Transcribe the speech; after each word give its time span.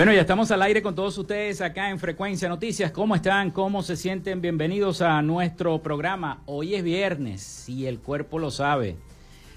Bueno, 0.00 0.14
ya 0.14 0.22
estamos 0.22 0.50
al 0.50 0.62
aire 0.62 0.80
con 0.80 0.94
todos 0.94 1.18
ustedes 1.18 1.60
acá 1.60 1.90
en 1.90 1.98
Frecuencia 1.98 2.48
Noticias. 2.48 2.90
¿Cómo 2.90 3.14
están? 3.14 3.50
¿Cómo 3.50 3.82
se 3.82 3.96
sienten? 3.96 4.40
Bienvenidos 4.40 5.02
a 5.02 5.20
nuestro 5.20 5.82
programa. 5.82 6.40
Hoy 6.46 6.74
es 6.74 6.82
viernes 6.82 7.68
y 7.68 7.84
el 7.84 7.98
cuerpo 7.98 8.38
lo 8.38 8.50
sabe. 8.50 8.96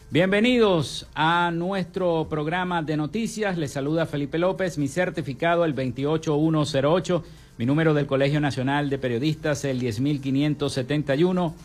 Bienvenidos 0.09 1.07
a 1.15 1.49
nuestro 1.53 2.27
programa 2.29 2.81
de 2.81 2.97
noticias. 2.97 3.57
Les 3.57 3.71
saluda 3.71 4.05
Felipe 4.05 4.37
López, 4.37 4.77
mi 4.77 4.89
certificado 4.89 5.63
el 5.63 5.73
28108, 5.73 7.23
mi 7.57 7.65
número 7.65 7.93
del 7.93 8.05
Colegio 8.05 8.41
Nacional 8.41 8.89
de 8.89 8.97
Periodistas 8.97 9.63
el 9.63 9.79
10571, 9.79 11.55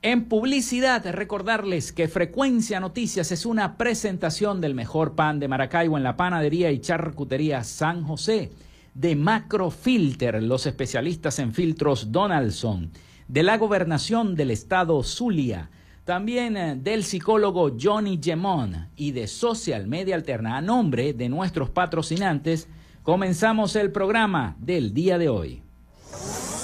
En 0.00 0.24
publicidad, 0.24 1.04
recordarles 1.12 1.92
que 1.92 2.08
Frecuencia 2.08 2.80
Noticias 2.80 3.30
es 3.30 3.44
una 3.46 3.76
presentación 3.76 4.62
del 4.62 4.74
mejor 4.74 5.14
pan 5.14 5.38
de 5.38 5.48
Maracaibo 5.48 5.98
en 5.98 6.02
la 6.02 6.16
panadería 6.16 6.72
y 6.72 6.80
charcutería 6.80 7.62
San 7.62 8.04
José, 8.04 8.52
de 8.94 9.16
Macrofilter, 9.16 10.42
los 10.42 10.64
especialistas 10.66 11.38
en 11.38 11.52
filtros 11.52 12.10
Donaldson, 12.10 12.90
de 13.28 13.42
la 13.42 13.58
gobernación 13.58 14.34
del 14.34 14.50
estado 14.50 15.02
Zulia, 15.02 15.68
también 16.04 16.56
eh, 16.56 16.74
del 16.74 17.04
psicólogo 17.04 17.76
Johnny 17.78 18.18
Gemón 18.22 18.88
y 18.96 19.12
de 19.12 19.26
Social 19.26 19.86
Media 19.86 20.14
Alterna. 20.14 20.56
A 20.56 20.62
nombre 20.62 21.12
de 21.12 21.28
nuestros 21.28 21.68
patrocinantes, 21.68 22.66
comenzamos 23.02 23.76
el 23.76 23.92
programa 23.92 24.56
del 24.58 24.94
día 24.94 25.18
de 25.18 25.28
hoy. 25.28 25.63
Yes. 26.22 26.63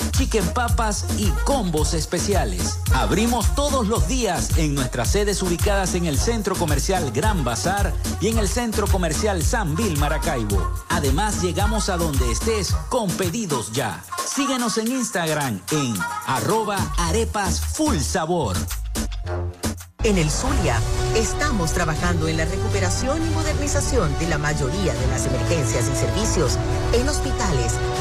chicken 0.11 0.45
papas 0.53 1.05
y 1.17 1.29
combos 1.45 1.93
especiales. 1.93 2.79
Abrimos 2.93 3.55
todos 3.55 3.87
los 3.87 4.07
días 4.07 4.57
en 4.57 4.75
nuestras 4.75 5.09
sedes 5.09 5.41
ubicadas 5.41 5.95
en 5.95 6.05
el 6.05 6.17
Centro 6.17 6.55
Comercial 6.55 7.11
Gran 7.11 7.43
Bazar 7.43 7.93
y 8.19 8.27
en 8.27 8.37
el 8.37 8.47
Centro 8.47 8.87
Comercial 8.87 9.43
San 9.43 9.75
Vil 9.75 9.97
Maracaibo. 9.97 10.71
Además, 10.89 11.41
llegamos 11.41 11.89
a 11.89 11.97
donde 11.97 12.31
estés 12.31 12.73
con 12.89 13.09
pedidos 13.11 13.71
ya. 13.71 14.03
Síguenos 14.25 14.77
en 14.77 14.87
Instagram 14.87 15.61
en 15.71 15.93
arroba 16.27 16.77
arepas 16.97 17.59
full 17.61 17.97
sabor. 17.97 18.57
En 20.03 20.17
el 20.17 20.31
Zulia, 20.31 20.79
estamos 21.15 21.73
trabajando 21.73 22.27
en 22.27 22.37
la 22.37 22.45
recuperación 22.45 23.23
y 23.23 23.29
modernización 23.35 24.17
de 24.17 24.29
la 24.29 24.39
mayoría 24.39 24.93
de 24.95 25.07
las 25.07 25.27
emergencias 25.27 25.87
y 25.87 25.95
servicios 25.95 26.57
en 26.93 27.07
hospitales, 27.07 27.73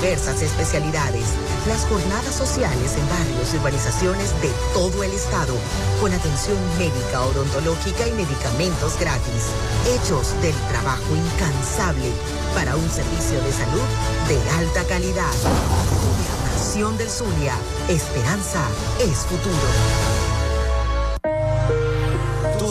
diversas 0.00 0.42
especialidades, 0.42 1.24
las 1.66 1.84
jornadas 1.86 2.34
sociales 2.34 2.96
en 2.96 3.08
barrios 3.08 3.52
y 3.52 3.56
urbanizaciones 3.56 4.30
de 4.40 4.50
todo 4.72 5.02
el 5.02 5.12
estado, 5.12 5.54
con 6.00 6.12
atención 6.12 6.58
médica, 6.78 7.22
odontológica 7.22 8.06
y 8.06 8.12
medicamentos 8.12 8.98
gratis, 8.98 9.50
hechos 9.86 10.34
del 10.42 10.54
trabajo 10.68 11.14
incansable 11.14 12.10
para 12.54 12.76
un 12.76 12.88
servicio 12.90 13.40
de 13.42 13.52
salud 13.52 13.86
de 14.28 14.50
alta 14.58 14.84
calidad. 14.84 15.34
Gobernación 15.44 16.96
del 16.98 17.10
Zulia, 17.10 17.54
esperanza 17.88 18.62
es 19.00 19.18
futuro. 19.26 20.15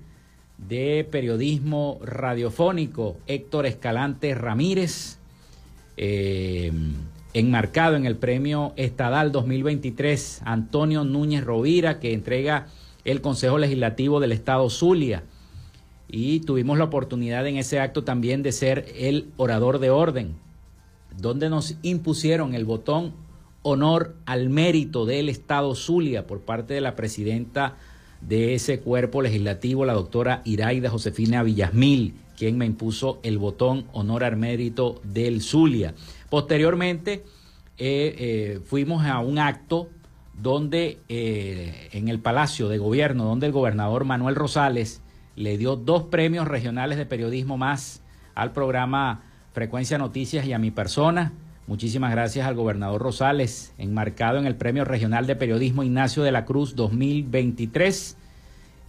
de 0.57 1.07
Periodismo 1.09 1.99
Radiofónico, 2.03 3.17
Héctor 3.27 3.65
Escalante 3.65 4.33
Ramírez. 4.33 5.17
Eh, 5.97 6.71
enmarcado 7.33 7.95
en 7.95 8.05
el 8.05 8.15
Premio 8.15 8.73
Estadal 8.75 9.31
2023 9.31 10.41
Antonio 10.45 11.03
Núñez 11.03 11.43
Rovira, 11.43 11.99
que 11.99 12.13
entrega 12.13 12.67
el 13.05 13.21
Consejo 13.21 13.57
Legislativo 13.57 14.19
del 14.19 14.31
Estado 14.31 14.69
Zulia. 14.69 15.23
Y 16.07 16.39
tuvimos 16.39 16.77
la 16.77 16.85
oportunidad 16.85 17.45
en 17.45 17.57
ese 17.57 17.79
acto 17.79 18.03
también 18.03 18.41
de 18.41 18.51
ser 18.51 18.85
el 18.97 19.27
orador 19.37 19.79
de 19.79 19.91
orden, 19.91 20.35
donde 21.19 21.49
nos 21.49 21.75
impusieron 21.83 22.55
el 22.55 22.65
botón 22.65 23.13
honor 23.61 24.15
al 24.25 24.49
mérito 24.49 25.05
del 25.05 25.29
Estado 25.29 25.75
Zulia 25.75 26.25
por 26.25 26.41
parte 26.41 26.73
de 26.73 26.81
la 26.81 26.95
presidenta 26.95 27.77
de 28.21 28.55
ese 28.55 28.79
cuerpo 28.79 29.21
legislativo, 29.21 29.85
la 29.85 29.93
doctora 29.93 30.41
Iraida 30.45 30.89
Josefina 30.89 31.43
Villasmil, 31.43 32.15
quien 32.37 32.57
me 32.57 32.65
impuso 32.65 33.19
el 33.23 33.37
botón 33.37 33.85
honor 33.91 34.23
al 34.23 34.37
mérito 34.37 35.01
del 35.03 35.41
Zulia. 35.41 35.93
Posteriormente 36.29 37.23
eh, 37.77 38.15
eh, 38.17 38.61
fuimos 38.65 39.05
a 39.05 39.19
un 39.19 39.39
acto 39.39 39.89
donde 40.33 40.99
eh, 41.09 41.89
en 41.91 42.07
el 42.07 42.19
Palacio 42.19 42.69
de 42.69 42.77
Gobierno, 42.77 43.25
donde 43.25 43.47
el 43.47 43.51
gobernador 43.51 44.05
Manuel 44.05 44.35
Rosales 44.35 45.01
le 45.35 45.57
dio 45.57 45.75
dos 45.75 46.03
premios 46.03 46.47
regionales 46.47 46.97
de 46.97 47.05
periodismo 47.05 47.57
más 47.57 48.01
al 48.35 48.51
programa 48.51 49.23
Frecuencia 49.53 49.97
Noticias 49.97 50.45
y 50.45 50.53
a 50.53 50.59
mi 50.59 50.71
persona. 50.71 51.33
Muchísimas 51.67 52.11
gracias 52.11 52.47
al 52.47 52.55
gobernador 52.55 53.01
Rosales, 53.01 53.73
enmarcado 53.77 54.39
en 54.39 54.45
el 54.45 54.55
Premio 54.55 54.85
Regional 54.85 55.27
de 55.27 55.35
Periodismo 55.35 55.83
Ignacio 55.83 56.23
de 56.23 56.31
la 56.31 56.45
Cruz 56.45 56.75
2023, 56.75 58.17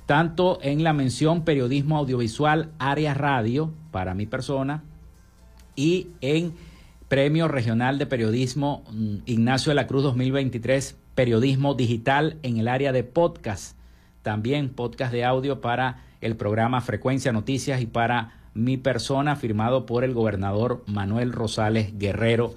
tanto 0.06 0.59
en 0.62 0.82
la 0.82 0.92
mención 0.92 1.44
Periodismo 1.44 1.99
Audiovisual 1.99 2.70
Área 2.78 3.14
Radio 3.14 3.73
para 3.90 4.14
mi 4.14 4.26
persona 4.26 4.82
y 5.76 6.09
en 6.20 6.54
Premio 7.11 7.49
Regional 7.49 7.99
de 7.99 8.07
Periodismo 8.07 8.85
mm, 8.93 9.17
Ignacio 9.26 9.71
de 9.71 9.75
la 9.75 9.88
Cruz 9.88 10.05
2023, 10.05 10.97
Periodismo 11.17 11.75
Digital 11.75 12.37
en 12.45 12.59
el 12.59 12.69
área 12.69 12.93
de 12.93 13.02
podcast. 13.02 13.76
También 14.23 14.69
podcast 14.69 15.12
de 15.12 15.25
audio 15.25 15.61
para 15.61 16.05
el 16.21 16.37
programa 16.37 16.81
Frecuencia 16.81 17.33
Noticias 17.33 17.81
y 17.81 17.87
para 17.87 18.35
mi 18.55 18.76
persona, 18.76 19.35
firmado 19.35 19.87
por 19.87 20.05
el 20.05 20.14
gobernador 20.14 20.85
Manuel 20.87 21.33
Rosales 21.33 21.99
Guerrero, 21.99 22.55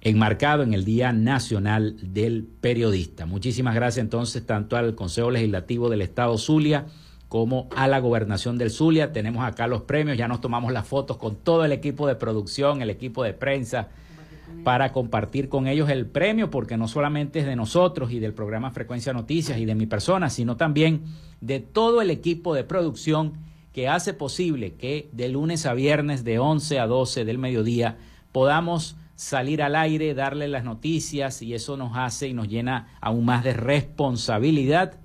enmarcado 0.00 0.62
en 0.62 0.74
el 0.74 0.84
Día 0.84 1.12
Nacional 1.12 1.96
del 2.00 2.44
Periodista. 2.44 3.26
Muchísimas 3.26 3.74
gracias 3.74 4.04
entonces 4.04 4.46
tanto 4.46 4.76
al 4.76 4.94
Consejo 4.94 5.32
Legislativo 5.32 5.90
del 5.90 6.02
Estado 6.02 6.38
Zulia 6.38 6.86
como 7.32 7.66
a 7.74 7.88
la 7.88 7.98
Gobernación 7.98 8.58
del 8.58 8.70
Zulia. 8.70 9.10
Tenemos 9.10 9.42
acá 9.42 9.66
los 9.66 9.80
premios, 9.80 10.18
ya 10.18 10.28
nos 10.28 10.42
tomamos 10.42 10.70
las 10.70 10.86
fotos 10.86 11.16
con 11.16 11.36
todo 11.36 11.64
el 11.64 11.72
equipo 11.72 12.06
de 12.06 12.14
producción, 12.14 12.82
el 12.82 12.90
equipo 12.90 13.24
de 13.24 13.32
prensa, 13.32 13.88
para 14.64 14.92
compartir 14.92 15.48
con 15.48 15.66
ellos 15.66 15.88
el 15.88 16.04
premio, 16.04 16.50
porque 16.50 16.76
no 16.76 16.88
solamente 16.88 17.38
es 17.38 17.46
de 17.46 17.56
nosotros 17.56 18.12
y 18.12 18.18
del 18.18 18.34
programa 18.34 18.70
Frecuencia 18.70 19.14
Noticias 19.14 19.56
y 19.56 19.64
de 19.64 19.74
mi 19.74 19.86
persona, 19.86 20.28
sino 20.28 20.58
también 20.58 21.04
de 21.40 21.60
todo 21.60 22.02
el 22.02 22.10
equipo 22.10 22.52
de 22.52 22.64
producción 22.64 23.32
que 23.72 23.88
hace 23.88 24.12
posible 24.12 24.74
que 24.74 25.08
de 25.12 25.30
lunes 25.30 25.64
a 25.64 25.72
viernes 25.72 26.24
de 26.24 26.38
11 26.38 26.80
a 26.80 26.86
12 26.86 27.24
del 27.24 27.38
mediodía 27.38 27.96
podamos 28.32 28.94
salir 29.16 29.62
al 29.62 29.74
aire, 29.76 30.12
darle 30.12 30.48
las 30.48 30.64
noticias 30.64 31.40
y 31.40 31.54
eso 31.54 31.78
nos 31.78 31.96
hace 31.96 32.28
y 32.28 32.34
nos 32.34 32.48
llena 32.48 32.88
aún 33.00 33.24
más 33.24 33.42
de 33.42 33.54
responsabilidad, 33.54 34.98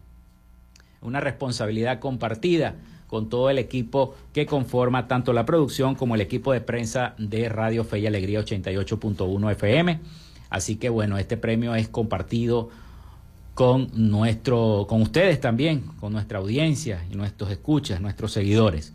una 1.01 1.19
responsabilidad 1.19 1.99
compartida 1.99 2.75
con 3.07 3.29
todo 3.29 3.49
el 3.49 3.57
equipo 3.57 4.15
que 4.33 4.45
conforma 4.45 5.07
tanto 5.07 5.33
la 5.33 5.45
producción 5.45 5.95
como 5.95 6.15
el 6.15 6.21
equipo 6.21 6.51
de 6.51 6.61
prensa 6.61 7.15
de 7.17 7.49
Radio 7.49 7.83
Fe 7.83 7.99
y 7.99 8.07
Alegría 8.07 8.41
88.1 8.41 9.51
FM. 9.51 9.99
Así 10.49 10.75
que 10.75 10.89
bueno, 10.89 11.17
este 11.17 11.37
premio 11.37 11.75
es 11.75 11.87
compartido 11.87 12.69
con 13.53 13.89
nuestro, 13.93 14.85
con 14.87 15.01
ustedes 15.01 15.41
también, 15.41 15.81
con 15.99 16.13
nuestra 16.13 16.39
audiencia 16.39 17.03
y 17.11 17.15
nuestros 17.15 17.49
escuchas, 17.49 18.01
nuestros 18.01 18.31
seguidores. 18.31 18.93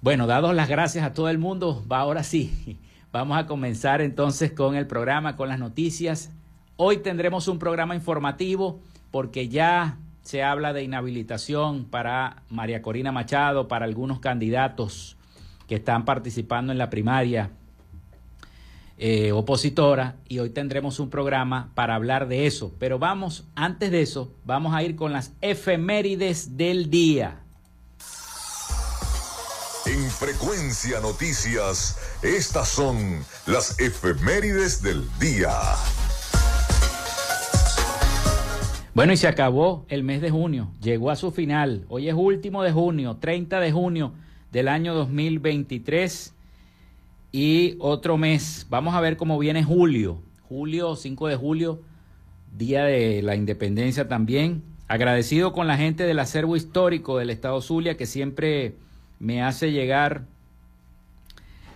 Bueno, 0.00 0.26
dados 0.26 0.54
las 0.54 0.68
gracias 0.68 1.04
a 1.04 1.12
todo 1.12 1.28
el 1.28 1.38
mundo, 1.38 1.84
va 1.90 1.98
ahora 1.98 2.22
sí. 2.22 2.78
Vamos 3.12 3.36
a 3.36 3.46
comenzar 3.46 4.00
entonces 4.00 4.52
con 4.52 4.74
el 4.74 4.86
programa, 4.86 5.36
con 5.36 5.48
las 5.48 5.58
noticias. 5.58 6.30
Hoy 6.76 6.98
tendremos 6.98 7.46
un 7.46 7.58
programa 7.58 7.94
informativo 7.94 8.80
porque 9.10 9.48
ya 9.48 9.98
se 10.22 10.42
habla 10.42 10.72
de 10.72 10.82
inhabilitación 10.82 11.84
para 11.84 12.42
María 12.48 12.82
Corina 12.82 13.12
Machado, 13.12 13.68
para 13.68 13.84
algunos 13.84 14.20
candidatos 14.20 15.16
que 15.66 15.76
están 15.76 16.04
participando 16.04 16.72
en 16.72 16.78
la 16.78 16.90
primaria 16.90 17.50
eh, 18.98 19.32
opositora 19.32 20.16
y 20.28 20.38
hoy 20.38 20.50
tendremos 20.50 21.00
un 21.00 21.10
programa 21.10 21.72
para 21.74 21.96
hablar 21.96 22.28
de 22.28 22.46
eso. 22.46 22.72
Pero 22.78 22.98
vamos, 22.98 23.44
antes 23.56 23.90
de 23.90 24.02
eso, 24.02 24.32
vamos 24.44 24.74
a 24.74 24.82
ir 24.82 24.94
con 24.94 25.12
las 25.12 25.32
efemérides 25.40 26.56
del 26.56 26.88
día. 26.88 27.40
En 29.86 30.08
Frecuencia 30.08 31.00
Noticias, 31.00 31.98
estas 32.22 32.68
son 32.68 33.24
las 33.46 33.80
efemérides 33.80 34.82
del 34.82 35.02
día. 35.18 35.50
Bueno, 38.94 39.14
y 39.14 39.16
se 39.16 39.26
acabó 39.26 39.86
el 39.88 40.02
mes 40.02 40.20
de 40.20 40.28
junio, 40.28 40.68
llegó 40.82 41.10
a 41.10 41.16
su 41.16 41.30
final. 41.30 41.86
Hoy 41.88 42.10
es 42.10 42.14
último 42.14 42.62
de 42.62 42.72
junio, 42.72 43.16
30 43.18 43.58
de 43.58 43.72
junio 43.72 44.12
del 44.52 44.68
año 44.68 44.92
2023 44.92 46.34
y 47.32 47.76
otro 47.78 48.18
mes. 48.18 48.66
Vamos 48.68 48.94
a 48.94 49.00
ver 49.00 49.16
cómo 49.16 49.38
viene 49.38 49.64
julio. 49.64 50.18
Julio, 50.46 50.94
5 50.94 51.28
de 51.28 51.36
julio, 51.36 51.80
día 52.54 52.84
de 52.84 53.22
la 53.22 53.34
independencia 53.34 54.08
también. 54.08 54.62
Agradecido 54.88 55.54
con 55.54 55.68
la 55.68 55.78
gente 55.78 56.04
del 56.04 56.18
acervo 56.18 56.54
histórico 56.54 57.16
del 57.16 57.30
Estado 57.30 57.62
Zulia 57.62 57.96
que 57.96 58.04
siempre 58.04 58.74
me 59.18 59.42
hace 59.42 59.72
llegar 59.72 60.26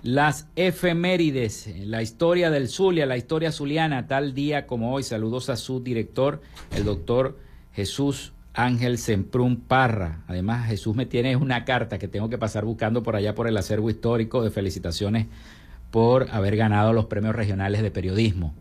las 0.07 0.47
efemérides, 0.55 1.69
la 1.85 2.01
historia 2.01 2.49
del 2.49 2.69
Zulia, 2.69 3.07
la 3.07 3.17
historia 3.17 3.51
zuliana, 3.51 4.07
tal 4.07 4.35
día 4.35 4.65
como 4.69 4.95
hoy. 4.95 5.03
Saludos 5.03 5.51
a 5.51 5.57
su 5.57 5.83
director, 5.83 6.41
el 6.77 6.85
doctor 6.85 7.37
Jesús 7.73 8.33
Ángel 8.55 8.99
Semprún 8.99 9.57
Parra. 9.57 10.23
Además, 10.29 10.69
Jesús 10.69 10.95
me 10.95 11.07
tiene 11.07 11.35
una 11.35 11.65
carta 11.65 11.99
que 11.99 12.07
tengo 12.07 12.31
que 12.31 12.39
pasar 12.39 12.65
buscando 12.65 13.03
por 13.03 13.17
allá 13.17 13.35
por 13.35 13.49
el 13.49 13.57
acervo 13.57 13.91
histórico 13.91 14.45
de 14.45 14.53
felicitaciones 14.53 15.27
por 15.91 16.31
haber 16.31 16.57
ganado 16.57 16.93
los 16.93 17.07
premios 17.07 17.35
regionales 17.35 17.83
de 17.83 17.91
periodismo. 17.91 18.55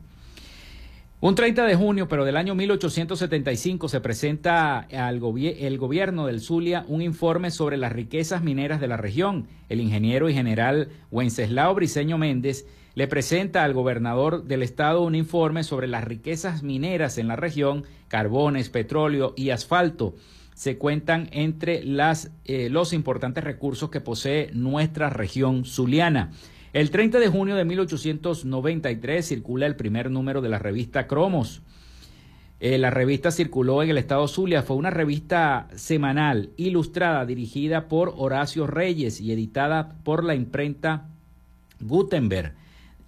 Un 1.22 1.34
30 1.34 1.66
de 1.66 1.76
junio, 1.76 2.10
pero 2.10 2.26
del 2.26 2.36
año 2.36 2.56
1875, 2.56 3.88
se 3.88 4.02
presenta 4.02 4.80
al 4.80 5.22
el 5.24 5.78
gobierno 5.78 6.26
del 6.28 6.42
Zulia 6.42 6.84
un 6.90 7.02
informe 7.02 7.52
sobre 7.52 7.78
las 7.78 7.94
riquezas 7.94 8.44
mineras 8.44 8.82
de 8.82 8.90
la 8.90 8.98
región. 8.98 9.48
El 9.70 9.80
ingeniero 9.80 10.30
y 10.30 10.34
general 10.34 10.90
Wenceslao 11.12 11.74
Briceño 11.74 12.18
Méndez 12.18 12.68
le 12.96 13.08
presenta 13.08 13.64
al 13.64 13.74
gobernador 13.74 14.44
del 14.44 14.62
estado 14.62 15.04
un 15.04 15.16
informe 15.16 15.64
sobre 15.64 15.88
las 15.88 16.04
riquezas 16.04 16.64
mineras 16.64 17.18
en 17.18 17.30
la 17.30 17.38
región, 17.38 17.86
carbones, 18.10 18.70
petróleo 18.70 19.34
y 19.38 19.52
asfalto. 19.52 20.16
Se 20.54 20.78
cuentan 20.78 21.30
entre 21.32 21.84
las, 21.86 22.32
eh, 22.44 22.70
los 22.70 22.92
importantes 22.92 23.44
recursos 23.44 23.90
que 23.90 24.02
posee 24.02 24.50
nuestra 24.54 25.10
región 25.10 25.64
zuliana. 25.64 26.32
El 26.76 26.92
30 26.92 27.20
de 27.20 27.30
junio 27.30 27.56
de 27.56 27.64
1893 27.64 29.26
circula 29.26 29.66
el 29.66 29.78
primer 29.78 30.12
número 30.12 30.42
de 30.42 30.50
la 30.50 30.60
revista 30.60 31.08
Cromos. 31.08 31.62
Eh, 32.60 32.78
la 32.78 32.90
revista 32.90 33.32
circuló 33.32 33.82
en 33.82 33.92
el 33.92 33.98
estado 33.98 34.28
Zulia, 34.28 34.62
fue 34.62 34.76
una 34.76 34.90
revista 34.90 35.70
semanal, 35.76 36.50
ilustrada, 36.58 37.26
dirigida 37.26 37.88
por 37.88 38.14
Horacio 38.18 38.68
Reyes 38.68 39.22
y 39.22 39.32
editada 39.32 39.96
por 40.04 40.26
la 40.26 40.36
imprenta 40.36 41.08
Gutenberg 41.80 42.56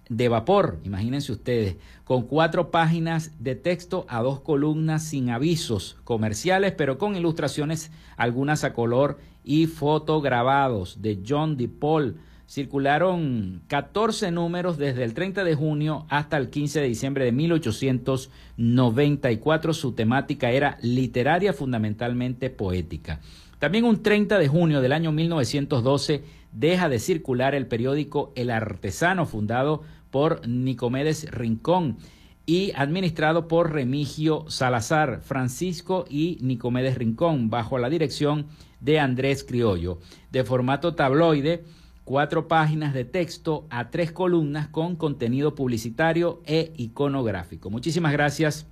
de 0.08 0.30
vapor, 0.30 0.80
imagínense 0.86 1.34
ustedes, 1.34 1.76
con 2.06 2.22
cuatro 2.22 2.72
páginas 2.72 3.34
de 3.38 3.56
texto 3.56 4.06
a 4.08 4.22
dos 4.22 4.40
columnas 4.40 5.04
sin 5.04 5.30
avisos 5.30 5.98
comerciales, 6.06 6.72
pero 6.72 6.98
con 6.98 7.18
ilustraciones, 7.18 7.92
algunas 8.16 8.64
a 8.64 8.72
color 8.72 9.20
y 9.44 9.68
fotograbados 9.68 11.02
de 11.02 11.22
John 11.28 11.58
DePaul. 11.58 12.22
Circularon 12.48 13.62
14 13.68 14.32
números 14.32 14.78
desde 14.78 15.04
el 15.04 15.14
30 15.14 15.44
de 15.44 15.54
junio 15.54 16.06
hasta 16.10 16.38
el 16.38 16.50
15 16.50 16.80
de 16.80 16.88
diciembre 16.88 17.26
de 17.26 17.34
1894. 17.34 19.74
Su 19.74 19.92
temática 19.92 20.52
era 20.52 20.78
literaria, 20.82 21.52
fundamentalmente 21.52 22.50
poética. 22.50 23.20
También 23.60 23.84
un 23.84 24.02
30 24.02 24.40
de 24.40 24.48
junio 24.48 24.80
del 24.80 24.94
año 24.94 25.12
1912 25.12 26.24
deja 26.54 26.88
de 26.88 27.00
circular 27.00 27.54
el 27.54 27.68
periódico 27.68 28.32
El 28.36 28.50
Artesano, 28.50 29.26
fundado 29.26 29.84
por 30.10 30.48
Nicomedes 30.48 31.30
Rincón 31.30 31.98
y 32.46 32.72
administrado 32.78 33.50
por 33.50 33.74
Remigio 33.74 34.46
Salazar, 34.48 35.20
Francisco 35.22 36.06
y 36.10 36.38
Nicomedes 36.40 36.98
Rincón, 36.98 37.50
bajo 37.50 37.78
la 37.78 37.90
dirección 37.90 38.46
de 38.80 39.02
Andrés 39.02 39.44
Criollo. 39.44 40.00
De 40.32 40.46
formato 40.46 40.96
tabloide, 40.96 41.66
cuatro 42.08 42.48
páginas 42.48 42.94
de 42.94 43.04
texto 43.04 43.68
a 43.70 43.90
tres 43.90 44.14
columnas 44.14 44.70
con 44.70 44.96
contenido 44.96 45.56
publicitario 45.56 46.42
e 46.46 46.72
iconográfico. 46.78 47.70
Muchísimas 47.70 48.14
gracias 48.14 48.66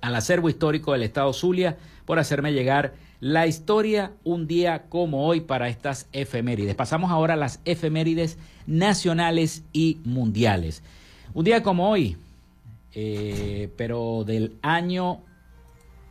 al 0.00 0.14
acervo 0.14 0.48
histórico 0.48 0.92
del 0.92 1.02
Estado 1.02 1.30
Zulia 1.34 1.76
por 2.06 2.18
hacerme 2.18 2.54
llegar 2.54 2.94
la 3.20 3.46
historia 3.46 4.12
un 4.24 4.46
día 4.46 4.84
como 4.88 5.26
hoy 5.26 5.42
para 5.42 5.68
estas 5.68 6.08
efemérides. 6.14 6.74
Pasamos 6.74 7.10
ahora 7.10 7.34
a 7.34 7.36
las 7.36 7.60
efemérides 7.66 8.38
nacionales 8.66 9.62
y 9.74 9.98
mundiales. 10.04 10.82
Un 11.34 11.44
día 11.44 11.62
como 11.62 11.90
hoy, 11.90 12.16
eh, 12.94 13.70
pero 13.76 14.24
del 14.24 14.56
año 14.62 15.20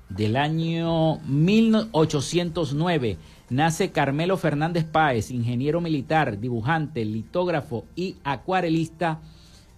del 0.10 0.36
año 0.36 1.18
1809 1.26 3.18
nace 3.50 3.92
Carmelo 3.92 4.38
Fernández 4.38 4.86
Páez, 4.86 5.32
ingeniero 5.32 5.82
militar, 5.82 6.40
dibujante, 6.40 7.06
litógrafo 7.06 7.86
y 7.96 8.16
acuarelista 8.24 9.20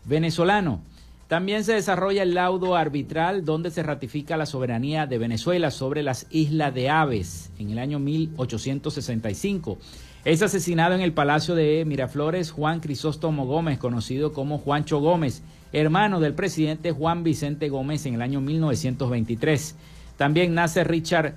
venezolano. 0.06 0.82
También 1.28 1.66
se 1.66 1.74
desarrolla 1.74 2.24
el 2.24 2.36
laudo 2.36 2.78
arbitral 2.78 3.44
donde 3.44 3.70
se 3.70 3.84
ratifica 3.84 4.38
la 4.38 4.46
soberanía 4.46 5.08
de 5.08 5.18
Venezuela 5.18 5.72
sobre 5.72 6.02
las 6.02 6.26
Islas 6.30 6.74
de 6.74 6.90
Aves 6.90 7.52
en 7.60 7.70
el 7.70 7.80
año 7.80 8.00
1865. 8.00 9.78
Es 10.24 10.42
asesinado 10.42 10.96
en 10.96 11.02
el 11.02 11.12
Palacio 11.12 11.54
de 11.54 11.84
Miraflores 11.86 12.52
Juan 12.52 12.80
Crisóstomo 12.80 13.46
Gómez, 13.46 13.78
conocido 13.78 14.32
como 14.32 14.58
Juancho 14.58 15.00
Gómez, 15.00 15.44
hermano 15.74 16.22
del 16.22 16.34
presidente 16.34 16.94
Juan 16.94 17.24
Vicente 17.24 17.68
Gómez 17.68 18.06
en 18.06 18.16
el 18.16 18.22
año 18.22 18.40
1923. 18.40 19.76
También 20.16 20.54
nace 20.54 20.86
Richard 20.86 21.36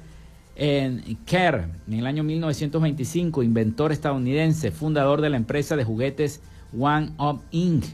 eh, 0.56 1.16
Kerr 1.26 1.68
en 1.88 1.94
el 1.94 2.06
año 2.06 2.22
1925, 2.22 3.42
inventor 3.42 3.92
estadounidense, 3.92 4.70
fundador 4.70 5.20
de 5.20 5.30
la 5.30 5.36
empresa 5.36 5.76
de 5.76 5.84
juguetes 5.84 6.40
One 6.78 7.12
Up 7.18 7.42
Inc. 7.50 7.84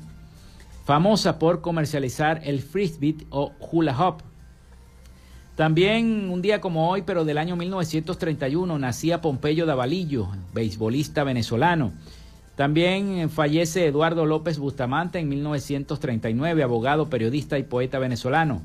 famosa 0.85 1.39
por 1.39 1.61
comercializar 1.61 2.41
el 2.45 2.61
frisbee 2.61 3.17
o 3.31 3.53
hula 3.71 3.97
hoop. 3.97 4.23
También 5.57 6.29
un 6.31 6.43
día 6.43 6.61
como 6.61 6.91
hoy, 6.91 7.03
pero 7.03 7.25
del 7.25 7.39
año 7.39 7.57
1931, 7.57 8.79
nacía 8.79 9.23
Pompeyo 9.23 9.65
Davalillo, 9.65 10.29
beisbolista 10.53 11.25
venezolano. 11.25 11.93
También 12.57 13.29
fallece 13.31 13.87
Eduardo 13.87 14.27
López 14.27 14.59
Bustamante 14.59 15.19
en 15.19 15.29
1939, 15.29 16.63
abogado, 16.63 17.09
periodista 17.09 17.59
y 17.59 17.63
poeta 17.63 17.99
venezolano. 17.99 18.63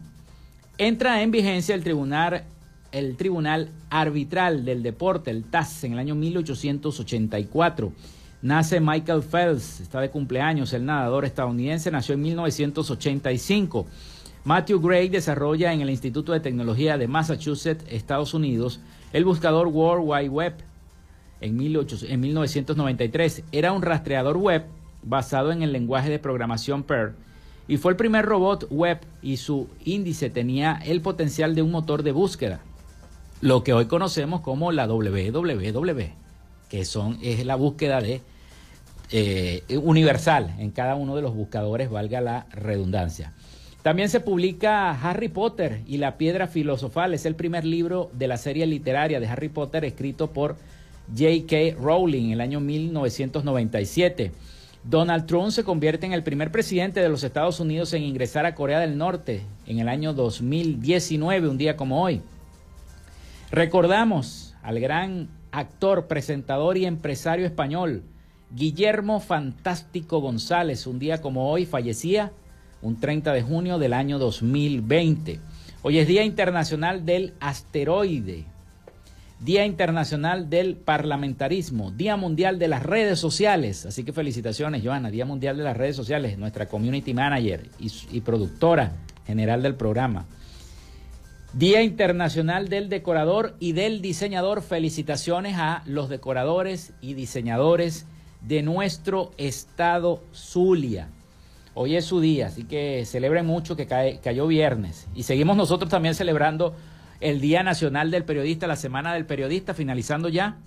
Entra 0.77 1.21
en 1.21 1.31
vigencia 1.31 1.75
el 1.75 1.83
tribunal, 1.83 2.43
el 2.91 3.15
tribunal 3.15 3.69
Arbitral 3.89 4.65
del 4.65 4.83
Deporte, 4.83 5.31
el 5.31 5.43
TAS, 5.43 5.83
en 5.83 5.93
el 5.93 5.99
año 5.99 6.15
1884. 6.15 7.91
Nace 8.41 8.79
Michael 8.79 9.21
Phelps, 9.21 9.81
está 9.81 10.01
de 10.01 10.09
cumpleaños, 10.09 10.73
el 10.73 10.85
nadador 10.85 11.25
estadounidense, 11.25 11.91
nació 11.91 12.15
en 12.15 12.21
1985. 12.21 13.85
Matthew 14.43 14.81
Gray 14.81 15.09
desarrolla 15.09 15.71
en 15.73 15.81
el 15.81 15.91
Instituto 15.91 16.31
de 16.31 16.39
Tecnología 16.39 16.97
de 16.97 17.07
Massachusetts, 17.07 17.85
Estados 17.87 18.33
Unidos, 18.33 18.79
el 19.13 19.25
buscador 19.25 19.67
World 19.67 20.03
Wide 20.05 20.29
Web 20.29 20.53
en, 21.39 21.51
en 21.59 22.19
1993. 22.19 23.43
Era 23.51 23.71
un 23.71 23.81
rastreador 23.83 24.37
web 24.37 24.65
basado 25.03 25.51
en 25.51 25.61
el 25.61 25.71
lenguaje 25.71 26.09
de 26.09 26.19
programación 26.19 26.83
Perl 26.83 27.13
y 27.67 27.77
fue 27.77 27.91
el 27.91 27.97
primer 27.97 28.25
robot 28.25 28.67
web 28.69 28.99
y 29.21 29.37
su 29.37 29.69
índice 29.85 30.29
tenía 30.29 30.79
el 30.83 31.01
potencial 31.01 31.55
de 31.55 31.61
un 31.61 31.71
motor 31.71 32.03
de 32.03 32.11
búsqueda, 32.11 32.61
lo 33.41 33.63
que 33.63 33.73
hoy 33.73 33.85
conocemos 33.85 34.41
como 34.41 34.71
la 34.71 34.87
www, 34.87 36.03
que 36.69 36.85
son, 36.85 37.17
es 37.21 37.45
la 37.45 37.55
búsqueda 37.55 37.99
de 37.99 38.21
eh, 39.11 39.63
universal 39.83 40.55
en 40.59 40.71
cada 40.71 40.95
uno 40.95 41.15
de 41.15 41.23
los 41.23 41.35
buscadores, 41.35 41.89
valga 41.89 42.21
la 42.21 42.45
redundancia. 42.51 43.33
También 43.81 44.09
se 44.09 44.19
publica 44.19 44.91
Harry 44.91 45.27
Potter 45.27 45.81
y 45.87 45.97
la 45.97 46.17
piedra 46.17 46.47
filosofal. 46.47 47.15
Es 47.15 47.25
el 47.25 47.33
primer 47.33 47.65
libro 47.65 48.11
de 48.13 48.27
la 48.27 48.37
serie 48.37 48.67
literaria 48.67 49.19
de 49.19 49.27
Harry 49.27 49.49
Potter 49.49 49.83
escrito 49.85 50.27
por 50.31 50.55
J.K. 51.17 51.81
Rowling 51.81 52.25
en 52.25 52.31
el 52.33 52.41
año 52.41 52.59
1997. 52.59 54.31
Donald 54.83 55.25
Trump 55.25 55.49
se 55.49 55.63
convierte 55.63 56.05
en 56.05 56.13
el 56.13 56.21
primer 56.21 56.51
presidente 56.51 56.99
de 56.99 57.09
los 57.09 57.23
Estados 57.23 57.59
Unidos 57.59 57.93
en 57.93 58.03
ingresar 58.03 58.45
a 58.45 58.53
Corea 58.53 58.79
del 58.79 58.99
Norte 58.99 59.41
en 59.65 59.79
el 59.79 59.89
año 59.89 60.13
2019, 60.13 61.49
un 61.49 61.57
día 61.57 61.75
como 61.75 62.03
hoy. 62.03 62.21
Recordamos 63.51 64.55
al 64.63 64.79
gran 64.79 65.27
actor, 65.51 66.07
presentador 66.07 66.77
y 66.77 66.85
empresario 66.85 67.45
español 67.45 68.03
Guillermo 68.49 69.19
Fantástico 69.19 70.21
González, 70.21 70.87
un 70.87 70.99
día 70.99 71.19
como 71.19 71.51
hoy 71.51 71.65
fallecía, 71.65 72.31
un 72.81 72.97
30 73.01 73.33
de 73.33 73.41
junio 73.41 73.77
del 73.77 73.91
año 73.91 74.19
2020. 74.19 75.41
Hoy 75.81 75.97
es 75.97 76.07
Día 76.07 76.23
Internacional 76.23 77.05
del 77.05 77.33
Asteroide, 77.41 78.45
Día 79.41 79.65
Internacional 79.65 80.49
del 80.49 80.77
Parlamentarismo, 80.77 81.91
Día 81.91 82.15
Mundial 82.15 82.57
de 82.57 82.69
las 82.69 82.83
Redes 82.83 83.19
Sociales. 83.19 83.85
Así 83.85 84.05
que 84.05 84.13
felicitaciones, 84.13 84.81
Joana, 84.81 85.11
Día 85.11 85.25
Mundial 85.25 85.57
de 85.57 85.63
las 85.63 85.75
Redes 85.75 85.97
Sociales, 85.97 86.37
nuestra 86.37 86.69
community 86.69 87.13
manager 87.13 87.67
y, 87.79 87.91
y 88.11 88.21
productora 88.21 88.93
general 89.27 89.61
del 89.61 89.75
programa. 89.75 90.25
Día 91.53 91.81
Internacional 91.81 92.69
del 92.69 92.87
Decorador 92.87 93.57
y 93.59 93.73
del 93.73 94.01
Diseñador. 94.01 94.61
Felicitaciones 94.61 95.57
a 95.57 95.83
los 95.85 96.07
decoradores 96.07 96.93
y 97.01 97.13
diseñadores 97.13 98.05
de 98.39 98.61
nuestro 98.61 99.31
estado 99.37 100.23
Zulia. 100.33 101.09
Hoy 101.73 101.97
es 101.97 102.05
su 102.05 102.21
día, 102.21 102.47
así 102.47 102.63
que 102.63 103.03
celebren 103.05 103.45
mucho 103.45 103.75
que 103.75 103.85
cayó 103.85 104.47
viernes. 104.47 105.09
Y 105.13 105.23
seguimos 105.23 105.57
nosotros 105.57 105.91
también 105.91 106.15
celebrando 106.15 106.73
el 107.19 107.41
Día 107.41 107.63
Nacional 107.63 108.11
del 108.11 108.23
Periodista, 108.23 108.65
la 108.65 108.77
Semana 108.77 109.13
del 109.13 109.25
Periodista, 109.25 109.73
finalizando 109.73 110.29
ya. 110.29 110.57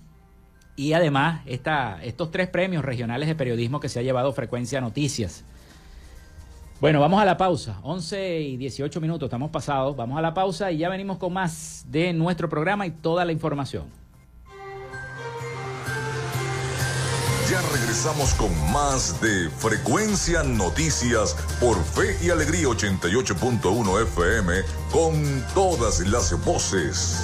Y 0.75 0.93
además 0.93 1.41
estos 1.47 2.29
tres 2.29 2.47
premios 2.47 2.85
regionales 2.85 3.27
de 3.27 3.33
periodismo 3.33 3.79
que 3.79 3.89
se 3.89 3.97
ha 3.97 4.03
llevado 4.03 4.33
Frecuencia 4.33 4.81
Noticias. 4.81 5.45
Bueno, 6.81 6.99
vamos 6.99 7.21
a 7.21 7.25
la 7.25 7.37
pausa. 7.37 7.79
11 7.83 8.41
y 8.41 8.57
18 8.57 8.99
minutos, 8.99 9.27
estamos 9.27 9.49
pasados. 9.49 9.95
Vamos 9.95 10.17
a 10.17 10.21
la 10.21 10.33
pausa 10.33 10.71
y 10.71 10.77
ya 10.77 10.89
venimos 10.89 11.17
con 11.17 11.31
más 11.31 11.85
de 11.87 12.11
nuestro 12.13 12.49
programa 12.49 12.85
y 12.85 12.91
toda 12.91 13.23
la 13.23 13.31
información. 13.31 13.85
Ya 17.49 17.61
regresamos 17.71 18.33
con 18.33 18.49
más 18.71 19.21
de 19.21 19.49
Frecuencia 19.51 20.43
Noticias 20.43 21.35
por 21.61 21.81
Fe 21.83 22.17
y 22.21 22.29
Alegría 22.31 22.67
88.1 22.67 24.01
FM 24.01 24.53
con 24.91 25.45
todas 25.53 25.99
las 26.01 26.43
voces. 26.43 27.23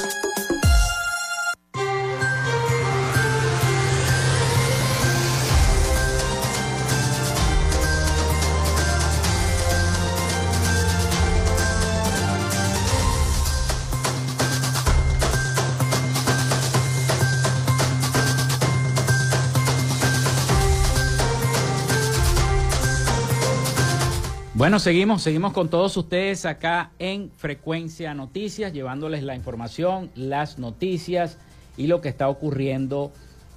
Bueno, 24.71 24.79
seguimos, 24.79 25.21
seguimos 25.21 25.51
con 25.51 25.67
todos 25.67 25.97
ustedes 25.97 26.45
acá 26.45 26.91
en 26.97 27.29
Frecuencia 27.35 28.13
Noticias, 28.13 28.71
llevándoles 28.71 29.21
la 29.21 29.35
información, 29.35 30.09
las 30.15 30.59
noticias 30.59 31.37
y 31.75 31.87
lo 31.87 31.99
que 31.99 32.07
está 32.07 32.29
ocurriendo 32.29 33.11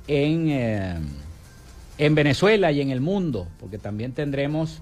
en, 0.09 0.49
eh, 0.49 0.97
en 1.99 2.17
Venezuela 2.17 2.73
y 2.73 2.81
en 2.81 2.91
el 2.91 3.01
mundo, 3.01 3.47
porque 3.61 3.79
también 3.79 4.11
tendremos, 4.11 4.81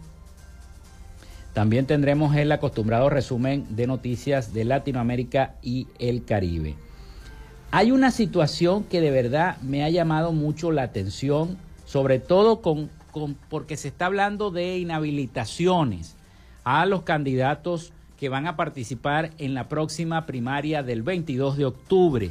también 1.52 1.84
tendremos 1.84 2.34
el 2.34 2.50
acostumbrado 2.50 3.10
resumen 3.10 3.66
de 3.68 3.86
noticias 3.86 4.54
de 4.54 4.64
Latinoamérica 4.64 5.56
y 5.60 5.86
el 5.98 6.24
Caribe. 6.24 6.76
Hay 7.72 7.92
una 7.92 8.10
situación 8.10 8.84
que 8.84 9.02
de 9.02 9.10
verdad 9.10 9.60
me 9.60 9.84
ha 9.84 9.90
llamado 9.90 10.32
mucho 10.32 10.72
la 10.72 10.84
atención, 10.84 11.58
sobre 11.84 12.20
todo 12.20 12.62
con 12.62 12.88
porque 13.50 13.76
se 13.76 13.88
está 13.88 14.06
hablando 14.06 14.50
de 14.50 14.78
inhabilitaciones 14.78 16.16
a 16.64 16.86
los 16.86 17.02
candidatos 17.02 17.92
que 18.18 18.28
van 18.28 18.46
a 18.46 18.56
participar 18.56 19.30
en 19.38 19.54
la 19.54 19.68
próxima 19.68 20.26
primaria 20.26 20.82
del 20.82 21.02
22 21.02 21.56
de 21.56 21.64
octubre, 21.64 22.30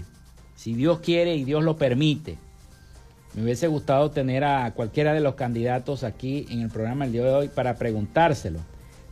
si 0.55 0.73
Dios 0.73 0.99
quiere 0.99 1.35
y 1.35 1.43
Dios 1.43 1.63
lo 1.63 1.77
permite. 1.77 2.37
Me 3.33 3.43
hubiese 3.43 3.67
gustado 3.67 4.11
tener 4.11 4.43
a 4.43 4.71
cualquiera 4.71 5.13
de 5.13 5.21
los 5.21 5.35
candidatos 5.35 6.03
aquí 6.03 6.45
en 6.49 6.61
el 6.61 6.69
programa 6.69 7.05
el 7.05 7.11
día 7.11 7.23
de 7.23 7.33
hoy 7.33 7.47
para 7.49 7.75
preguntárselo. 7.75 8.59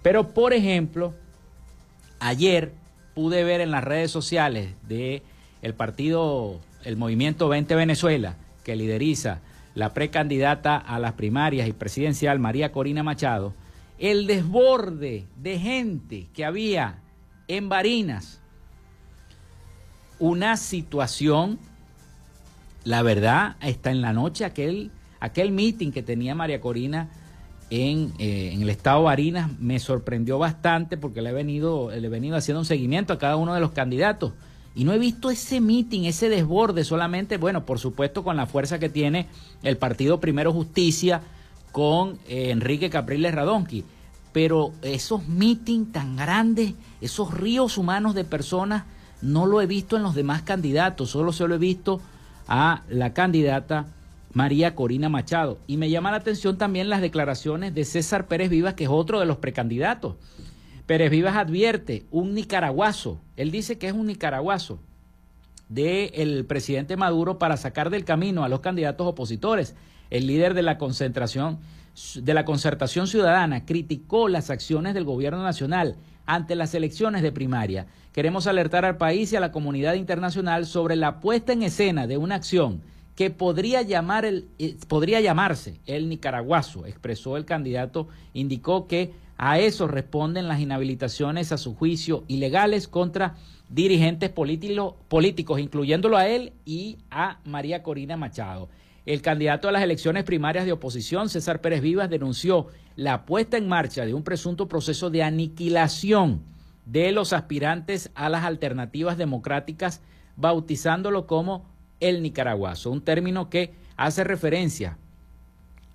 Pero, 0.01 0.29
por 0.29 0.53
ejemplo, 0.53 1.13
ayer 2.19 2.71
pude 3.13 3.43
ver 3.43 3.61
en 3.61 3.71
las 3.71 3.83
redes 3.83 4.11
sociales 4.11 4.73
de 4.87 5.21
el 5.61 5.73
partido, 5.73 6.59
el 6.83 6.95
Movimiento 6.95 7.49
20 7.49 7.75
Venezuela, 7.75 8.35
que 8.63 8.75
lideriza 8.75 9.39
la 9.75 9.93
precandidata 9.93 10.77
a 10.77 10.99
las 10.99 11.13
primarias 11.13 11.67
y 11.67 11.73
presidencial 11.73 12.39
María 12.39 12.71
Corina 12.71 13.03
Machado, 13.03 13.53
el 13.99 14.27
desborde 14.27 15.27
de 15.35 15.59
gente 15.59 16.29
que 16.33 16.45
había 16.45 17.01
en 17.47 17.67
Barinas, 17.67 18.39
una 20.19 20.57
situación, 20.57 21.59
la 22.85 23.01
verdad, 23.01 23.57
está 23.61 23.91
en 23.91 24.01
la 24.01 24.13
noche 24.13 24.45
aquel, 24.45 24.91
aquel 25.19 25.51
meeting 25.51 25.91
que 25.91 26.01
tenía 26.01 26.33
María 26.33 26.61
Corina 26.61 27.09
en, 27.69 28.13
eh, 28.19 28.51
en, 28.53 28.61
el 28.63 28.69
estado 28.69 29.03
Barinas 29.03 29.51
me 29.59 29.79
sorprendió 29.79 30.39
bastante 30.39 30.97
porque 30.97 31.21
le 31.21 31.29
he, 31.29 31.33
venido, 31.33 31.91
le 31.91 32.05
he 32.05 32.09
venido 32.09 32.35
haciendo 32.35 32.59
un 32.59 32.65
seguimiento 32.65 33.13
a 33.13 33.19
cada 33.19 33.35
uno 33.35 33.53
de 33.53 33.59
los 33.59 33.71
candidatos. 33.71 34.33
Y 34.75 34.85
no 34.85 34.93
he 34.93 34.99
visto 34.99 35.29
ese 35.29 35.59
meeting, 35.59 36.05
ese 36.05 36.29
desborde 36.29 36.83
solamente, 36.83 37.37
bueno, 37.37 37.65
por 37.65 37.79
supuesto 37.79 38.23
con 38.23 38.37
la 38.37 38.45
fuerza 38.45 38.79
que 38.79 38.89
tiene 38.89 39.27
el 39.61 39.77
partido 39.77 40.19
Primero 40.19 40.53
Justicia 40.53 41.21
con 41.71 42.19
eh, 42.27 42.51
Enrique 42.51 42.89
Capriles 42.89 43.33
Radonqui. 43.33 43.85
Pero 44.31 44.73
esos 44.81 45.27
meetings 45.27 45.91
tan 45.91 46.15
grandes, 46.15 46.73
esos 47.01 47.33
ríos 47.33 47.77
humanos 47.77 48.13
de 48.13 48.23
personas, 48.23 48.83
no 49.21 49.45
lo 49.45 49.61
he 49.61 49.65
visto 49.65 49.97
en 49.97 50.03
los 50.03 50.15
demás 50.15 50.43
candidatos, 50.43 51.09
solo 51.09 51.33
se 51.33 51.47
lo 51.47 51.55
he 51.55 51.59
visto 51.59 51.99
a 52.47 52.83
la 52.89 53.13
candidata 53.13 53.87
María 54.33 54.75
Corina 54.75 55.09
Machado. 55.09 55.57
Y 55.67 55.77
me 55.77 55.89
llama 55.89 56.11
la 56.11 56.17
atención 56.17 56.57
también 56.57 56.89
las 56.89 57.01
declaraciones 57.01 57.73
de 57.73 57.85
César 57.85 58.27
Pérez 58.27 58.49
Vivas, 58.49 58.75
que 58.75 58.85
es 58.85 58.89
otro 58.89 59.19
de 59.19 59.25
los 59.25 59.37
precandidatos. 59.37 60.15
Pérez 60.85 61.11
Vivas 61.11 61.35
advierte, 61.35 62.05
un 62.11 62.33
nicaragüazo, 62.33 63.19
él 63.35 63.51
dice 63.51 63.77
que 63.77 63.87
es 63.87 63.93
un 63.93 64.07
nicaragüazo 64.07 64.79
del 65.67 66.45
presidente 66.45 66.97
Maduro 66.97 67.37
para 67.37 67.57
sacar 67.57 67.91
del 67.91 68.05
camino 68.05 68.43
a 68.43 68.49
los 68.49 68.61
candidatos 68.61 69.05
opositores. 69.05 69.75
El 70.09 70.27
líder 70.27 70.53
de 70.53 70.63
la 70.63 70.77
concentración 70.77 71.59
de 72.15 72.33
la 72.33 72.45
concertación 72.45 73.07
ciudadana 73.07 73.65
criticó 73.65 74.29
las 74.29 74.49
acciones 74.49 74.93
del 74.93 75.03
gobierno 75.03 75.43
nacional 75.43 75.97
ante 76.25 76.55
las 76.55 76.73
elecciones 76.73 77.21
de 77.21 77.31
primaria. 77.31 77.87
Queremos 78.13 78.47
alertar 78.47 78.85
al 78.85 78.97
país 78.97 79.33
y 79.33 79.35
a 79.35 79.39
la 79.39 79.51
comunidad 79.51 79.95
internacional 79.95 80.65
sobre 80.65 80.95
la 80.95 81.19
puesta 81.19 81.51
en 81.51 81.63
escena 81.63 82.07
de 82.07 82.17
una 82.17 82.35
acción 82.35 82.81
que 83.15 83.31
podría, 83.31 83.81
llamar 83.81 84.23
el, 84.23 84.47
eh, 84.59 84.77
podría 84.87 85.19
llamarse 85.19 85.81
el 85.85 86.07
nicaragüazo, 86.07 86.85
expresó 86.85 87.35
el 87.35 87.43
candidato, 87.43 88.07
indicó 88.33 88.87
que 88.87 89.11
a 89.37 89.59
eso 89.59 89.87
responden 89.87 90.47
las 90.47 90.61
inhabilitaciones 90.61 91.51
a 91.51 91.57
su 91.57 91.75
juicio 91.75 92.23
ilegales 92.27 92.87
contra 92.87 93.35
dirigentes 93.67 94.29
políticos, 94.29 95.59
incluyéndolo 95.59 96.17
a 96.17 96.27
él 96.27 96.53
y 96.65 96.97
a 97.11 97.39
María 97.43 97.83
Corina 97.83 98.15
Machado. 98.15 98.69
El 99.09 99.23
candidato 99.23 99.67
a 99.67 99.71
las 99.71 99.81
elecciones 99.81 100.23
primarias 100.23 100.67
de 100.67 100.71
oposición, 100.71 101.29
César 101.29 101.61
Pérez 101.61 101.81
Vivas, 101.81 102.11
denunció 102.11 102.67
la 102.95 103.25
puesta 103.25 103.57
en 103.57 103.67
marcha 103.67 104.05
de 104.05 104.13
un 104.13 104.21
presunto 104.21 104.67
proceso 104.67 105.09
de 105.09 105.23
aniquilación 105.23 106.43
de 106.85 107.11
los 107.11 107.33
aspirantes 107.33 108.11
a 108.13 108.29
las 108.29 108.43
alternativas 108.43 109.17
democráticas, 109.17 110.01
bautizándolo 110.35 111.25
como 111.25 111.65
el 111.99 112.21
nicaragüazo, 112.21 112.91
un 112.91 113.01
término 113.01 113.49
que 113.49 113.73
hace 113.97 114.23
referencia 114.23 114.99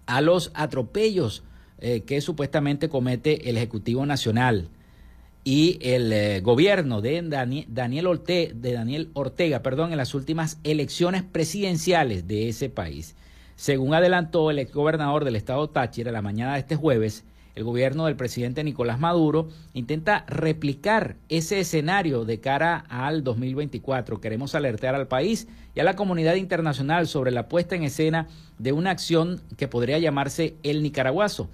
a 0.06 0.20
los 0.20 0.50
atropellos 0.52 1.44
eh, 1.78 2.00
que 2.00 2.20
supuestamente 2.20 2.88
comete 2.88 3.48
el 3.48 3.58
Ejecutivo 3.58 4.04
Nacional 4.06 4.70
y 5.44 5.78
el 5.82 6.12
eh, 6.12 6.40
gobierno 6.40 7.02
de 7.02 7.22
Daniel, 7.22 8.06
Ortega, 8.06 8.52
de 8.54 8.72
Daniel 8.72 9.10
Ortega 9.12 9.62
perdón, 9.62 9.92
en 9.92 9.98
las 9.98 10.14
últimas 10.14 10.58
elecciones 10.64 11.22
presidenciales 11.22 12.26
de 12.26 12.48
ese 12.48 12.70
país. 12.70 13.14
Según 13.54 13.94
adelantó 13.94 14.50
el 14.50 14.58
exgobernador 14.58 15.24
del 15.24 15.36
estado 15.36 15.68
Táchira 15.68 16.10
la 16.10 16.22
mañana 16.22 16.54
de 16.54 16.60
este 16.60 16.76
jueves, 16.76 17.24
el 17.54 17.62
gobierno 17.62 18.06
del 18.06 18.16
presidente 18.16 18.64
Nicolás 18.64 18.98
Maduro 18.98 19.48
intenta 19.74 20.24
replicar 20.26 21.14
ese 21.28 21.60
escenario 21.60 22.24
de 22.24 22.40
cara 22.40 22.84
al 22.88 23.22
2024. 23.22 24.20
Queremos 24.20 24.56
alertar 24.56 24.96
al 24.96 25.06
país 25.06 25.46
y 25.72 25.78
a 25.78 25.84
la 25.84 25.94
comunidad 25.94 26.34
internacional 26.34 27.06
sobre 27.06 27.30
la 27.30 27.48
puesta 27.48 27.76
en 27.76 27.84
escena 27.84 28.26
de 28.58 28.72
una 28.72 28.90
acción 28.90 29.40
que 29.56 29.68
podría 29.68 29.98
llamarse 29.98 30.56
el 30.64 30.82
nicaragüazo. 30.82 31.48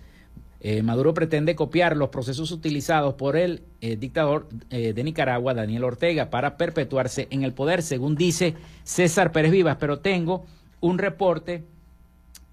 Eh, 0.62 0.83
Maduro 0.83 1.14
pretende 1.14 1.57
copiar 1.57 1.96
los 1.96 2.11
procesos 2.11 2.51
utilizados 2.51 3.14
por 3.14 3.37
el 3.37 3.62
eh, 3.81 3.96
dictador 3.96 4.46
eh, 4.68 4.92
de 4.92 5.05
Nicaragua, 5.05 5.55
Daniel 5.55 5.85
Ortega, 5.85 6.29
para 6.29 6.59
perpetuarse 6.59 7.29
en 7.31 7.44
el 7.44 7.55
poder, 7.55 7.83
según 7.83 8.14
dice 8.14 8.55
César 8.85 9.33
Pérez 9.33 9.53
Vivas. 9.53 9.79
Pero 9.81 10.01
tengo 10.01 10.44
un 10.81 10.99
reporte 10.99 11.64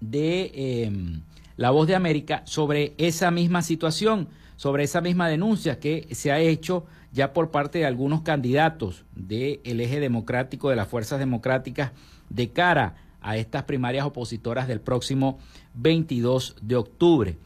de 0.00 0.52
em, 0.54 1.20
la 1.56 1.70
Voz 1.70 1.86
de 1.86 1.94
América 1.94 2.42
sobre 2.46 2.94
esa 2.96 3.30
misma 3.30 3.60
situación, 3.60 4.28
sobre 4.56 4.84
esa 4.84 5.02
misma 5.02 5.28
denuncia 5.28 5.78
que 5.78 6.08
se 6.12 6.32
ha 6.32 6.38
hecho 6.38 6.86
ya 7.12 7.34
por 7.34 7.50
parte 7.50 7.80
de 7.80 7.86
algunos 7.86 8.22
candidatos 8.22 9.04
del 9.14 9.80
eje 9.80 10.00
democrático, 10.00 10.70
de 10.70 10.76
las 10.76 10.88
fuerzas 10.88 11.18
democráticas, 11.18 11.92
de 12.30 12.50
cara 12.50 12.96
a 13.20 13.36
estas 13.36 13.64
primarias 13.64 14.06
opositoras 14.06 14.68
del 14.68 14.80
próximo 14.80 15.38
22 15.74 16.56
de 16.62 16.76
octubre. 16.76 17.36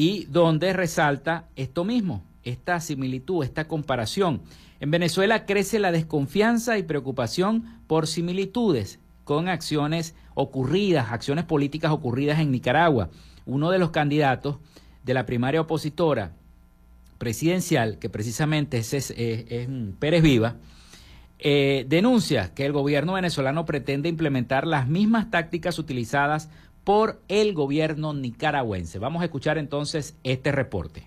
Y 0.00 0.26
donde 0.26 0.72
resalta 0.72 1.48
esto 1.56 1.84
mismo, 1.84 2.22
esta 2.44 2.78
similitud, 2.78 3.42
esta 3.42 3.66
comparación. 3.66 4.42
En 4.78 4.92
Venezuela 4.92 5.44
crece 5.44 5.80
la 5.80 5.90
desconfianza 5.90 6.78
y 6.78 6.84
preocupación 6.84 7.64
por 7.88 8.06
similitudes 8.06 9.00
con 9.24 9.48
acciones 9.48 10.14
ocurridas, 10.34 11.10
acciones 11.10 11.46
políticas 11.46 11.90
ocurridas 11.90 12.38
en 12.38 12.52
Nicaragua 12.52 13.10
uno 13.44 13.72
de 13.72 13.80
los 13.80 13.90
candidatos 13.90 14.58
de 15.02 15.14
la 15.14 15.26
primaria 15.26 15.62
opositora 15.62 16.30
presidencial, 17.18 17.98
que 17.98 18.08
precisamente 18.08 18.78
es, 18.78 19.12
Pérez 19.98 20.22
Viva, 20.22 20.54
eh, 21.40 21.86
denuncia 21.88 22.54
que 22.54 22.66
el 22.66 22.72
gobierno 22.72 23.14
venezolano 23.14 23.64
pretende 23.64 24.08
implementar 24.08 24.64
las 24.64 24.86
mismas 24.86 25.28
tácticas 25.28 25.80
utilizadas 25.80 26.50
por 26.88 27.20
el 27.28 27.52
gobierno 27.52 28.14
nicaragüense. 28.14 28.98
Vamos 28.98 29.20
a 29.20 29.26
escuchar 29.26 29.58
entonces 29.58 30.14
este 30.24 30.52
reporte. 30.52 31.06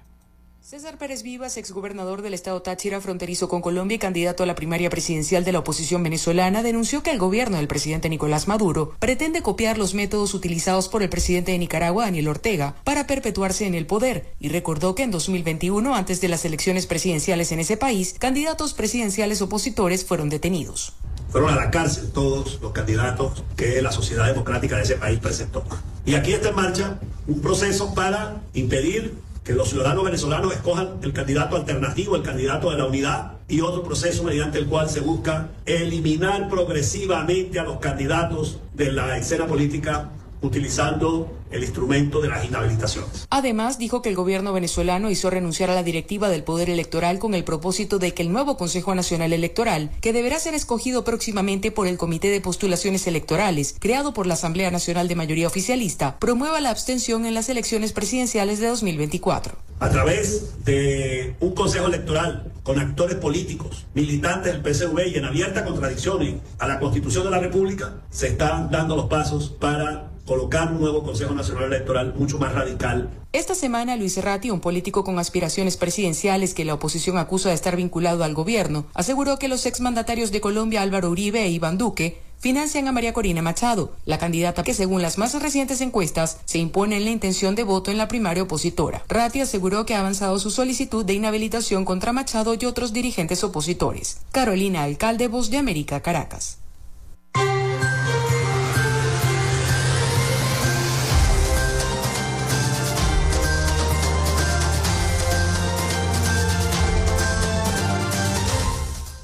César 0.61 0.99
Pérez 0.99 1.23
Vivas, 1.23 1.57
exgobernador 1.57 2.21
del 2.21 2.35
estado 2.35 2.61
Táchira, 2.61 3.01
fronterizo 3.01 3.49
con 3.49 3.61
Colombia 3.61 3.95
y 3.95 3.97
candidato 3.97 4.43
a 4.43 4.45
la 4.45 4.53
primaria 4.53 4.91
presidencial 4.91 5.43
de 5.43 5.51
la 5.51 5.57
oposición 5.57 6.03
venezolana, 6.03 6.61
denunció 6.61 7.01
que 7.01 7.09
el 7.09 7.17
gobierno 7.17 7.57
del 7.57 7.67
presidente 7.67 8.09
Nicolás 8.09 8.47
Maduro 8.47 8.93
pretende 8.99 9.41
copiar 9.41 9.79
los 9.79 9.95
métodos 9.95 10.35
utilizados 10.35 10.87
por 10.87 11.01
el 11.01 11.09
presidente 11.09 11.51
de 11.51 11.57
Nicaragua, 11.57 12.05
Daniel 12.05 12.27
Ortega, 12.27 12.75
para 12.83 13.07
perpetuarse 13.07 13.65
en 13.65 13.73
el 13.73 13.87
poder, 13.87 14.35
y 14.39 14.49
recordó 14.49 14.93
que 14.93 15.01
en 15.01 15.09
2021, 15.09 15.95
antes 15.95 16.21
de 16.21 16.27
las 16.27 16.45
elecciones 16.45 16.85
presidenciales 16.85 17.51
en 17.51 17.59
ese 17.59 17.75
país, 17.75 18.13
candidatos 18.19 18.75
presidenciales 18.75 19.41
opositores 19.41 20.05
fueron 20.05 20.29
detenidos. 20.29 20.93
Fueron 21.31 21.49
a 21.49 21.55
la 21.55 21.71
cárcel 21.71 22.11
todos 22.11 22.59
los 22.61 22.73
candidatos 22.73 23.43
que 23.55 23.81
la 23.81 23.91
sociedad 23.91 24.27
democrática 24.27 24.75
de 24.75 24.83
ese 24.83 24.95
país 24.95 25.19
presentó. 25.19 25.63
Y 26.05 26.15
aquí 26.15 26.33
está 26.33 26.49
en 26.49 26.55
marcha 26.55 26.99
un 27.25 27.41
proceso 27.41 27.93
para 27.93 28.41
impedir 28.53 29.13
que 29.43 29.53
los 29.53 29.69
ciudadanos 29.69 30.03
venezolanos 30.03 30.53
escojan 30.53 30.99
el 31.01 31.13
candidato 31.13 31.55
alternativo, 31.55 32.15
el 32.15 32.21
candidato 32.21 32.69
de 32.69 32.77
la 32.77 32.85
unidad 32.85 33.31
y 33.47 33.61
otro 33.61 33.81
proceso 33.81 34.23
mediante 34.23 34.59
el 34.59 34.67
cual 34.67 34.89
se 34.89 34.99
busca 34.99 35.49
eliminar 35.65 36.49
progresivamente 36.49 37.59
a 37.59 37.63
los 37.63 37.79
candidatos 37.79 38.59
de 38.73 38.91
la 38.91 39.17
escena 39.17 39.47
política 39.47 40.09
utilizando 40.41 41.31
el 41.51 41.63
instrumento 41.63 42.21
de 42.21 42.29
las 42.29 42.45
inhabilitaciones. 42.45 43.27
Además, 43.29 43.77
dijo 43.77 44.01
que 44.01 44.09
el 44.09 44.15
gobierno 44.15 44.53
venezolano 44.53 45.09
hizo 45.09 45.29
renunciar 45.29 45.69
a 45.69 45.75
la 45.75 45.83
directiva 45.83 46.29
del 46.29 46.43
Poder 46.43 46.69
Electoral 46.69 47.19
con 47.19 47.33
el 47.35 47.43
propósito 47.43 47.99
de 47.99 48.13
que 48.13 48.23
el 48.23 48.31
nuevo 48.31 48.57
Consejo 48.57 48.95
Nacional 48.95 49.33
Electoral, 49.33 49.91
que 50.01 50.13
deberá 50.13 50.39
ser 50.39 50.53
escogido 50.53 51.03
próximamente 51.03 51.71
por 51.71 51.87
el 51.87 51.97
Comité 51.97 52.29
de 52.29 52.41
Postulaciones 52.41 53.05
Electorales, 53.07 53.75
creado 53.79 54.13
por 54.13 54.27
la 54.27 54.35
Asamblea 54.35 54.71
Nacional 54.71 55.07
de 55.07 55.15
Mayoría 55.15 55.47
Oficialista, 55.47 56.17
promueva 56.19 56.61
la 56.61 56.69
abstención 56.69 57.25
en 57.25 57.33
las 57.33 57.49
elecciones 57.49 57.91
presidenciales 57.91 58.59
de 58.59 58.67
2024. 58.67 59.55
A 59.79 59.89
través 59.89 60.63
de 60.63 61.35
un 61.39 61.53
Consejo 61.53 61.87
Electoral 61.87 62.51
con 62.63 62.79
actores 62.79 63.15
políticos, 63.15 63.85
militantes 63.93 64.53
del 64.53 64.61
PSV 64.61 65.07
y 65.07 65.17
en 65.17 65.25
abierta 65.25 65.65
contradicción 65.65 66.41
a 66.59 66.67
la 66.67 66.79
Constitución 66.79 67.25
de 67.25 67.31
la 67.31 67.39
República, 67.39 67.95
se 68.09 68.27
están 68.27 68.69
dando 68.69 68.95
los 68.95 69.05
pasos 69.05 69.49
para 69.49 70.10
colocar 70.25 70.71
un 70.71 70.79
nuevo 70.79 71.03
Consejo 71.03 71.33
Nacional 71.33 71.65
Electoral 71.65 72.13
mucho 72.15 72.37
más 72.37 72.53
radical. 72.53 73.09
Esta 73.33 73.55
semana, 73.55 73.95
Luis 73.95 74.13
Serrati, 74.13 74.49
un 74.51 74.59
político 74.59 75.03
con 75.03 75.19
aspiraciones 75.19 75.77
presidenciales 75.77 76.53
que 76.53 76.65
la 76.65 76.73
oposición 76.73 77.17
acusa 77.17 77.49
de 77.49 77.55
estar 77.55 77.75
vinculado 77.75 78.23
al 78.23 78.33
gobierno, 78.33 78.85
aseguró 78.93 79.39
que 79.39 79.47
los 79.47 79.65
exmandatarios 79.65 80.31
de 80.31 80.41
Colombia 80.41 80.81
Álvaro 80.81 81.09
Uribe 81.09 81.43
e 81.43 81.49
Iván 81.49 81.77
Duque 81.77 82.19
financian 82.41 82.87
a 82.87 82.91
María 82.91 83.13
Corina 83.13 83.43
Machado, 83.43 83.93
la 84.05 84.17
candidata 84.17 84.63
que 84.63 84.73
según 84.73 85.03
las 85.03 85.19
más 85.19 85.39
recientes 85.39 85.79
encuestas 85.79 86.39
se 86.45 86.57
impone 86.57 86.97
en 86.97 87.05
la 87.05 87.11
intención 87.11 87.53
de 87.53 87.63
voto 87.63 87.91
en 87.91 87.97
la 87.97 88.07
primaria 88.07 88.43
opositora. 88.43 89.03
Ratti 89.07 89.41
aseguró 89.41 89.85
que 89.85 89.93
ha 89.93 89.99
avanzado 89.99 90.39
su 90.39 90.49
solicitud 90.49 91.05
de 91.05 91.13
inhabilitación 91.13 91.85
contra 91.85 92.13
Machado 92.13 92.55
y 92.59 92.65
otros 92.65 92.93
dirigentes 92.93 93.43
opositores. 93.43 94.21
Carolina 94.31 94.83
Alcalde, 94.83 95.27
Voz 95.27 95.51
de 95.51 95.57
América, 95.57 96.01
Caracas. 96.01 96.57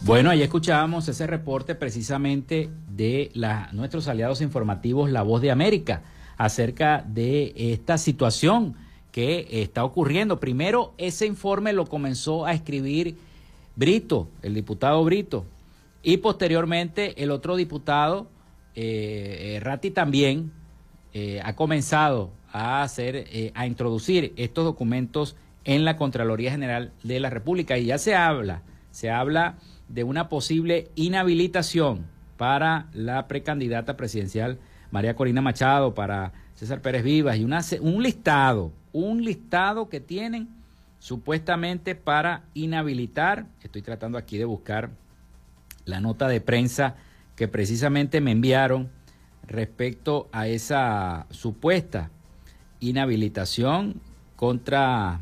Bueno, 0.08 0.30
ahí 0.30 0.42
escuchábamos 0.42 1.10
ese 1.10 1.28
reporte 1.28 1.76
precisamente 1.76 2.70
de 2.88 3.30
la, 3.34 3.68
nuestros 3.74 4.08
aliados 4.08 4.40
informativos 4.40 5.12
La 5.12 5.22
Voz 5.22 5.42
de 5.42 5.52
América 5.52 6.02
acerca 6.38 7.04
de 7.06 7.52
esta 7.58 7.98
situación 7.98 8.78
que 9.12 9.46
está 9.52 9.84
ocurriendo. 9.84 10.40
Primero, 10.40 10.94
ese 10.98 11.26
informe 11.26 11.74
lo 11.74 11.88
comenzó 11.88 12.46
a 12.46 12.54
escribir 12.54 13.18
Brito, 13.76 14.30
el 14.44 14.54
diputado 14.54 15.04
Brito, 15.04 15.46
y 16.02 16.16
posteriormente 16.16 17.22
el 17.22 17.30
otro 17.30 17.58
diputado, 17.58 18.30
eh, 18.76 19.56
eh 19.56 19.60
Ratti 19.60 19.92
también, 19.92 20.54
eh, 21.14 21.42
ha 21.44 21.54
comenzado 21.58 22.32
a 22.54 22.82
hacer, 22.82 23.28
eh, 23.30 23.52
a 23.56 23.68
introducir 23.68 24.32
estos 24.38 24.64
documentos 24.64 25.36
en 25.66 25.84
la 25.84 25.98
Contraloría 25.98 26.50
General 26.50 26.94
de 27.04 27.20
la 27.20 27.30
República 27.30 27.78
y 27.78 27.88
ya 27.88 27.98
se 27.98 28.16
habla, 28.16 28.62
se 28.92 29.12
habla 29.12 29.58
de 29.90 30.04
una 30.04 30.30
posible 30.30 30.90
inhabilitación 30.96 32.06
para 32.38 32.88
la 32.94 33.28
precandidata 33.28 33.98
presidencial 33.98 34.60
María 34.92 35.16
Corina 35.16 35.42
Machado, 35.42 35.94
para 35.94 36.34
César 36.56 36.82
Pérez 36.82 37.04
Vivas 37.04 37.38
y 37.38 37.44
una, 37.44 37.62
un 37.82 38.02
listado, 38.02 38.72
un 38.94 39.24
listado 39.24 39.90
que 39.90 40.00
tienen 40.00 40.50
supuestamente 41.00 41.96
para 41.96 42.44
inhabilitar, 42.54 43.48
estoy 43.62 43.82
tratando 43.82 44.18
aquí 44.18 44.38
de 44.38 44.46
buscar 44.46 44.90
la 45.86 46.00
nota 46.00 46.28
de 46.28 46.42
prensa 46.42 46.96
que 47.36 47.48
precisamente 47.48 48.22
me 48.22 48.32
enviaron 48.32 48.90
respecto 49.46 50.28
a 50.32 50.48
esa 50.48 51.28
supuesta 51.30 52.10
inhabilitación 52.80 54.02
contra 54.36 55.22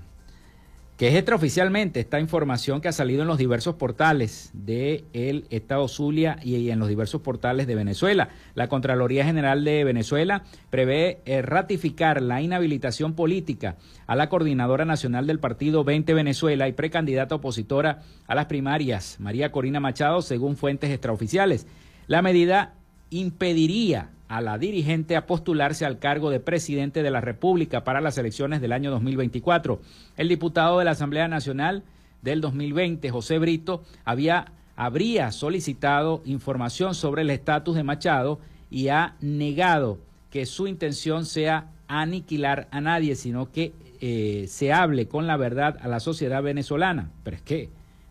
que 0.98 1.10
es 1.10 1.16
extraoficialmente 1.16 2.00
esta 2.00 2.22
información 2.22 2.80
que 2.80 2.88
ha 2.88 2.94
salido 2.94 3.22
en 3.22 3.28
los 3.28 3.38
diversos 3.38 3.76
portales 3.76 4.52
del 4.54 5.04
el 5.12 5.46
Estado 5.50 5.88
Zulia 5.90 6.38
y 6.42 6.70
en 6.70 6.80
los 6.80 6.88
diversos 6.88 7.22
portales 7.22 7.68
de 7.68 7.76
Venezuela. 7.76 8.30
La 8.54 8.70
Contraloría 8.70 9.26
General 9.26 9.66
de 9.66 9.84
Venezuela 9.84 10.44
prevé 10.70 11.20
eh, 11.26 11.42
ratificar 11.42 12.22
la 12.22 12.42
inhabilitación 12.42 13.14
política 13.14 13.76
a 14.08 14.16
la 14.16 14.30
coordinadora 14.30 14.86
nacional 14.86 15.28
del 15.28 15.40
partido 15.40 15.84
20 15.84 16.14
Venezuela 16.14 16.70
y 16.70 16.74
precandidata 16.74 17.36
opositora 17.36 18.04
a 18.28 18.36
las 18.36 18.46
primarias, 18.46 19.18
María 19.20 19.52
Corina 19.52 19.82
Machado, 19.82 20.22
según 20.22 20.56
fuentes 20.56 20.92
extraoficiales. 20.92 21.68
La 22.08 22.22
medida 22.22 22.74
impediría 23.10 24.12
a 24.28 24.42
la 24.42 24.58
dirigente 24.58 25.16
a 25.16 25.28
postularse 25.28 25.86
al 25.86 26.00
cargo 26.00 26.30
de 26.30 26.40
presidente 26.40 27.04
de 27.04 27.12
la 27.12 27.22
República 27.22 27.84
para 27.84 28.02
las 28.02 28.18
elecciones 28.18 28.62
del 28.62 28.72
año 28.72 28.92
2024. 28.92 29.80
El 30.18 30.30
diputado 30.30 30.80
de 30.80 30.86
la 30.86 30.92
Asamblea 30.92 31.28
Nacional 31.28 31.84
del 32.22 32.42
2020, 32.42 33.10
José 33.12 33.38
Brito, 33.38 33.84
había, 34.04 34.52
habría 34.76 35.32
solicitado 35.32 36.22
información 36.26 36.96
sobre 36.96 37.22
el 37.22 37.30
estatus 37.30 37.76
de 37.76 37.84
Machado 37.84 38.40
y 38.72 38.88
ha 38.90 39.16
negado 39.22 40.00
que 40.32 40.46
su 40.46 40.68
intención 40.68 41.26
sea 41.26 41.72
aniquilar 41.88 42.68
a 42.72 42.82
nadie, 42.82 43.16
sino 43.16 43.52
que 43.52 43.74
eh, 44.02 44.46
se 44.48 44.74
hable 44.74 45.08
con 45.08 45.28
la 45.28 45.38
verdad 45.38 45.78
a 45.82 45.88
la 45.88 46.00
sociedad 46.00 46.42
venezolana. 46.42 47.12
Pero 47.24 47.38
es 47.38 47.42
que, 47.44 47.70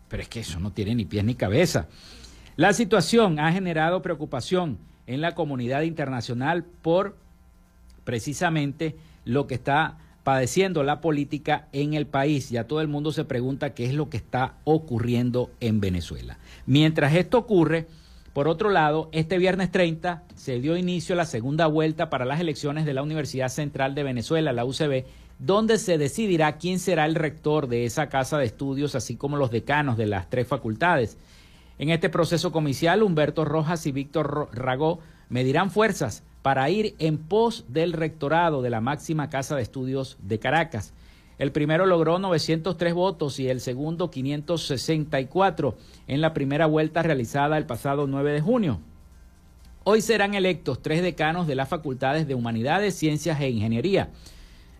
pero 0.08 0.22
es 0.22 0.28
que 0.28 0.40
eso 0.40 0.60
no 0.60 0.72
tiene 0.72 0.94
ni 0.94 1.04
pies 1.04 1.24
ni 1.24 1.34
cabeza. 1.34 1.88
La 2.56 2.72
situación 2.72 3.40
ha 3.40 3.52
generado 3.52 4.00
preocupación 4.00 4.78
en 5.06 5.20
la 5.20 5.34
comunidad 5.34 5.82
internacional 5.82 6.64
por 6.64 7.16
precisamente 8.04 8.96
lo 9.24 9.46
que 9.46 9.54
está 9.54 9.98
padeciendo 10.22 10.82
la 10.82 11.00
política 11.00 11.68
en 11.72 11.94
el 11.94 12.06
país. 12.06 12.50
Ya 12.50 12.64
todo 12.66 12.80
el 12.80 12.88
mundo 12.88 13.12
se 13.12 13.24
pregunta 13.24 13.74
qué 13.74 13.84
es 13.84 13.94
lo 13.94 14.08
que 14.08 14.16
está 14.16 14.54
ocurriendo 14.64 15.50
en 15.60 15.80
Venezuela. 15.80 16.38
Mientras 16.66 17.14
esto 17.14 17.38
ocurre, 17.38 17.86
por 18.32 18.48
otro 18.48 18.70
lado, 18.70 19.10
este 19.12 19.38
viernes 19.38 19.70
30 19.70 20.24
se 20.34 20.60
dio 20.60 20.76
inicio 20.76 21.14
a 21.14 21.16
la 21.16 21.26
segunda 21.26 21.66
vuelta 21.66 22.10
para 22.10 22.24
las 22.24 22.40
elecciones 22.40 22.84
de 22.84 22.94
la 22.94 23.02
Universidad 23.02 23.48
Central 23.48 23.94
de 23.94 24.02
Venezuela, 24.02 24.52
la 24.52 24.64
UCB, 24.64 25.04
donde 25.38 25.78
se 25.78 25.98
decidirá 25.98 26.56
quién 26.56 26.78
será 26.78 27.04
el 27.04 27.14
rector 27.14 27.68
de 27.68 27.84
esa 27.84 28.08
casa 28.08 28.38
de 28.38 28.46
estudios, 28.46 28.94
así 28.94 29.16
como 29.16 29.36
los 29.36 29.50
decanos 29.50 29.96
de 29.96 30.06
las 30.06 30.30
tres 30.30 30.48
facultades. 30.48 31.18
En 31.78 31.90
este 31.90 32.08
proceso 32.08 32.52
comicial, 32.52 33.02
Humberto 33.02 33.44
Rojas 33.44 33.86
y 33.86 33.92
Víctor 33.92 34.48
Ragó 34.52 35.00
medirán 35.28 35.70
fuerzas 35.70 36.22
para 36.42 36.68
ir 36.70 36.94
en 36.98 37.18
pos 37.18 37.64
del 37.68 37.92
rectorado 37.92 38.62
de 38.62 38.70
la 38.70 38.80
máxima 38.80 39.28
casa 39.28 39.56
de 39.56 39.62
estudios 39.62 40.16
de 40.22 40.38
Caracas. 40.38 40.92
El 41.38 41.50
primero 41.50 41.84
logró 41.86 42.20
903 42.20 42.94
votos 42.94 43.40
y 43.40 43.48
el 43.48 43.60
segundo 43.60 44.10
564 44.10 45.76
en 46.06 46.20
la 46.20 46.32
primera 46.32 46.66
vuelta 46.66 47.02
realizada 47.02 47.58
el 47.58 47.66
pasado 47.66 48.06
9 48.06 48.32
de 48.32 48.40
junio. 48.40 48.80
Hoy 49.82 50.00
serán 50.00 50.34
electos 50.34 50.80
tres 50.80 51.02
decanos 51.02 51.46
de 51.46 51.56
las 51.56 51.68
facultades 51.68 52.28
de 52.28 52.36
Humanidades, 52.36 52.94
Ciencias 52.94 53.40
e 53.40 53.50
Ingeniería. 53.50 54.10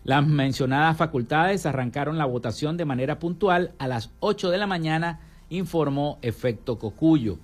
Las 0.05 0.25
mencionadas 0.25 0.95
facultades 0.95 1.65
arrancaron 1.65 2.17
la 2.17 2.25
votación 2.25 2.77
de 2.77 2.85
manera 2.85 3.19
puntual 3.19 3.73
a 3.77 3.87
las 3.87 4.11
8 4.19 4.49
de 4.49 4.57
la 4.57 4.67
mañana 4.67 5.19
informó 5.49 6.19
Efecto 6.21 6.77
Cocuyo. 6.77 7.37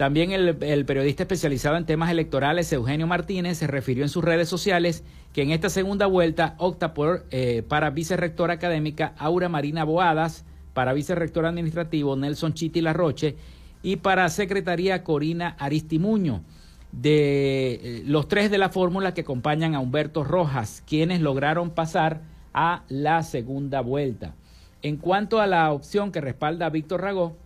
También 0.00 0.32
el, 0.32 0.86
periodista 0.86 1.24
especializado 1.24 1.76
en 1.76 1.84
temas 1.84 2.10
electorales, 2.10 2.72
Eugenio 2.72 3.06
Martínez, 3.06 3.58
se 3.58 3.66
refirió 3.66 4.02
en 4.02 4.08
sus 4.08 4.24
redes 4.24 4.48
sociales 4.48 5.04
que 5.34 5.42
en 5.42 5.50
esta 5.50 5.68
segunda 5.68 6.06
vuelta 6.06 6.54
opta 6.56 6.94
por 6.94 7.26
eh, 7.30 7.62
para 7.68 7.90
vicerrectora 7.90 8.54
académica 8.54 9.14
Aura 9.18 9.50
Marina 9.50 9.84
Boadas, 9.84 10.46
para 10.72 10.94
vicerrector 10.94 11.44
administrativo 11.44 12.16
Nelson 12.16 12.54
Chiti 12.54 12.80
Larroche 12.80 13.36
y 13.82 13.96
para 13.96 14.30
secretaría 14.30 15.04
Corina 15.04 15.54
Aristimuño. 15.58 16.44
De 16.92 17.72
eh, 17.74 18.02
los 18.06 18.26
tres 18.26 18.50
de 18.50 18.56
la 18.56 18.70
fórmula 18.70 19.12
que 19.12 19.20
acompañan 19.20 19.74
a 19.74 19.80
Humberto 19.80 20.24
Rojas, 20.24 20.82
quienes 20.86 21.20
lograron 21.20 21.70
pasar 21.70 22.22
a 22.54 22.84
la 22.88 23.22
segunda 23.22 23.82
vuelta. 23.82 24.34
En 24.82 24.96
cuanto 24.96 25.40
a 25.40 25.46
la 25.46 25.72
opción 25.72 26.10
que 26.10 26.20
respalda 26.20 26.66
a 26.66 26.70
Víctor 26.70 27.02
Ragó, 27.02 27.36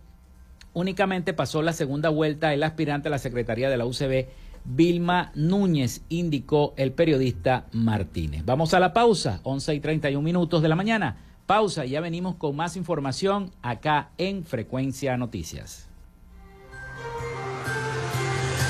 únicamente 0.73 1.33
pasó 1.33 1.61
la 1.61 1.73
segunda 1.73 2.09
vuelta 2.09 2.53
el 2.53 2.63
aspirante 2.63 3.09
a 3.09 3.11
la 3.11 3.19
Secretaría 3.19 3.69
de 3.69 3.77
la 3.77 3.85
UCB, 3.85 4.27
Vilma 4.63 5.31
Núñez, 5.35 6.01
indicó 6.09 6.73
el 6.77 6.93
periodista 6.93 7.65
Martínez. 7.71 8.43
Vamos 8.45 8.73
a 8.73 8.79
la 8.79 8.93
pausa, 8.93 9.41
11 9.43 9.75
y 9.75 9.79
31 9.79 10.23
minutos 10.23 10.61
de 10.61 10.69
la 10.69 10.75
mañana. 10.75 11.17
Pausa 11.45 11.85
ya 11.85 12.01
venimos 12.01 12.35
con 12.35 12.55
más 12.55 12.75
información 12.75 13.51
acá 13.61 14.09
en 14.17 14.43
Frecuencia 14.43 15.17
Noticias. 15.17 15.87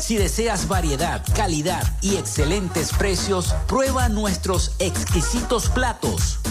Si 0.00 0.16
deseas 0.16 0.68
variedad, 0.68 1.22
calidad 1.34 1.82
y 2.00 2.16
excelentes 2.16 2.92
precios, 2.92 3.54
prueba 3.66 4.08
nuestros 4.08 4.72
exquisitos 4.78 5.68
platos. 5.68 6.37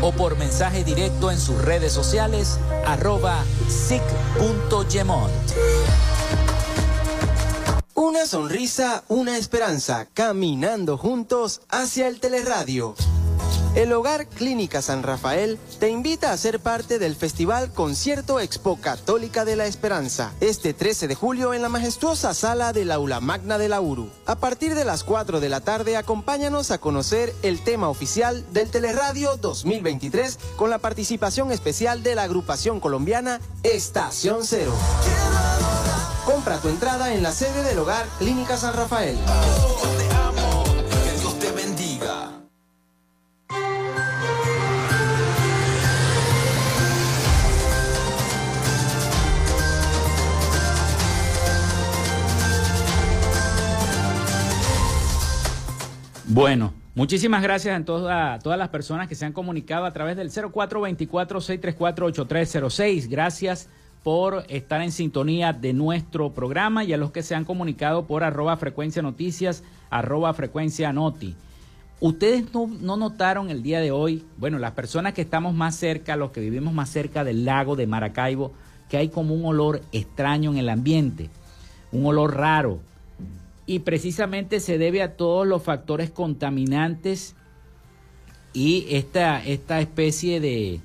o 0.00 0.12
por 0.12 0.36
mensaje 0.36 0.84
directo 0.84 1.30
en 1.30 1.38
sus 1.38 1.60
redes 1.62 1.92
sociales 1.92 2.58
arroba 2.86 3.44
sic.gemont. 3.68 5.32
Una 7.94 8.26
sonrisa, 8.26 9.02
una 9.08 9.36
esperanza, 9.36 10.06
caminando 10.14 10.96
juntos 10.96 11.62
hacia 11.68 12.06
el 12.08 12.20
teleradio. 12.20 12.94
El 13.78 13.92
Hogar 13.92 14.26
Clínica 14.26 14.82
San 14.82 15.04
Rafael 15.04 15.56
te 15.78 15.88
invita 15.88 16.32
a 16.32 16.36
ser 16.36 16.58
parte 16.58 16.98
del 16.98 17.14
Festival 17.14 17.72
Concierto 17.72 18.40
Expo 18.40 18.76
Católica 18.80 19.44
de 19.44 19.54
la 19.54 19.66
Esperanza, 19.66 20.32
este 20.40 20.74
13 20.74 21.06
de 21.06 21.14
julio 21.14 21.54
en 21.54 21.62
la 21.62 21.68
majestuosa 21.68 22.34
sala 22.34 22.72
del 22.72 22.90
Aula 22.90 23.20
Magna 23.20 23.56
de 23.56 23.68
la 23.68 23.80
URU. 23.80 24.10
A 24.26 24.34
partir 24.34 24.74
de 24.74 24.84
las 24.84 25.04
4 25.04 25.38
de 25.38 25.48
la 25.48 25.60
tarde, 25.60 25.96
acompáñanos 25.96 26.72
a 26.72 26.78
conocer 26.78 27.32
el 27.42 27.62
tema 27.62 27.88
oficial 27.88 28.44
del 28.52 28.68
Teleradio 28.68 29.36
2023 29.36 30.40
con 30.56 30.70
la 30.70 30.78
participación 30.78 31.52
especial 31.52 32.02
de 32.02 32.16
la 32.16 32.24
agrupación 32.24 32.80
colombiana 32.80 33.40
Estación 33.62 34.40
Cero. 34.42 34.74
Compra 36.24 36.58
tu 36.58 36.68
entrada 36.68 37.14
en 37.14 37.22
la 37.22 37.30
sede 37.30 37.62
del 37.62 37.78
Hogar 37.78 38.08
Clínica 38.18 38.56
San 38.56 38.74
Rafael. 38.74 39.16
Bueno, 56.30 56.74
muchísimas 56.94 57.42
gracias 57.42 57.80
a, 57.80 57.84
toda- 57.84 58.34
a 58.34 58.38
todas 58.38 58.58
las 58.58 58.68
personas 58.68 59.08
que 59.08 59.14
se 59.14 59.24
han 59.24 59.32
comunicado 59.32 59.86
a 59.86 59.92
través 59.92 60.16
del 60.16 60.30
0424-634-8306. 60.30 63.08
Gracias 63.08 63.68
por 64.02 64.44
estar 64.48 64.82
en 64.82 64.92
sintonía 64.92 65.52
de 65.52 65.72
nuestro 65.72 66.32
programa 66.32 66.84
y 66.84 66.92
a 66.92 66.96
los 66.98 67.10
que 67.10 67.22
se 67.22 67.34
han 67.34 67.44
comunicado 67.44 68.06
por 68.06 68.22
arroba 68.24 68.56
frecuencia 68.56 69.02
noticias, 69.02 69.64
arroba 69.90 70.32
frecuencia 70.34 70.92
noti. 70.92 71.34
Ustedes 72.00 72.54
no, 72.54 72.68
no 72.80 72.96
notaron 72.96 73.50
el 73.50 73.62
día 73.62 73.80
de 73.80 73.90
hoy, 73.90 74.24
bueno, 74.36 74.58
las 74.60 74.70
personas 74.72 75.14
que 75.14 75.22
estamos 75.22 75.52
más 75.54 75.74
cerca, 75.74 76.14
los 76.14 76.30
que 76.30 76.40
vivimos 76.40 76.72
más 76.72 76.90
cerca 76.90 77.24
del 77.24 77.44
lago 77.44 77.74
de 77.74 77.88
Maracaibo, 77.88 78.52
que 78.88 78.98
hay 78.98 79.08
como 79.08 79.34
un 79.34 79.44
olor 79.44 79.82
extraño 79.90 80.52
en 80.52 80.58
el 80.58 80.68
ambiente, 80.68 81.28
un 81.90 82.06
olor 82.06 82.36
raro, 82.36 82.78
y 83.68 83.80
precisamente 83.80 84.60
se 84.60 84.78
debe 84.78 85.02
a 85.02 85.14
todos 85.14 85.46
los 85.46 85.62
factores 85.62 86.10
contaminantes 86.10 87.36
y 88.54 88.86
esta, 88.88 89.44
esta 89.44 89.78
especie 89.82 90.40
de, 90.40 90.80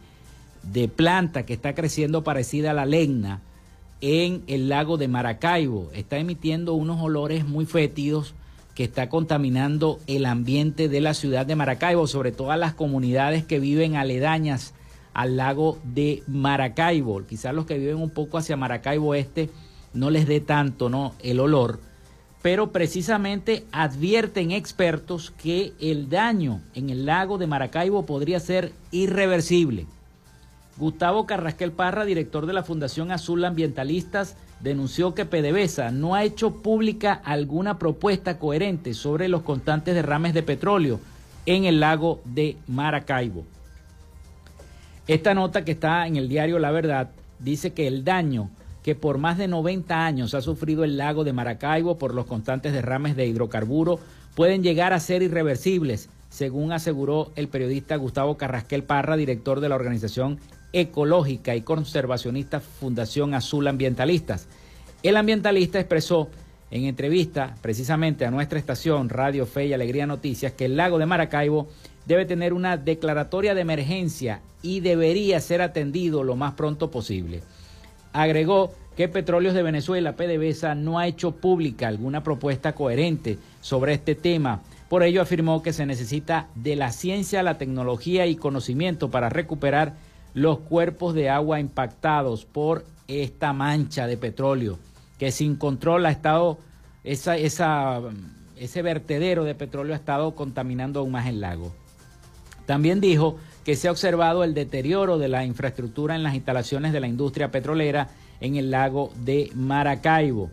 de 0.64 0.90
planta 0.90 1.46
que 1.46 1.54
está 1.54 1.76
creciendo 1.76 2.26
parecida 2.26 2.72
a 2.72 2.74
la 2.74 2.86
legna 2.86 3.40
en 4.02 4.44
el 4.48 4.68
lago 4.68 4.98
de 4.98 5.08
Maracaibo. 5.08 5.92
Está 5.94 6.18
emitiendo 6.18 6.74
unos 6.74 7.02
olores 7.02 7.46
muy 7.48 7.66
fétidos 7.66 8.36
que 8.76 8.84
está 8.84 9.08
contaminando 9.08 10.02
el 10.06 10.26
ambiente 10.26 10.90
de 10.90 11.00
la 11.00 11.14
ciudad 11.14 11.46
de 11.46 11.56
Maracaibo, 11.56 12.06
sobre 12.06 12.34
todo 12.34 12.52
a 12.52 12.58
las 12.58 12.74
comunidades 12.74 13.46
que 13.46 13.62
viven 13.62 13.96
aledañas 13.96 14.74
al 15.14 15.38
lago 15.38 15.80
de 15.86 16.22
Maracaibo. 16.28 17.26
Quizás 17.26 17.56
los 17.56 17.66
que 17.66 17.78
viven 17.78 17.96
un 17.96 18.10
poco 18.10 18.38
hacia 18.38 18.58
Maracaibo 18.58 19.16
Este 19.16 19.50
no 19.94 20.10
les 20.10 20.28
dé 20.28 20.42
tanto 20.42 20.90
¿no? 20.90 21.16
el 21.22 21.40
olor, 21.40 21.80
pero 22.44 22.74
precisamente 22.74 23.64
advierten 23.72 24.52
expertos 24.52 25.32
que 25.32 25.72
el 25.80 26.10
daño 26.10 26.62
en 26.76 26.90
el 26.90 27.06
lago 27.06 27.38
de 27.38 27.48
Maracaibo 27.48 28.06
podría 28.06 28.42
ser 28.42 28.74
irreversible. 28.92 29.88
Gustavo 30.76 31.26
Carrasquel 31.26 31.72
Parra, 31.72 32.04
director 32.04 32.46
de 32.46 32.52
la 32.52 32.64
Fundación 32.64 33.12
Azul 33.12 33.46
Ambientalistas, 33.46 34.36
denunció 34.60 35.16
que 35.16 35.24
PDVSA 35.24 35.92
no 35.92 36.16
ha 36.16 36.26
hecho 36.26 36.62
pública 36.62 37.14
alguna 37.14 37.80
propuesta 37.80 38.38
coherente 38.38 38.94
sobre 38.94 39.30
los 39.30 39.44
constantes 39.44 39.96
derrames 39.96 40.34
de 40.34 40.44
petróleo 40.44 41.00
en 41.46 41.64
el 41.64 41.80
lago 41.80 42.20
de 42.26 42.58
Maracaibo. 42.68 43.46
Esta 45.08 45.34
nota 45.34 45.64
que 45.64 45.72
está 45.72 46.08
en 46.08 46.18
el 46.18 46.28
diario 46.28 46.60
La 46.60 46.72
Verdad 46.72 47.10
dice 47.40 47.72
que 47.72 47.88
el 47.88 48.04
daño 48.04 48.50
que 48.84 48.96
por 48.96 49.18
más 49.18 49.38
de 49.38 49.48
90 49.48 50.06
años 50.06 50.34
ha 50.34 50.42
sufrido 50.42 50.84
el 50.84 50.98
lago 50.98 51.24
de 51.24 51.34
Maracaibo 51.34 51.98
por 51.98 52.14
los 52.14 52.26
constantes 52.26 52.74
derrames 52.74 53.16
de 53.16 53.26
hidrocarburo 53.26 54.00
pueden 54.36 54.62
llegar 54.62 54.94
a 54.94 55.00
ser 55.00 55.24
irreversibles, 55.24 56.10
según 56.30 56.72
aseguró 56.72 57.32
el 57.36 57.48
periodista 57.48 57.96
Gustavo 57.96 58.38
Carrasquel 58.38 58.84
Parra, 58.84 59.16
director 59.16 59.62
de 59.62 59.70
la 59.70 59.76
organización 59.76 60.40
ecológica 60.74 61.56
y 61.56 61.62
conservacionista 61.62 62.60
Fundación 62.60 63.34
Azul 63.36 63.68
Ambientalistas. 63.68 64.48
El 65.04 65.18
ambientalista 65.18 65.80
expresó 65.80 66.30
en 66.72 66.86
entrevista 66.86 67.56
precisamente 67.62 68.26
a 68.26 68.32
nuestra 68.32 68.58
estación 68.58 69.10
Radio 69.10 69.46
Fe 69.46 69.68
y 69.68 69.74
Alegría 69.74 70.08
Noticias 70.08 70.54
que 70.54 70.66
el 70.66 70.76
lago 70.76 70.98
de 70.98 71.06
Maracaibo 71.06 71.68
debe 72.06 72.26
tener 72.26 72.52
una 72.52 72.78
declaratoria 72.78 73.54
de 73.54 73.62
emergencia 73.62 74.42
y 74.64 74.80
debería 74.80 75.40
ser 75.40 75.62
atendido 75.62 76.24
lo 76.24 76.36
más 76.36 76.54
pronto 76.54 76.90
posible. 76.90 77.44
Agregó 78.14 78.72
que 78.96 79.08
Petróleos 79.08 79.56
de 79.56 79.64
Venezuela, 79.64 80.16
PDVSA, 80.16 80.76
no 80.76 81.00
ha 81.00 81.08
hecho 81.08 81.32
pública 81.32 81.88
alguna 81.88 82.24
propuesta 82.24 82.74
coherente 82.74 83.40
sobre 83.60 83.94
este 83.94 84.16
tema. 84.16 84.62
Por 84.88 85.02
ello 85.02 85.22
afirmó 85.22 85.64
que 85.64 85.74
se 85.74 85.88
necesita 85.88 86.48
de 86.54 86.76
la 86.76 86.92
ciencia, 86.92 87.42
la 87.42 87.58
tecnología 87.58 88.28
y 88.28 88.36
conocimiento 88.36 89.10
para 89.10 89.30
recuperar 89.30 89.96
los 90.36 90.60
cuerpos 90.60 91.16
de 91.16 91.30
agua 91.30 91.60
impactados 91.60 92.46
por 92.46 92.86
esta 93.08 93.52
mancha 93.54 94.08
de 94.08 94.18
petróleo, 94.18 94.78
que 95.18 95.32
sin 95.32 95.56
control 95.56 96.06
ha 96.06 96.12
estado, 96.12 96.60
esa, 97.04 97.36
ese 97.36 98.82
vertedero 98.84 99.44
de 99.44 99.56
petróleo 99.56 99.94
ha 99.94 99.98
estado 99.98 100.36
contaminando 100.36 101.00
aún 101.00 101.12
más 101.12 101.28
el 101.28 101.42
lago. 101.42 101.74
También 102.66 103.02
dijo 103.02 103.38
que 103.64 103.76
se 103.76 103.88
ha 103.88 103.92
observado 103.92 104.44
el 104.44 104.54
deterioro 104.54 105.18
de 105.18 105.30
la 105.30 105.46
infraestructura 105.46 106.16
en 106.16 106.24
las 106.24 106.36
instalaciones 106.36 106.94
de 106.94 107.00
la 107.00 107.08
industria 107.08 107.52
petrolera 107.52 108.10
en 108.42 108.56
el 108.56 108.72
lago 108.72 109.12
de 109.24 109.50
Maracaibo. 109.56 110.50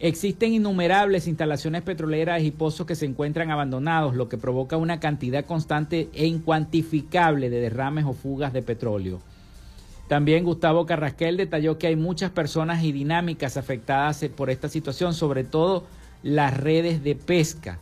Existen 0.00 0.52
innumerables 0.52 1.26
instalaciones 1.28 1.82
petroleras 1.82 2.42
y 2.42 2.50
pozos 2.50 2.86
que 2.86 2.96
se 2.96 3.06
encuentran 3.06 3.50
abandonados, 3.50 4.14
lo 4.14 4.28
que 4.28 4.36
provoca 4.36 4.76
una 4.76 5.00
cantidad 5.00 5.46
constante 5.46 6.10
e 6.12 6.26
incuantificable 6.26 7.48
de 7.48 7.60
derrames 7.60 8.04
o 8.04 8.12
fugas 8.12 8.52
de 8.52 8.60
petróleo. 8.60 9.20
También 10.08 10.44
Gustavo 10.44 10.84
Carrasquel 10.84 11.38
detalló 11.38 11.78
que 11.78 11.86
hay 11.86 11.96
muchas 11.96 12.30
personas 12.30 12.84
y 12.84 12.92
dinámicas 12.92 13.56
afectadas 13.56 14.22
por 14.36 14.50
esta 14.50 14.68
situación, 14.68 15.14
sobre 15.14 15.44
todo 15.44 15.84
las 16.22 16.54
redes 16.54 17.02
de 17.02 17.14
pesca. 17.14 17.78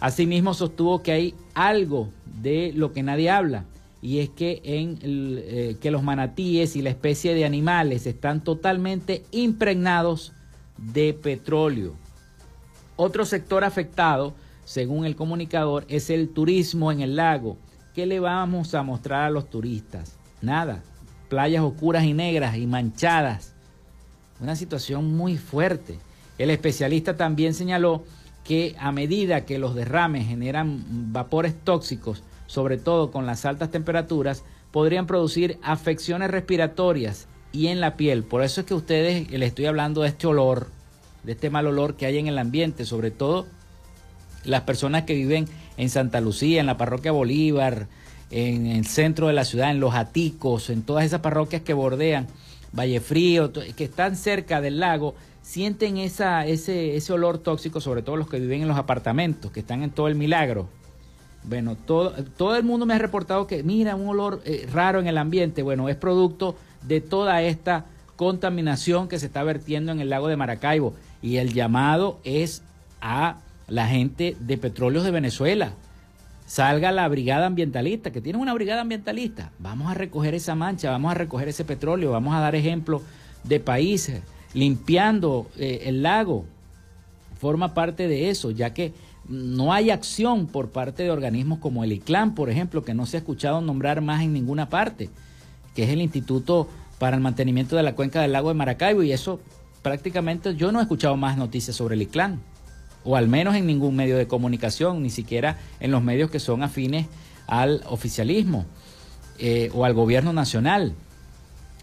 Asimismo 0.00 0.54
sostuvo 0.54 1.02
que 1.02 1.12
hay 1.12 1.34
algo 1.54 2.08
de 2.40 2.72
lo 2.74 2.92
que 2.92 3.02
nadie 3.02 3.28
habla, 3.28 3.64
y 4.06 4.20
es 4.20 4.30
que, 4.30 4.60
en 4.62 5.00
eh, 5.02 5.78
que 5.80 5.90
los 5.90 6.04
manatíes 6.04 6.76
y 6.76 6.82
la 6.82 6.90
especie 6.90 7.34
de 7.34 7.44
animales 7.44 8.06
están 8.06 8.44
totalmente 8.44 9.24
impregnados 9.32 10.32
de 10.78 11.12
petróleo. 11.12 11.94
Otro 12.94 13.24
sector 13.24 13.64
afectado, 13.64 14.32
según 14.64 15.06
el 15.06 15.16
comunicador, 15.16 15.86
es 15.88 16.08
el 16.08 16.28
turismo 16.28 16.92
en 16.92 17.00
el 17.00 17.16
lago. 17.16 17.56
¿Qué 17.96 18.06
le 18.06 18.20
vamos 18.20 18.74
a 18.74 18.84
mostrar 18.84 19.24
a 19.24 19.30
los 19.30 19.50
turistas? 19.50 20.16
Nada. 20.40 20.84
Playas 21.28 21.64
oscuras 21.64 22.04
y 22.04 22.12
negras 22.12 22.56
y 22.56 22.68
manchadas. 22.68 23.54
Una 24.38 24.54
situación 24.54 25.16
muy 25.16 25.36
fuerte. 25.36 25.98
El 26.38 26.50
especialista 26.50 27.16
también 27.16 27.54
señaló 27.54 28.04
que 28.44 28.76
a 28.78 28.92
medida 28.92 29.44
que 29.44 29.58
los 29.58 29.74
derrames 29.74 30.28
generan 30.28 30.84
vapores 31.12 31.56
tóxicos, 31.64 32.22
sobre 32.46 32.78
todo 32.78 33.10
con 33.10 33.26
las 33.26 33.44
altas 33.44 33.70
temperaturas, 33.70 34.44
podrían 34.70 35.06
producir 35.06 35.58
afecciones 35.62 36.30
respiratorias 36.30 37.28
y 37.52 37.68
en 37.68 37.80
la 37.80 37.96
piel. 37.96 38.24
Por 38.24 38.42
eso 38.42 38.60
es 38.60 38.66
que 38.66 38.74
a 38.74 38.76
ustedes 38.76 39.30
les 39.30 39.48
estoy 39.48 39.66
hablando 39.66 40.02
de 40.02 40.08
este 40.08 40.26
olor, 40.26 40.68
de 41.22 41.32
este 41.32 41.50
mal 41.50 41.66
olor 41.66 41.96
que 41.96 42.06
hay 42.06 42.18
en 42.18 42.26
el 42.26 42.38
ambiente, 42.38 42.84
sobre 42.84 43.10
todo 43.10 43.46
las 44.44 44.62
personas 44.62 45.04
que 45.04 45.14
viven 45.14 45.46
en 45.76 45.90
Santa 45.90 46.20
Lucía, 46.20 46.60
en 46.60 46.66
la 46.66 46.76
parroquia 46.76 47.12
Bolívar, 47.12 47.88
en 48.30 48.66
el 48.66 48.86
centro 48.86 49.28
de 49.28 49.32
la 49.32 49.44
ciudad, 49.44 49.70
en 49.70 49.80
Los 49.80 49.94
Aticos, 49.94 50.70
en 50.70 50.82
todas 50.82 51.04
esas 51.04 51.20
parroquias 51.20 51.62
que 51.62 51.74
bordean 51.74 52.26
Valle 52.76 53.00
Frío, 53.00 53.52
que 53.52 53.84
están 53.84 54.16
cerca 54.16 54.60
del 54.60 54.80
lago, 54.80 55.14
sienten 55.42 55.96
esa, 55.96 56.46
ese, 56.46 56.96
ese 56.96 57.12
olor 57.12 57.38
tóxico, 57.38 57.80
sobre 57.80 58.02
todo 58.02 58.16
los 58.16 58.28
que 58.28 58.40
viven 58.40 58.62
en 58.62 58.68
los 58.68 58.76
apartamentos, 58.76 59.52
que 59.52 59.60
están 59.60 59.82
en 59.82 59.90
todo 59.90 60.08
el 60.08 60.16
milagro. 60.16 60.68
Bueno, 61.46 61.76
todo, 61.76 62.12
todo 62.36 62.56
el 62.56 62.64
mundo 62.64 62.86
me 62.86 62.94
ha 62.94 62.98
reportado 62.98 63.46
que, 63.46 63.62
mira, 63.62 63.94
un 63.94 64.08
olor 64.08 64.42
eh, 64.44 64.68
raro 64.72 64.98
en 64.98 65.06
el 65.06 65.16
ambiente. 65.16 65.62
Bueno, 65.62 65.88
es 65.88 65.96
producto 65.96 66.56
de 66.82 67.00
toda 67.00 67.40
esta 67.42 67.86
contaminación 68.16 69.08
que 69.08 69.18
se 69.18 69.26
está 69.26 69.42
vertiendo 69.44 69.92
en 69.92 70.00
el 70.00 70.10
lago 70.10 70.28
de 70.28 70.36
Maracaibo. 70.36 70.94
Y 71.22 71.36
el 71.36 71.52
llamado 71.52 72.18
es 72.24 72.62
a 73.00 73.36
la 73.68 73.86
gente 73.86 74.36
de 74.40 74.58
Petróleos 74.58 75.04
de 75.04 75.10
Venezuela. 75.10 75.72
Salga 76.46 76.92
la 76.92 77.08
brigada 77.08 77.46
ambientalista, 77.46 78.10
que 78.10 78.20
tiene 78.20 78.38
una 78.38 78.54
brigada 78.54 78.82
ambientalista. 78.82 79.50
Vamos 79.58 79.90
a 79.90 79.94
recoger 79.94 80.34
esa 80.34 80.54
mancha, 80.54 80.90
vamos 80.90 81.10
a 81.10 81.14
recoger 81.14 81.48
ese 81.48 81.64
petróleo, 81.64 82.12
vamos 82.12 82.34
a 82.34 82.40
dar 82.40 82.54
ejemplo 82.54 83.02
de 83.44 83.60
países 83.60 84.22
limpiando 84.54 85.46
eh, 85.58 85.82
el 85.84 86.02
lago. 86.02 86.44
Forma 87.38 87.74
parte 87.74 88.08
de 88.08 88.30
eso, 88.30 88.50
ya 88.50 88.72
que 88.72 88.92
no 89.28 89.72
hay 89.72 89.90
acción 89.90 90.46
por 90.46 90.70
parte 90.70 91.02
de 91.02 91.10
organismos 91.10 91.58
como 91.58 91.84
el 91.84 91.92
ICLAN, 91.92 92.34
por 92.34 92.50
ejemplo, 92.50 92.84
que 92.84 92.94
no 92.94 93.06
se 93.06 93.16
ha 93.16 93.20
escuchado 93.20 93.60
nombrar 93.60 94.00
más 94.00 94.22
en 94.22 94.32
ninguna 94.32 94.68
parte, 94.68 95.10
que 95.74 95.84
es 95.84 95.90
el 95.90 96.00
Instituto 96.00 96.68
para 96.98 97.16
el 97.16 97.22
Mantenimiento 97.22 97.76
de 97.76 97.82
la 97.82 97.94
Cuenca 97.94 98.22
del 98.22 98.32
Lago 98.32 98.48
de 98.48 98.54
Maracaibo, 98.54 99.02
y 99.02 99.12
eso 99.12 99.40
prácticamente 99.82 100.54
yo 100.56 100.72
no 100.72 100.80
he 100.80 100.82
escuchado 100.82 101.16
más 101.16 101.36
noticias 101.36 101.76
sobre 101.76 101.94
el 101.94 102.02
ICLAN 102.02 102.40
o 103.06 103.16
al 103.16 103.28
menos 103.28 103.54
en 103.54 103.66
ningún 103.66 103.94
medio 103.94 104.16
de 104.16 104.26
comunicación, 104.26 105.02
ni 105.02 105.10
siquiera 105.10 105.58
en 105.78 105.92
los 105.92 106.02
medios 106.02 106.28
que 106.28 106.40
son 106.40 106.62
afines 106.62 107.06
al 107.46 107.82
oficialismo 107.88 108.66
eh, 109.38 109.70
o 109.74 109.84
al 109.84 109.94
gobierno 109.94 110.32
nacional. 110.32 110.92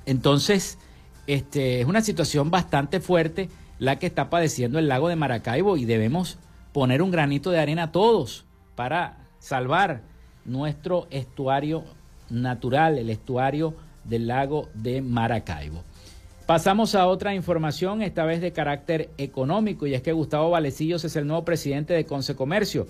Entonces, 0.06 0.78
este, 1.26 1.80
es 1.80 1.88
una 1.88 2.02
situación 2.02 2.52
bastante 2.52 3.00
fuerte 3.00 3.50
la 3.80 3.98
que 4.00 4.06
está 4.06 4.30
padeciendo 4.30 4.80
el 4.80 4.90
lago 4.90 5.08
de 5.08 5.16
Maracaibo 5.16 5.78
y 5.78 5.86
debemos 5.86 6.38
poner 6.74 7.02
un 7.02 7.12
granito 7.12 7.52
de 7.52 7.60
arena 7.60 7.92
todos 7.92 8.46
para 8.76 9.18
salvar 9.40 10.02
nuestro 10.44 11.08
estuario 11.12 11.84
natural, 12.30 12.98
el 12.98 13.10
estuario 13.10 13.76
del 14.04 14.28
lago 14.28 14.70
de 14.74 15.02
Maracaibo. 15.02 15.84
Pasamos 16.46 16.96
a 16.96 17.06
otra 17.08 17.34
información, 17.34 18.02
esta 18.02 18.26
vez 18.26 18.42
de 18.42 18.52
carácter 18.52 19.12
económico, 19.18 19.88
y 19.88 19.94
es 19.94 20.02
que 20.02 20.12
Gustavo 20.12 20.50
Valecillos 20.50 21.06
es 21.06 21.16
el 21.16 21.26
nuevo 21.26 21.46
presidente 21.46 21.94
de 21.94 22.06
Consecomercio. 22.06 22.88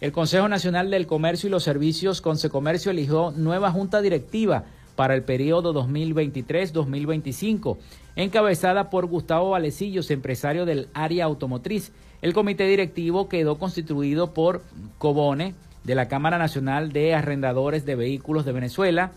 El 0.00 0.10
Consejo 0.10 0.48
Nacional 0.48 0.90
del 0.90 1.06
Comercio 1.06 1.48
y 1.48 1.50
los 1.50 1.64
Servicios 1.64 2.22
Consecomercio 2.22 2.90
eligió 2.90 3.30
nueva 3.32 3.70
junta 3.70 4.00
directiva 4.00 4.64
para 4.96 5.14
el 5.14 5.22
periodo 5.22 5.72
2023-2025, 5.74 7.78
encabezada 8.16 8.90
por 8.90 9.06
Gustavo 9.06 9.50
Valecillos, 9.50 10.10
empresario 10.10 10.66
del 10.66 10.88
área 10.94 11.24
automotriz. 11.24 11.92
El 12.22 12.32
comité 12.32 12.66
directivo 12.66 13.28
quedó 13.28 13.58
constituido 13.58 14.34
por 14.34 14.62
Cobone, 14.98 15.54
de 15.84 15.94
la 15.94 16.08
Cámara 16.08 16.38
Nacional 16.38 16.92
de 16.92 17.14
Arrendadores 17.14 17.84
de 17.84 17.94
Vehículos 17.94 18.44
de 18.44 18.52
Venezuela, 18.52 19.12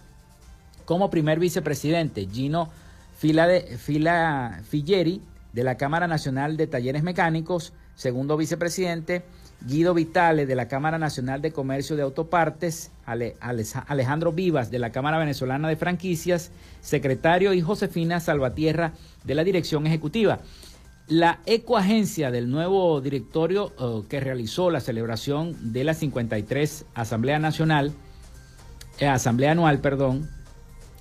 como 0.86 1.09
primer 1.09 1.39
vicepresidente, 1.39 2.28
Gino 2.32 2.69
Fila, 3.17 3.47
de, 3.47 3.78
Fila 3.78 4.61
Figeri, 4.69 5.21
de 5.53 5.63
la 5.63 5.75
Cámara 5.75 6.07
Nacional 6.07 6.57
de 6.57 6.67
Talleres 6.67 7.03
Mecánicos, 7.03 7.73
segundo 7.95 8.38
vicepresidente, 8.38 9.23
Guido 9.62 9.93
Vitale, 9.93 10.45
de 10.45 10.55
la 10.55 10.68
Cámara 10.68 10.99
Nacional 10.99 11.41
de 11.41 11.51
Comercio 11.51 11.95
de 11.95 12.03
Autopartes, 12.03 12.91
Alejandro 13.05 14.32
Vivas, 14.32 14.70
de 14.70 14.80
la 14.80 14.91
Cámara 14.91 15.18
Venezolana 15.18 15.68
de 15.68 15.76
Franquicias, 15.76 16.51
secretario, 16.82 17.53
y 17.53 17.62
Josefina 17.62 18.20
Salvatierra, 18.20 18.93
de 19.24 19.36
la 19.36 19.43
Dirección 19.43 19.88
Ejecutiva. 19.88 20.39
La 21.08 21.39
ecoagencia 21.45 22.32
del 22.32 22.51
nuevo 22.51 22.99
directorio 23.01 23.74
eh, 23.80 24.05
que 24.10 24.20
realizó 24.20 24.70
la 24.70 24.82
celebración 24.82 25.55
de 25.72 25.86
la 25.86 25.93
53 25.93 26.86
Asamblea 26.93 27.39
Nacional, 27.39 27.93
eh, 28.99 29.08
Asamblea 29.08 29.53
Anual, 29.53 29.80
perdón, 29.80 30.30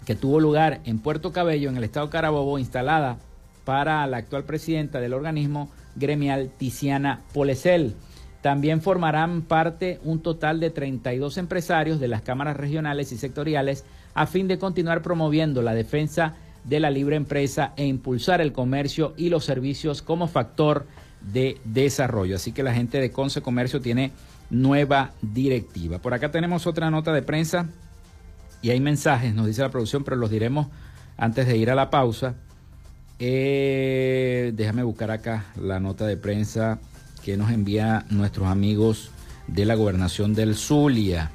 que 0.07 0.15
tuvo 0.15 0.39
lugar 0.39 0.81
en 0.85 1.01
Puerto 1.01 1.33
Cabello, 1.33 1.69
en 1.69 1.77
el 1.77 1.85
estado 1.85 2.09
Carabobo, 2.09 2.59
instalada 2.59 3.19
para 3.65 4.07
la 4.07 4.19
actual 4.19 4.45
presidenta 4.45 5.01
del 5.01 5.13
organismo 5.13 5.69
gremial 5.97 6.51
Tiziana 6.57 7.23
Polecel. 7.35 7.97
También 8.43 8.81
formarán 8.81 9.43
parte 9.43 10.01
un 10.05 10.21
total 10.21 10.61
de 10.61 10.71
32 10.71 11.39
empresarios 11.39 12.01
de 12.01 12.09
las 12.09 12.23
cámaras 12.23 12.57
regionales 12.57 13.13
y 13.13 13.19
sectoriales 13.19 13.85
a 14.15 14.27
fin 14.27 14.49
de 14.49 14.59
continuar 14.59 15.03
promoviendo 15.03 15.63
la 15.63 15.75
defensa 15.75 16.35
de 16.65 16.81
la 16.81 16.91
libre 16.91 17.17
empresa 17.17 17.73
e 17.77 17.87
impulsar 17.87 18.41
el 18.41 18.53
comercio 18.53 19.15
y 19.17 19.29
los 19.29 19.45
servicios 19.45 20.03
como 20.03 20.27
factor 20.27 20.87
de 21.21 21.59
desarrollo. 21.65 22.37
Así 22.37 22.53
que 22.53 22.63
la 22.63 22.75
gente 22.75 23.01
de 23.01 23.11
Conce 23.11 23.43
Comercio 23.43 23.81
tiene 23.81 24.13
nueva 24.51 25.13
directiva. 25.23 25.99
Por 25.99 26.15
acá 26.15 26.31
tenemos 26.31 26.67
otra 26.67 26.91
nota 26.91 27.13
de 27.13 27.23
prensa 27.23 27.69
y 28.63 28.71
hay 28.71 28.81
mensajes, 28.81 29.35
nos 29.35 29.47
dice 29.47 29.63
la 29.63 29.71
producción, 29.71 30.05
pero 30.05 30.17
los 30.17 30.31
diremos 30.31 30.69
antes 31.17 31.47
de 31.47 31.57
ir 31.57 31.71
a 31.71 31.75
la 31.75 31.91
pausa. 31.91 32.35
Eh, 33.19 34.53
déjame 34.55 34.83
buscar 34.83 35.11
acá 35.11 35.47
la 35.61 35.81
nota 35.81 36.07
de 36.07 36.17
prensa 36.17 36.79
que 37.27 37.37
nos 37.37 37.51
envía 37.51 38.07
nuestros 38.09 38.47
amigos 38.47 39.11
de 39.49 39.65
la 39.65 39.75
gobernación 39.75 40.33
del 40.33 40.55
Zulia. 40.55 41.33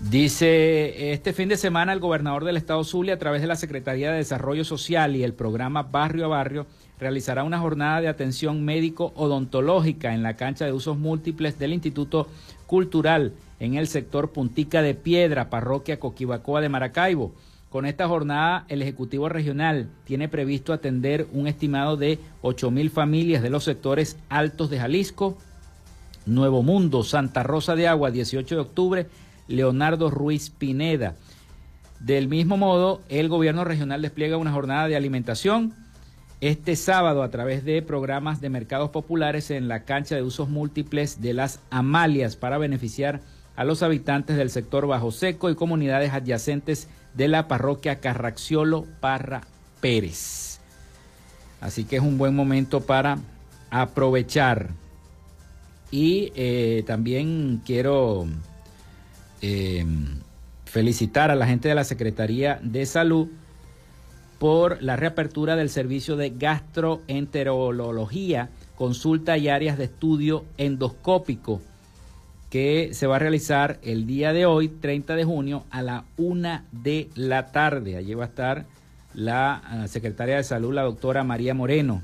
Dice, 0.00 1.12
este 1.12 1.32
fin 1.32 1.48
de 1.48 1.56
semana 1.56 1.92
el 1.92 2.00
gobernador 2.00 2.44
del 2.44 2.56
estado 2.56 2.82
Zulia, 2.82 3.14
a 3.14 3.18
través 3.18 3.42
de 3.42 3.46
la 3.46 3.54
Secretaría 3.54 4.10
de 4.10 4.16
Desarrollo 4.16 4.64
Social 4.64 5.14
y 5.14 5.22
el 5.22 5.34
programa 5.34 5.84
Barrio 5.84 6.24
a 6.24 6.28
Barrio, 6.28 6.66
realizará 6.98 7.44
una 7.44 7.60
jornada 7.60 8.00
de 8.00 8.08
atención 8.08 8.64
médico-odontológica 8.64 10.14
en 10.14 10.24
la 10.24 10.34
cancha 10.34 10.64
de 10.64 10.72
usos 10.72 10.98
múltiples 10.98 11.56
del 11.60 11.72
Instituto 11.72 12.26
Cultural 12.66 13.34
en 13.60 13.76
el 13.76 13.86
sector 13.86 14.32
Puntica 14.32 14.82
de 14.82 14.96
Piedra, 14.96 15.48
parroquia 15.48 16.00
Coquibacoa 16.00 16.60
de 16.60 16.68
Maracaibo. 16.68 17.32
Con 17.70 17.86
esta 17.86 18.08
jornada, 18.08 18.64
el 18.68 18.82
Ejecutivo 18.82 19.28
Regional 19.28 19.88
tiene 20.02 20.28
previsto 20.28 20.72
atender 20.72 21.28
un 21.32 21.46
estimado 21.46 21.96
de 21.96 22.18
8 22.42 22.68
mil 22.72 22.90
familias 22.90 23.44
de 23.44 23.50
los 23.50 23.62
sectores 23.62 24.18
altos 24.28 24.70
de 24.70 24.80
Jalisco, 24.80 25.38
Nuevo 26.26 26.64
Mundo, 26.64 27.04
Santa 27.04 27.44
Rosa 27.44 27.76
de 27.76 27.86
Agua, 27.86 28.10
18 28.10 28.56
de 28.56 28.60
octubre, 28.60 29.06
Leonardo 29.46 30.10
Ruiz 30.10 30.50
Pineda. 30.50 31.14
Del 32.00 32.26
mismo 32.26 32.56
modo, 32.56 33.02
el 33.08 33.28
gobierno 33.28 33.62
regional 33.62 34.02
despliega 34.02 34.36
una 34.36 34.52
jornada 34.52 34.88
de 34.88 34.96
alimentación 34.96 35.72
este 36.40 36.74
sábado 36.74 37.22
a 37.22 37.30
través 37.30 37.64
de 37.64 37.82
programas 37.82 38.40
de 38.40 38.50
mercados 38.50 38.90
populares 38.90 39.52
en 39.52 39.68
la 39.68 39.84
cancha 39.84 40.16
de 40.16 40.22
usos 40.22 40.48
múltiples 40.48 41.20
de 41.20 41.34
las 41.34 41.60
Amalias 41.70 42.34
para 42.34 42.58
beneficiar 42.58 43.20
a 43.54 43.62
los 43.62 43.84
habitantes 43.84 44.36
del 44.36 44.50
sector 44.50 44.88
Bajo 44.88 45.12
Seco 45.12 45.50
y 45.50 45.54
comunidades 45.54 46.12
adyacentes 46.12 46.88
de 47.14 47.28
la 47.28 47.48
parroquia 47.48 48.00
Carracciolo 48.00 48.84
Parra 49.00 49.42
Pérez. 49.80 50.60
Así 51.60 51.84
que 51.84 51.96
es 51.96 52.02
un 52.02 52.18
buen 52.18 52.34
momento 52.34 52.80
para 52.80 53.18
aprovechar. 53.70 54.70
Y 55.90 56.32
eh, 56.34 56.82
también 56.86 57.62
quiero 57.66 58.26
eh, 59.42 59.84
felicitar 60.64 61.30
a 61.30 61.34
la 61.34 61.46
gente 61.46 61.68
de 61.68 61.74
la 61.74 61.84
Secretaría 61.84 62.58
de 62.62 62.86
Salud 62.86 63.28
por 64.38 64.82
la 64.82 64.96
reapertura 64.96 65.56
del 65.56 65.68
servicio 65.68 66.16
de 66.16 66.30
gastroenterología, 66.30 68.48
consulta 68.76 69.36
y 69.36 69.48
áreas 69.48 69.76
de 69.76 69.84
estudio 69.84 70.46
endoscópico 70.56 71.60
que 72.50 72.90
se 72.92 73.06
va 73.06 73.16
a 73.16 73.20
realizar 73.20 73.78
el 73.82 74.06
día 74.06 74.32
de 74.32 74.44
hoy, 74.44 74.68
30 74.68 75.14
de 75.14 75.24
junio, 75.24 75.64
a 75.70 75.82
la 75.82 76.04
una 76.16 76.64
de 76.72 77.08
la 77.14 77.52
tarde. 77.52 77.96
Allí 77.96 78.12
va 78.14 78.24
a 78.24 78.28
estar 78.28 78.66
la 79.14 79.54
ah, 79.54 79.88
secretaria 79.88 80.36
de 80.36 80.44
salud, 80.44 80.74
la 80.74 80.82
doctora 80.82 81.22
María 81.22 81.54
Moreno, 81.54 82.02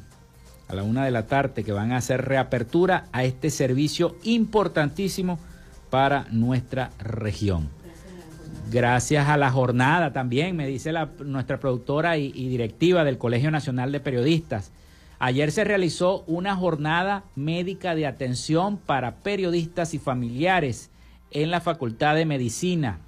a 0.69 0.75
la 0.75 0.85
una 0.85 1.05
de 1.05 1.11
la 1.11 1.27
tarde, 1.27 1.65
que 1.65 1.73
van 1.73 1.91
a 1.91 1.97
hacer 1.97 2.25
reapertura 2.25 3.07
a 3.11 3.25
este 3.25 3.51
servicio 3.51 4.17
importantísimo 4.23 5.41
para 5.91 6.27
nuestra 6.31 6.93
región. 7.01 7.69
Gracias 8.71 9.29
a 9.29 9.37
la 9.37 9.51
jornada 9.51 10.13
también, 10.13 10.57
me 10.57 10.67
dice 10.67 10.93
nuestra 11.25 11.59
productora 11.59 12.19
y 12.19 12.49
directiva 12.49 13.05
del 13.05 13.19
Colegio 13.19 13.51
Nacional 13.51 13.93
de 13.93 14.01
Periodistas 14.01 14.73
Ayer 15.19 15.51
se 15.51 15.65
realizó 15.65 16.25
una 16.27 16.55
jornada 16.57 17.25
médica 17.37 17.95
de 17.95 18.07
atención 18.07 18.77
para 18.77 19.17
periodistas 19.17 19.95
y 19.95 19.99
familiares 19.99 20.91
en 21.31 21.51
la 21.51 21.61
Facultad 21.61 22.15
de 22.15 22.27
Medicina 22.27 22.99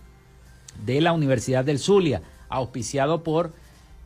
de 0.85 1.01
la 1.03 1.13
Universidad 1.13 1.65
del 1.65 1.79
Zulia, 1.79 2.23
auspiciado 2.49 3.23
por 3.23 3.53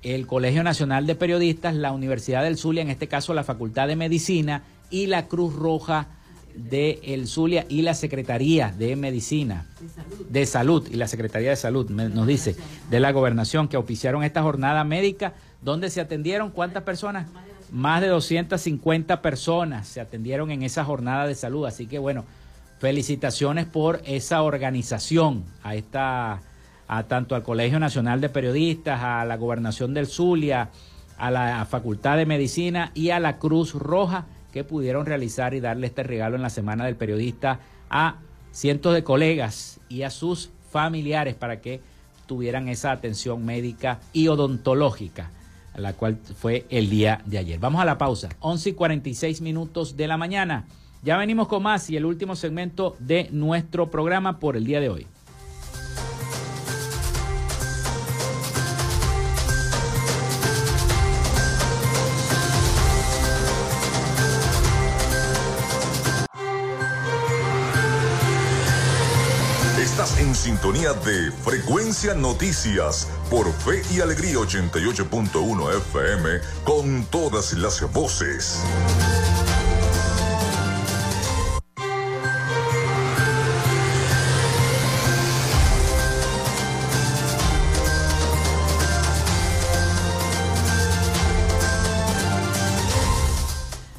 el 0.02 0.26
Colegio 0.26 0.64
Nacional 0.64 1.06
de 1.06 1.14
Periodistas, 1.14 1.76
la 1.76 1.92
Universidad 1.92 2.42
del 2.42 2.58
Zulia, 2.58 2.82
en 2.82 2.90
este 2.90 3.06
caso 3.06 3.34
la 3.34 3.44
Facultad 3.44 3.86
de 3.86 3.94
Medicina 3.94 4.62
y 4.90 5.06
la 5.06 5.28
Cruz 5.28 5.54
Roja 5.54 6.08
de 6.56 6.98
el 7.04 7.28
Zulia 7.28 7.66
y 7.68 7.82
la 7.82 7.94
Secretaría 7.94 8.74
de 8.76 8.96
Medicina, 8.96 9.66
de 9.80 9.88
Salud, 9.88 10.26
de 10.28 10.46
Salud 10.46 10.88
y 10.90 10.96
la 10.96 11.06
Secretaría 11.06 11.50
de 11.50 11.56
Salud, 11.56 11.88
nos 11.88 12.26
dice, 12.26 12.56
de 12.90 13.00
la 13.00 13.12
Gobernación, 13.12 13.68
que 13.68 13.76
auspiciaron 13.76 14.24
esta 14.24 14.42
jornada 14.42 14.82
médica, 14.82 15.34
donde 15.62 15.88
se 15.88 16.00
atendieron 16.00 16.50
cuántas 16.50 16.82
personas? 16.82 17.28
Más 17.72 18.02
de 18.02 18.08
250 18.08 19.22
personas 19.22 19.88
se 19.88 20.02
atendieron 20.02 20.50
en 20.50 20.62
esa 20.62 20.84
jornada 20.84 21.26
de 21.26 21.34
salud, 21.34 21.64
así 21.64 21.86
que 21.86 21.98
bueno, 21.98 22.26
felicitaciones 22.80 23.64
por 23.64 24.02
esa 24.04 24.42
organización, 24.42 25.44
a 25.62 25.74
esta, 25.74 26.42
a 26.86 27.02
tanto 27.04 27.34
al 27.34 27.42
Colegio 27.42 27.80
Nacional 27.80 28.20
de 28.20 28.28
Periodistas, 28.28 29.00
a 29.02 29.24
la 29.24 29.38
Gobernación 29.38 29.94
del 29.94 30.06
Zulia, 30.06 30.68
a 31.16 31.30
la 31.30 31.64
Facultad 31.64 32.18
de 32.18 32.26
Medicina 32.26 32.90
y 32.92 33.08
a 33.08 33.20
la 33.20 33.38
Cruz 33.38 33.72
Roja 33.72 34.26
que 34.52 34.64
pudieron 34.64 35.06
realizar 35.06 35.54
y 35.54 35.60
darle 35.60 35.86
este 35.86 36.02
regalo 36.02 36.36
en 36.36 36.42
la 36.42 36.50
Semana 36.50 36.84
del 36.84 36.96
Periodista 36.96 37.60
a 37.88 38.16
cientos 38.50 38.92
de 38.92 39.02
colegas 39.02 39.80
y 39.88 40.02
a 40.02 40.10
sus 40.10 40.50
familiares 40.70 41.36
para 41.36 41.62
que 41.62 41.80
tuvieran 42.26 42.68
esa 42.68 42.92
atención 42.92 43.46
médica 43.46 43.98
y 44.12 44.28
odontológica 44.28 45.30
la 45.74 45.94
cual 45.94 46.18
fue 46.36 46.66
el 46.70 46.90
día 46.90 47.22
de 47.26 47.38
ayer. 47.38 47.58
Vamos 47.58 47.80
a 47.80 47.84
la 47.84 47.98
pausa, 47.98 48.28
11 48.40 48.70
y 48.70 48.72
46 48.72 49.40
minutos 49.40 49.96
de 49.96 50.08
la 50.08 50.16
mañana. 50.16 50.66
Ya 51.02 51.16
venimos 51.16 51.48
con 51.48 51.62
más 51.62 51.90
y 51.90 51.96
el 51.96 52.04
último 52.04 52.36
segmento 52.36 52.96
de 52.98 53.28
nuestro 53.32 53.90
programa 53.90 54.38
por 54.38 54.56
el 54.56 54.64
día 54.64 54.80
de 54.80 54.88
hoy. 54.88 55.06
en 70.18 70.34
sintonía 70.34 70.92
de 70.94 71.30
Frecuencia 71.30 72.12
Noticias 72.14 73.08
por 73.32 73.50
Fe 73.50 73.80
y 73.90 74.00
Alegría 74.00 74.34
88.1 74.34 75.76
FM 75.78 76.28
con 76.64 77.06
todas 77.06 77.54
las 77.54 77.90
voces. 77.90 78.62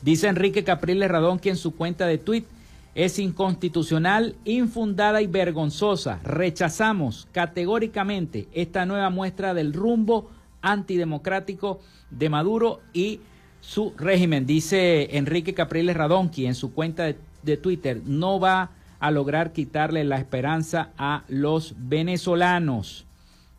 Dice 0.02 0.28
Enrique 0.28 0.64
Capriles 0.64 1.10
Radón 1.10 1.40
que 1.40 1.50
en 1.50 1.58
su 1.58 1.76
cuenta 1.76 2.08
de 2.08 2.18
Twitter 2.18 2.61
es 2.96 3.20
inconstitucional, 3.20 4.36
infundada 4.46 5.22
y 5.22 5.28
vergonzosa. 5.28 6.20
Rechazamos 6.24 7.28
categóricamente 7.32 8.48
esta 8.54 8.86
nueva 8.86 9.10
muestra 9.10 9.54
del 9.54 9.74
rumbo 9.74 10.30
antidemocrático 10.62 11.80
de 12.10 12.30
Maduro 12.30 12.82
y 12.94 13.22
su 13.62 13.94
régimen. 13.98 14.46
Dice 14.46 15.18
Enrique 15.18 15.54
Capriles 15.54 15.96
Radonqui 15.96 16.46
en 16.46 16.56
su 16.56 16.74
cuenta 16.74 17.04
de, 17.04 17.18
de 17.44 17.58
Twitter, 17.58 18.02
no 18.06 18.40
va 18.40 18.72
a 19.00 19.12
lograr 19.12 19.52
quitarle 19.54 20.04
la 20.04 20.18
esperanza 20.18 20.92
a 20.98 21.24
los 21.28 21.76
venezolanos. 21.78 23.06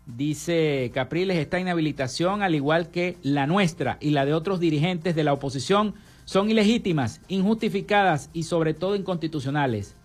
Dice 0.07 0.91
Capriles, 0.93 1.37
esta 1.37 1.59
inhabilitación, 1.59 2.43
al 2.43 2.55
igual 2.55 2.91
que 2.91 3.16
la 3.22 3.47
nuestra 3.47 3.99
y 4.01 4.11
la 4.11 4.24
de 4.24 4.35
otros 4.35 4.61
dirigentes 4.61 5.14
de 5.14 5.24
la 5.24 5.33
oposición, 5.33 5.95
son 6.33 6.49
ilegítimas, 6.49 7.20
injustificadas 7.28 8.30
y 8.33 8.45
sobre 8.45 8.72
todo 8.72 8.97
inconstitucionales. 8.97 9.97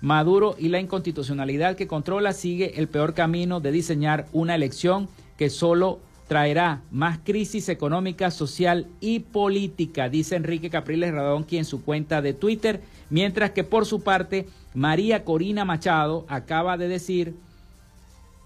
Maduro 0.00 0.54
y 0.56 0.68
la 0.68 0.78
inconstitucionalidad 0.78 1.74
que 1.74 1.88
controla 1.88 2.32
sigue 2.32 2.78
el 2.78 2.86
peor 2.86 3.14
camino 3.14 3.58
de 3.58 3.72
diseñar 3.72 4.28
una 4.32 4.54
elección 4.54 5.08
que 5.36 5.50
solo 5.50 5.98
traerá 6.28 6.82
más 6.92 7.18
crisis 7.24 7.68
económica, 7.68 8.30
social 8.30 8.86
y 9.00 9.18
política, 9.18 10.08
dice 10.08 10.36
Enrique 10.36 10.70
Capriles 10.70 11.12
Radón, 11.12 11.42
quien 11.42 11.62
en 11.62 11.64
su 11.64 11.82
cuenta 11.82 12.22
de 12.22 12.32
Twitter, 12.32 12.80
mientras 13.10 13.50
que 13.50 13.64
por 13.64 13.86
su 13.86 14.04
parte 14.04 14.46
María 14.72 15.24
Corina 15.24 15.64
Machado 15.64 16.26
acaba 16.28 16.76
de 16.76 16.86
decir 16.86 17.34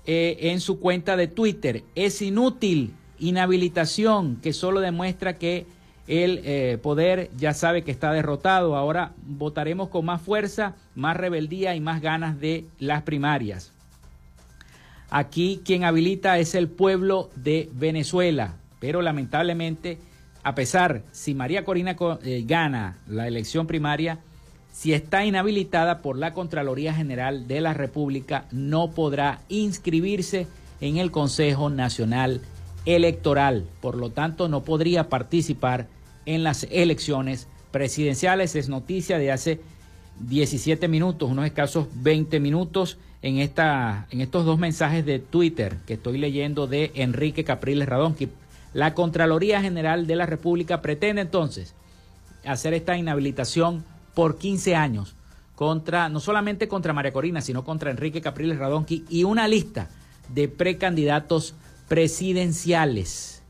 eh, 0.06 0.38
en 0.40 0.58
su 0.58 0.80
cuenta 0.80 1.18
de 1.18 1.28
Twitter, 1.28 1.84
es 1.94 2.22
inútil 2.22 2.94
inhabilitación 3.18 4.36
que 4.36 4.54
solo 4.54 4.80
demuestra 4.80 5.36
que 5.36 5.66
el 6.06 6.40
eh, 6.44 6.78
poder 6.82 7.30
ya 7.36 7.54
sabe 7.54 7.82
que 7.82 7.90
está 7.90 8.12
derrotado. 8.12 8.76
Ahora 8.76 9.12
votaremos 9.24 9.88
con 9.88 10.04
más 10.04 10.20
fuerza, 10.20 10.74
más 10.94 11.16
rebeldía 11.16 11.74
y 11.74 11.80
más 11.80 12.00
ganas 12.00 12.38
de 12.40 12.66
las 12.78 13.02
primarias. 13.02 13.72
Aquí 15.10 15.62
quien 15.64 15.84
habilita 15.84 16.38
es 16.38 16.54
el 16.54 16.68
pueblo 16.68 17.30
de 17.36 17.70
Venezuela, 17.72 18.56
pero 18.80 19.00
lamentablemente, 19.00 19.98
a 20.42 20.54
pesar, 20.54 21.02
si 21.12 21.34
María 21.34 21.64
Corina 21.64 21.96
eh, 22.22 22.42
gana 22.46 22.98
la 23.06 23.28
elección 23.28 23.66
primaria, 23.66 24.18
si 24.72 24.92
está 24.92 25.24
inhabilitada 25.24 26.02
por 26.02 26.18
la 26.18 26.34
Contraloría 26.34 26.92
General 26.92 27.46
de 27.46 27.60
la 27.60 27.74
República, 27.74 28.46
no 28.50 28.90
podrá 28.90 29.40
inscribirse 29.48 30.48
en 30.80 30.96
el 30.96 31.12
Consejo 31.12 31.70
Nacional 31.70 32.40
Electoral. 32.86 33.66
Por 33.80 33.96
lo 33.96 34.10
tanto, 34.10 34.48
no 34.48 34.64
podría 34.64 35.08
participar 35.08 35.88
en 36.26 36.42
las 36.42 36.66
elecciones 36.70 37.48
presidenciales. 37.70 38.56
Es 38.56 38.68
noticia 38.68 39.18
de 39.18 39.32
hace 39.32 39.60
17 40.20 40.88
minutos, 40.88 41.30
unos 41.30 41.46
escasos 41.46 41.88
20 41.94 42.40
minutos 42.40 42.98
en, 43.22 43.38
esta, 43.38 44.06
en 44.10 44.20
estos 44.20 44.44
dos 44.44 44.58
mensajes 44.58 45.04
de 45.04 45.18
Twitter 45.18 45.76
que 45.86 45.94
estoy 45.94 46.18
leyendo 46.18 46.66
de 46.66 46.92
Enrique 46.94 47.42
Capriles 47.42 47.88
Radón, 47.88 48.14
que 48.14 48.28
la 48.74 48.94
Contraloría 48.94 49.60
General 49.60 50.06
de 50.06 50.16
la 50.16 50.26
República 50.26 50.82
pretende 50.82 51.22
entonces 51.22 51.74
hacer 52.44 52.74
esta 52.74 52.96
inhabilitación 52.96 53.84
por 54.14 54.38
15 54.38 54.76
años 54.76 55.14
contra, 55.54 56.08
no 56.08 56.20
solamente 56.20 56.68
contra 56.68 56.92
María 56.92 57.12
Corina, 57.12 57.40
sino 57.40 57.64
contra 57.64 57.90
Enrique 57.90 58.20
Capriles 58.20 58.58
Radonqui 58.58 59.04
y 59.08 59.24
una 59.24 59.48
lista 59.48 59.88
de 60.28 60.48
precandidatos 60.48 61.54
presidenciales. 61.88 63.42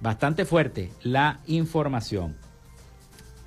Bastante 0.00 0.44
fuerte 0.44 0.90
la 1.02 1.40
información. 1.46 2.36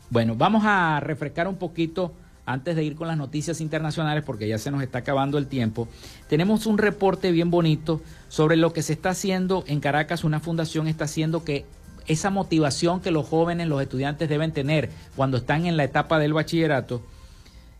Bueno, 0.09 0.35
vamos 0.35 0.63
a 0.65 0.99
refrescar 0.99 1.47
un 1.47 1.55
poquito 1.55 2.13
antes 2.45 2.75
de 2.75 2.83
ir 2.83 2.95
con 2.95 3.07
las 3.07 3.17
noticias 3.17 3.61
internacionales 3.61 4.23
porque 4.25 4.47
ya 4.47 4.57
se 4.57 4.69
nos 4.69 4.83
está 4.83 4.99
acabando 4.99 5.37
el 5.37 5.47
tiempo. 5.47 5.87
Tenemos 6.27 6.65
un 6.65 6.77
reporte 6.77 7.31
bien 7.31 7.49
bonito 7.49 8.01
sobre 8.27 8.55
lo 8.55 8.73
que 8.73 8.83
se 8.83 8.93
está 8.93 9.11
haciendo 9.11 9.63
en 9.67 9.79
Caracas. 9.79 10.23
Una 10.23 10.39
fundación 10.39 10.87
está 10.87 11.05
haciendo 11.05 11.43
que 11.43 11.65
esa 12.05 12.29
motivación 12.29 12.99
que 12.99 13.11
los 13.11 13.27
jóvenes, 13.27 13.67
los 13.67 13.81
estudiantes 13.81 14.29
deben 14.29 14.51
tener 14.51 14.89
cuando 15.15 15.37
están 15.37 15.65
en 15.65 15.77
la 15.77 15.85
etapa 15.85 16.19
del 16.19 16.33
bachillerato, 16.33 17.01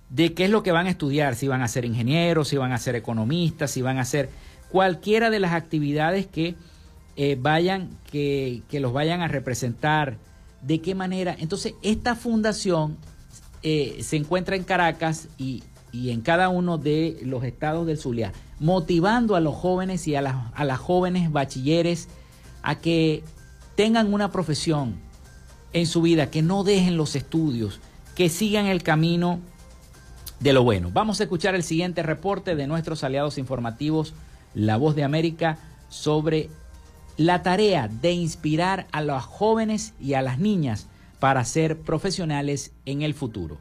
de 0.10 0.34
qué 0.34 0.46
es 0.46 0.50
lo 0.50 0.64
que 0.64 0.72
van 0.72 0.88
a 0.88 0.92
estudiar, 0.92 1.36
si 1.36 1.48
van 1.48 1.62
a 1.62 1.68
ser 1.68 1.86
ingenieros, 1.86 2.48
si 2.48 2.58
van 2.58 2.72
a 2.72 2.78
ser 2.78 2.96
economistas, 2.96 3.72
si 3.72 3.82
van 3.82 3.98
a 3.98 4.02
hacer 4.02 4.30
cualquiera 4.74 5.30
de 5.30 5.40
las 5.40 5.54
actividades 5.54 6.26
que 6.26 6.56
eh, 7.16 7.38
vayan, 7.40 7.92
que, 8.12 8.64
que, 8.70 8.80
los 8.80 8.92
vayan 8.92 9.22
a 9.22 9.28
representar, 9.28 10.18
de 10.64 10.82
qué 10.82 10.96
manera. 10.96 11.36
Entonces, 11.38 11.76
esta 11.84 12.16
fundación 12.16 12.98
eh, 13.62 14.00
se 14.02 14.16
encuentra 14.16 14.56
en 14.56 14.64
Caracas 14.64 15.28
y, 15.38 15.62
y, 15.92 16.10
en 16.10 16.22
cada 16.22 16.50
uno 16.50 16.80
de 16.80 17.20
los 17.22 17.44
estados 17.44 17.86
del 17.86 18.00
Zulia, 18.00 18.34
motivando 18.60 19.36
a 19.36 19.42
los 19.42 19.54
jóvenes 19.54 20.08
y 20.08 20.16
a 20.16 20.24
las, 20.24 20.38
a 20.56 20.66
las 20.66 20.80
jóvenes 20.80 21.32
bachilleres 21.32 22.08
a 22.64 22.80
que 22.80 23.24
tengan 23.76 24.12
una 24.12 24.32
profesión 24.32 24.96
en 25.74 25.86
su 25.86 26.02
vida, 26.02 26.32
que 26.32 26.42
no 26.42 26.64
dejen 26.64 26.98
los 26.98 27.16
estudios, 27.16 27.80
que 28.16 28.28
sigan 28.28 28.66
el 28.66 28.82
camino 28.82 29.40
de 30.40 30.52
lo 30.52 30.64
bueno. 30.64 30.90
Vamos 30.92 31.20
a 31.20 31.26
escuchar 31.26 31.54
el 31.54 31.62
siguiente 31.62 32.02
reporte 32.02 32.56
de 32.56 32.66
nuestros 32.66 33.04
aliados 33.04 33.38
informativos, 33.38 34.16
La 34.54 34.78
Voz 34.78 34.96
de 34.96 35.04
América, 35.04 35.58
sobre 35.90 36.50
la 37.18 37.44
tarea 37.44 37.88
de 37.88 38.12
inspirar 38.12 38.88
a 38.92 39.02
los 39.02 39.24
jóvenes 39.24 39.94
y 40.00 40.16
a 40.16 40.22
las 40.22 40.40
niñas 40.40 40.88
para 41.20 41.46
ser 41.46 41.80
profesionales 41.80 42.72
en 42.86 43.02
el 43.02 43.14
futuro. 43.14 43.58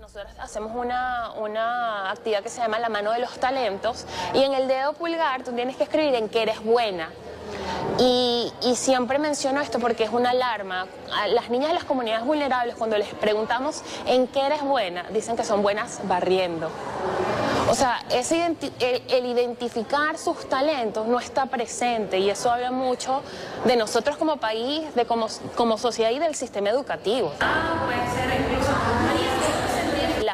Nosotros 0.00 0.32
hacemos 0.40 0.72
una, 0.74 1.32
una, 1.32 2.10
actividad 2.10 2.42
que 2.42 2.48
se 2.48 2.60
llama 2.60 2.78
la 2.78 2.88
mano 2.88 3.12
de 3.12 3.20
los 3.20 3.38
talentos 3.38 4.06
y 4.34 4.42
en 4.42 4.52
el 4.52 4.68
dedo 4.68 4.94
pulgar 4.94 5.44
tú 5.44 5.52
tienes 5.52 5.76
que 5.76 5.84
escribir 5.84 6.14
en 6.14 6.28
qué 6.28 6.42
eres 6.42 6.62
buena. 6.62 7.08
Y, 7.98 8.50
siempre 8.74 9.18
menciono 9.18 9.60
esto 9.60 9.78
porque 9.78 10.04
es 10.04 10.10
una 10.10 10.30
alarma. 10.30 10.86
A 11.12 11.28
las 11.28 11.50
niñas 11.50 11.68
de 11.68 11.74
las 11.74 11.84
comunidades 11.84 12.24
vulnerables, 12.24 12.74
cuando 12.74 12.96
les 12.96 13.08
preguntamos 13.14 13.82
en 14.06 14.26
qué 14.26 14.46
eres 14.46 14.62
buena, 14.62 15.04
dicen 15.10 15.36
que 15.36 15.44
son 15.44 15.62
buenas 15.62 16.00
barriendo. 16.04 16.70
O 17.68 17.74
sea, 17.74 18.02
ese 18.10 18.56
el, 18.80 19.26
identificar 19.26 20.18
sus 20.18 20.48
talentos 20.48 21.06
no 21.06 21.20
está 21.20 21.46
presente 21.46 22.18
y 22.18 22.28
eso 22.28 22.50
habla 22.50 22.70
mucho 22.70 23.22
de 23.64 23.76
nosotros 23.76 24.16
como 24.16 24.38
país, 24.38 24.94
de 24.94 25.06
como, 25.06 25.26
como 25.54 25.78
sociedad 25.78 26.10
y 26.10 26.18
del 26.18 26.34
sistema 26.34 26.70
educativo. 26.70 27.32
La 27.40 29.01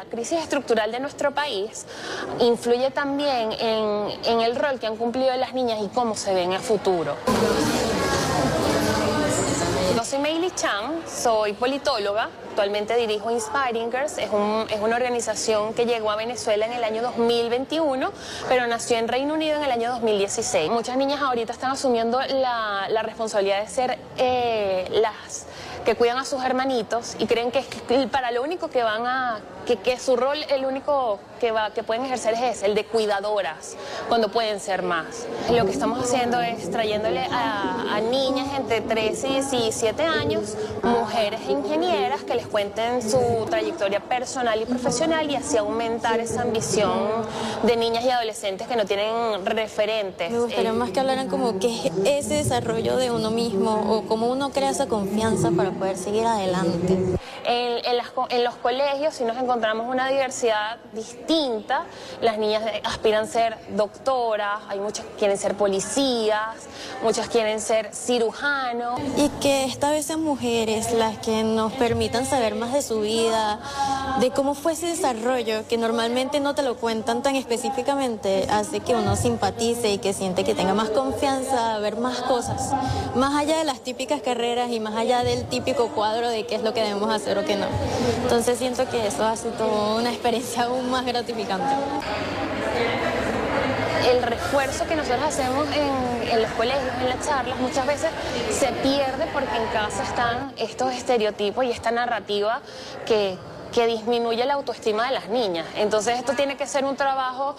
crisis 0.09 0.39
estructural 0.39 0.91
de 0.91 0.99
nuestro 0.99 1.31
país 1.31 1.85
influye 2.39 2.91
también 2.91 3.51
en, 3.53 4.09
en 4.25 4.41
el 4.41 4.55
rol 4.55 4.79
que 4.79 4.87
han 4.87 4.97
cumplido 4.97 5.35
las 5.37 5.53
niñas 5.53 5.79
y 5.81 5.87
cómo 5.89 6.15
se 6.15 6.33
ven 6.33 6.53
a 6.53 6.59
futuro. 6.59 7.15
Yo 9.95 10.05
soy 10.05 10.19
Meili 10.19 10.49
Chan, 10.51 11.01
soy 11.05 11.51
politóloga, 11.53 12.29
actualmente 12.49 12.95
dirijo 12.95 13.31
Inspiringers, 13.31 14.17
es, 14.17 14.29
un, 14.31 14.65
es, 14.69 14.79
una 14.79 14.95
organización 14.95 15.73
que 15.73 15.85
llegó 15.85 16.09
a 16.09 16.15
Venezuela 16.15 16.65
en 16.65 16.71
el 16.71 16.83
año 16.85 17.01
2021, 17.01 18.11
pero 18.47 18.65
nació 18.67 18.97
en 18.97 19.09
Reino 19.09 19.33
Unido 19.33 19.57
en 19.57 19.63
el 19.63 19.71
año 19.71 19.91
2016. 19.91 20.71
Muchas 20.71 20.95
niñas 20.95 21.21
ahorita 21.21 21.51
están 21.51 21.71
asumiendo 21.71 22.19
la, 22.21 22.87
la 22.89 23.01
responsabilidad 23.01 23.61
de 23.61 23.67
ser 23.67 23.99
eh, 24.17 24.87
las 24.89 25.45
que 25.83 25.95
cuidan 25.95 26.17
a 26.17 26.25
sus 26.25 26.43
hermanitos 26.43 27.15
y 27.19 27.25
creen 27.25 27.51
que, 27.51 27.65
que 27.65 28.07
para 28.07 28.31
lo 28.31 28.41
único 28.41 28.69
que 28.69 28.83
van 28.83 29.05
a, 29.05 29.39
que, 29.69 29.77
que, 29.77 29.99
su 29.99 30.15
rol, 30.15 30.39
el 30.49 30.65
único 30.65 31.19
que, 31.39 31.51
va, 31.51 31.69
que 31.69 31.83
pueden 31.83 32.03
ejercer 32.03 32.33
es 32.33 32.63
el 32.63 32.73
de 32.73 32.85
cuidadoras, 32.85 33.77
cuando 34.07 34.29
pueden 34.29 34.59
ser 34.59 34.81
más. 34.81 35.27
Lo 35.51 35.63
que 35.65 35.71
estamos 35.71 36.03
haciendo 36.03 36.41
es 36.41 36.71
trayéndole 36.71 37.27
a, 37.31 37.95
a 37.95 38.01
niñas 38.01 38.47
entre 38.57 38.81
13 38.81 39.27
y 39.27 39.31
17 39.33 40.03
años, 40.03 40.55
mujeres 40.81 41.41
ingenieras 41.47 42.23
que 42.23 42.33
les 42.33 42.47
cuenten 42.47 43.07
su 43.07 43.45
trayectoria 43.47 43.99
personal 43.99 44.59
y 44.59 44.65
profesional 44.65 45.29
y 45.29 45.35
así 45.35 45.57
aumentar 45.57 46.19
esa 46.19 46.41
ambición 46.41 47.21
de 47.61 47.77
niñas 47.77 48.03
y 48.05 48.09
adolescentes 48.09 48.67
que 48.67 48.75
no 48.75 48.85
tienen 48.85 49.45
referentes. 49.45 50.31
Me 50.31 50.39
gustaría 50.39 50.73
más 50.73 50.89
que 50.89 50.99
hablaran 50.99 51.27
como 51.27 51.59
qué 51.59 51.91
es 52.05 52.25
ese 52.25 52.33
desarrollo 52.33 52.97
de 52.97 53.11
uno 53.11 53.29
mismo 53.29 53.85
o 53.87 54.07
cómo 54.07 54.31
uno 54.31 54.49
crea 54.49 54.71
esa 54.71 54.87
confianza 54.87 55.51
para 55.51 55.69
poder 55.69 55.95
seguir 55.95 56.25
adelante. 56.25 57.18
En, 57.51 58.43
los 58.43 58.55
colegios 58.57 59.15
si 59.15 59.23
nos 59.23 59.35
encontramos 59.37 59.87
una 59.87 60.07
diversidad 60.07 60.77
distinta. 60.93 61.85
Las 62.21 62.37
niñas 62.37 62.61
aspiran 62.83 63.23
a 63.23 63.27
ser 63.27 63.57
doctoras, 63.69 64.59
hay 64.69 64.79
muchas 64.79 65.05
que 65.05 65.13
quieren 65.13 65.37
ser 65.37 65.55
policías, 65.55 66.67
muchas 67.01 67.27
quieren 67.27 67.59
ser 67.59 67.91
cirujanos. 67.91 68.99
Y 69.17 69.29
que 69.41 69.65
esta 69.65 69.89
vez 69.89 70.05
sean 70.05 70.21
mujeres 70.21 70.93
las 70.93 71.17
que 71.17 71.43
nos 71.43 71.73
permitan 71.73 72.27
saber 72.27 72.53
más 72.53 72.71
de 72.71 72.83
su 72.83 73.01
vida, 73.01 73.59
de 74.19 74.29
cómo 74.29 74.53
fue 74.53 74.73
ese 74.73 74.85
desarrollo 74.85 75.67
que 75.67 75.77
normalmente 75.77 76.39
no 76.39 76.53
te 76.53 76.61
lo 76.61 76.75
cuentan 76.75 77.23
tan 77.23 77.35
específicamente, 77.35 78.45
hace 78.51 78.79
que 78.79 78.93
uno 78.93 79.15
simpatice 79.15 79.91
y 79.91 79.97
que 79.97 80.13
siente 80.13 80.43
que 80.43 80.53
tenga 80.53 80.75
más 80.75 80.91
confianza, 80.91 81.75
a 81.75 81.79
ver 81.79 81.97
más 81.97 82.19
cosas, 82.19 82.73
más 83.15 83.33
allá 83.33 83.57
de 83.57 83.63
las 83.63 83.79
típicas 83.79 84.21
carreras 84.21 84.69
y 84.69 84.79
más 84.79 84.95
allá 84.95 85.23
del 85.23 85.45
típico 85.45 85.87
cuadro 85.87 86.29
de 86.29 86.45
qué 86.45 86.53
es 86.53 86.61
lo 86.61 86.75
que 86.75 86.81
debemos 86.81 87.09
hacer 87.11 87.38
o 87.39 87.45
qué 87.45 87.55
no. 87.55 87.67
Entonces 88.23 88.57
siento 88.57 88.87
que 88.89 89.07
eso 89.07 89.25
hace 89.25 89.49
toda 89.51 89.95
una 89.95 90.11
experiencia 90.11 90.63
aún 90.65 90.89
más 90.89 91.05
gratificante 91.05 91.75
el 94.09 94.23
refuerzo 94.23 94.85
que 94.87 94.95
nosotros 94.95 95.23
hacemos 95.23 95.67
en, 95.75 96.41
los 96.41 96.51
colegios, 96.51 96.93
en 97.01 97.09
las 97.09 97.25
charlas, 97.25 97.59
muchas 97.59 97.85
veces 97.85 98.09
se 98.51 98.67
pierde 98.67 99.27
porque 99.33 99.55
en 99.55 99.65
casa 99.67 100.03
están 100.03 100.53
estos 100.57 100.93
estereotipos 100.93 101.65
y 101.65 101.71
esta 101.71 101.91
narrativa 101.91 102.61
que, 103.05 103.37
que 103.73 103.87
disminuye 103.87 104.45
la 104.45 104.55
autoestima 104.55 105.05
de 105.07 105.11
las 105.11 105.29
niñas. 105.29 105.65
Entonces 105.75 106.17
esto 106.17 106.33
tiene 106.33 106.57
que 106.57 106.65
ser 106.65 106.85
un 106.85 106.95
trabajo 106.95 107.55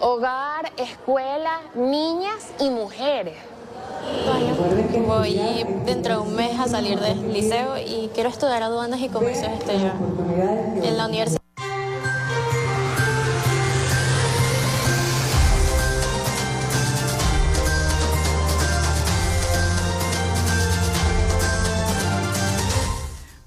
hogar, 0.00 0.72
escuela, 0.76 1.60
niñas 1.74 2.48
y 2.58 2.70
mujeres. 2.70 3.36
Voy 5.06 5.40
dentro 5.84 6.14
de 6.14 6.20
un 6.20 6.36
mes 6.36 6.58
a 6.58 6.68
salir 6.68 6.98
del 6.98 7.32
liceo 7.32 7.76
y 7.78 8.10
quiero 8.14 8.28
estudiar 8.28 8.62
aduanas 8.62 9.00
y 9.00 9.08
comercios 9.08 9.48
exteriores 9.52 9.94
en 10.82 10.96
la 10.96 11.06
universidad. 11.06 11.40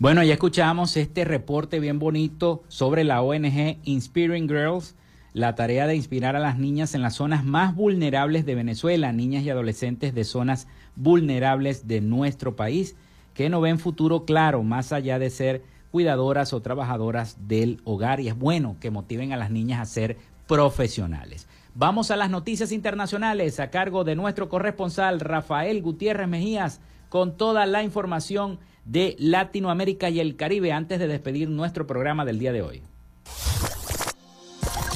Bueno, 0.04 0.22
ya 0.22 0.34
escuchamos 0.34 0.98
este 0.98 1.24
reporte 1.24 1.80
bien 1.80 1.98
bonito 1.98 2.64
sobre 2.68 3.06
la 3.06 3.22
ONG 3.22 3.78
Inspiring 3.86 4.50
Girls, 4.50 4.96
la 5.34 5.56
tarea 5.56 5.88
de 5.88 5.96
inspirar 5.96 6.36
a 6.36 6.40
las 6.40 6.58
niñas 6.58 6.94
en 6.94 7.02
las 7.02 7.16
zonas 7.16 7.44
más 7.44 7.76
vulnerables 7.76 8.46
de 8.46 8.56
Venezuela, 8.56 9.12
niñas 9.12 9.44
y 9.44 9.50
adolescentes 9.50 10.14
de 10.14 10.24
zonas 10.24 10.68
vulnerables 10.96 11.88
de 11.88 12.02
nuestro 12.02 12.56
país, 12.56 12.96
que 13.34 13.50
no 13.50 13.60
ven 13.60 13.80
futuro 13.80 14.26
claro 14.26 14.62
más 14.64 14.94
allá 14.94 15.18
de 15.18 15.32
ser 15.32 15.64
cuidadoras 15.92 16.54
o 16.54 16.62
trabajadoras 16.62 17.38
del 17.48 17.82
hogar 17.84 18.20
y 18.20 18.28
es 18.28 18.38
bueno 18.38 18.78
que 18.80 18.92
motiven 18.92 19.34
a 19.34 19.38
las 19.38 19.52
niñas 19.52 19.80
a 19.80 19.86
ser 19.86 20.18
profesionales. 20.48 21.48
Vamos 21.76 22.12
a 22.12 22.16
las 22.16 22.30
noticias 22.30 22.72
internacionales 22.72 23.60
a 23.60 23.72
cargo 23.72 24.04
de 24.04 24.16
nuestro 24.16 24.50
corresponsal 24.50 25.20
Rafael 25.20 25.82
Gutiérrez 25.82 26.28
Mejías 26.28 26.80
con 27.10 27.38
toda 27.38 27.66
la 27.66 27.82
información 27.82 28.60
de 28.86 29.16
Latinoamérica 29.18 30.10
y 30.10 30.20
el 30.20 30.36
Caribe 30.36 30.72
antes 30.72 31.00
de 31.00 31.08
despedir 31.08 31.50
nuestro 31.50 31.88
programa 31.88 32.26
del 32.26 32.38
día 32.38 32.52
de 32.52 32.62
hoy. 32.62 32.84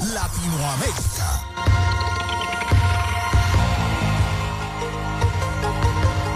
Latinoamérica. 0.00 1.57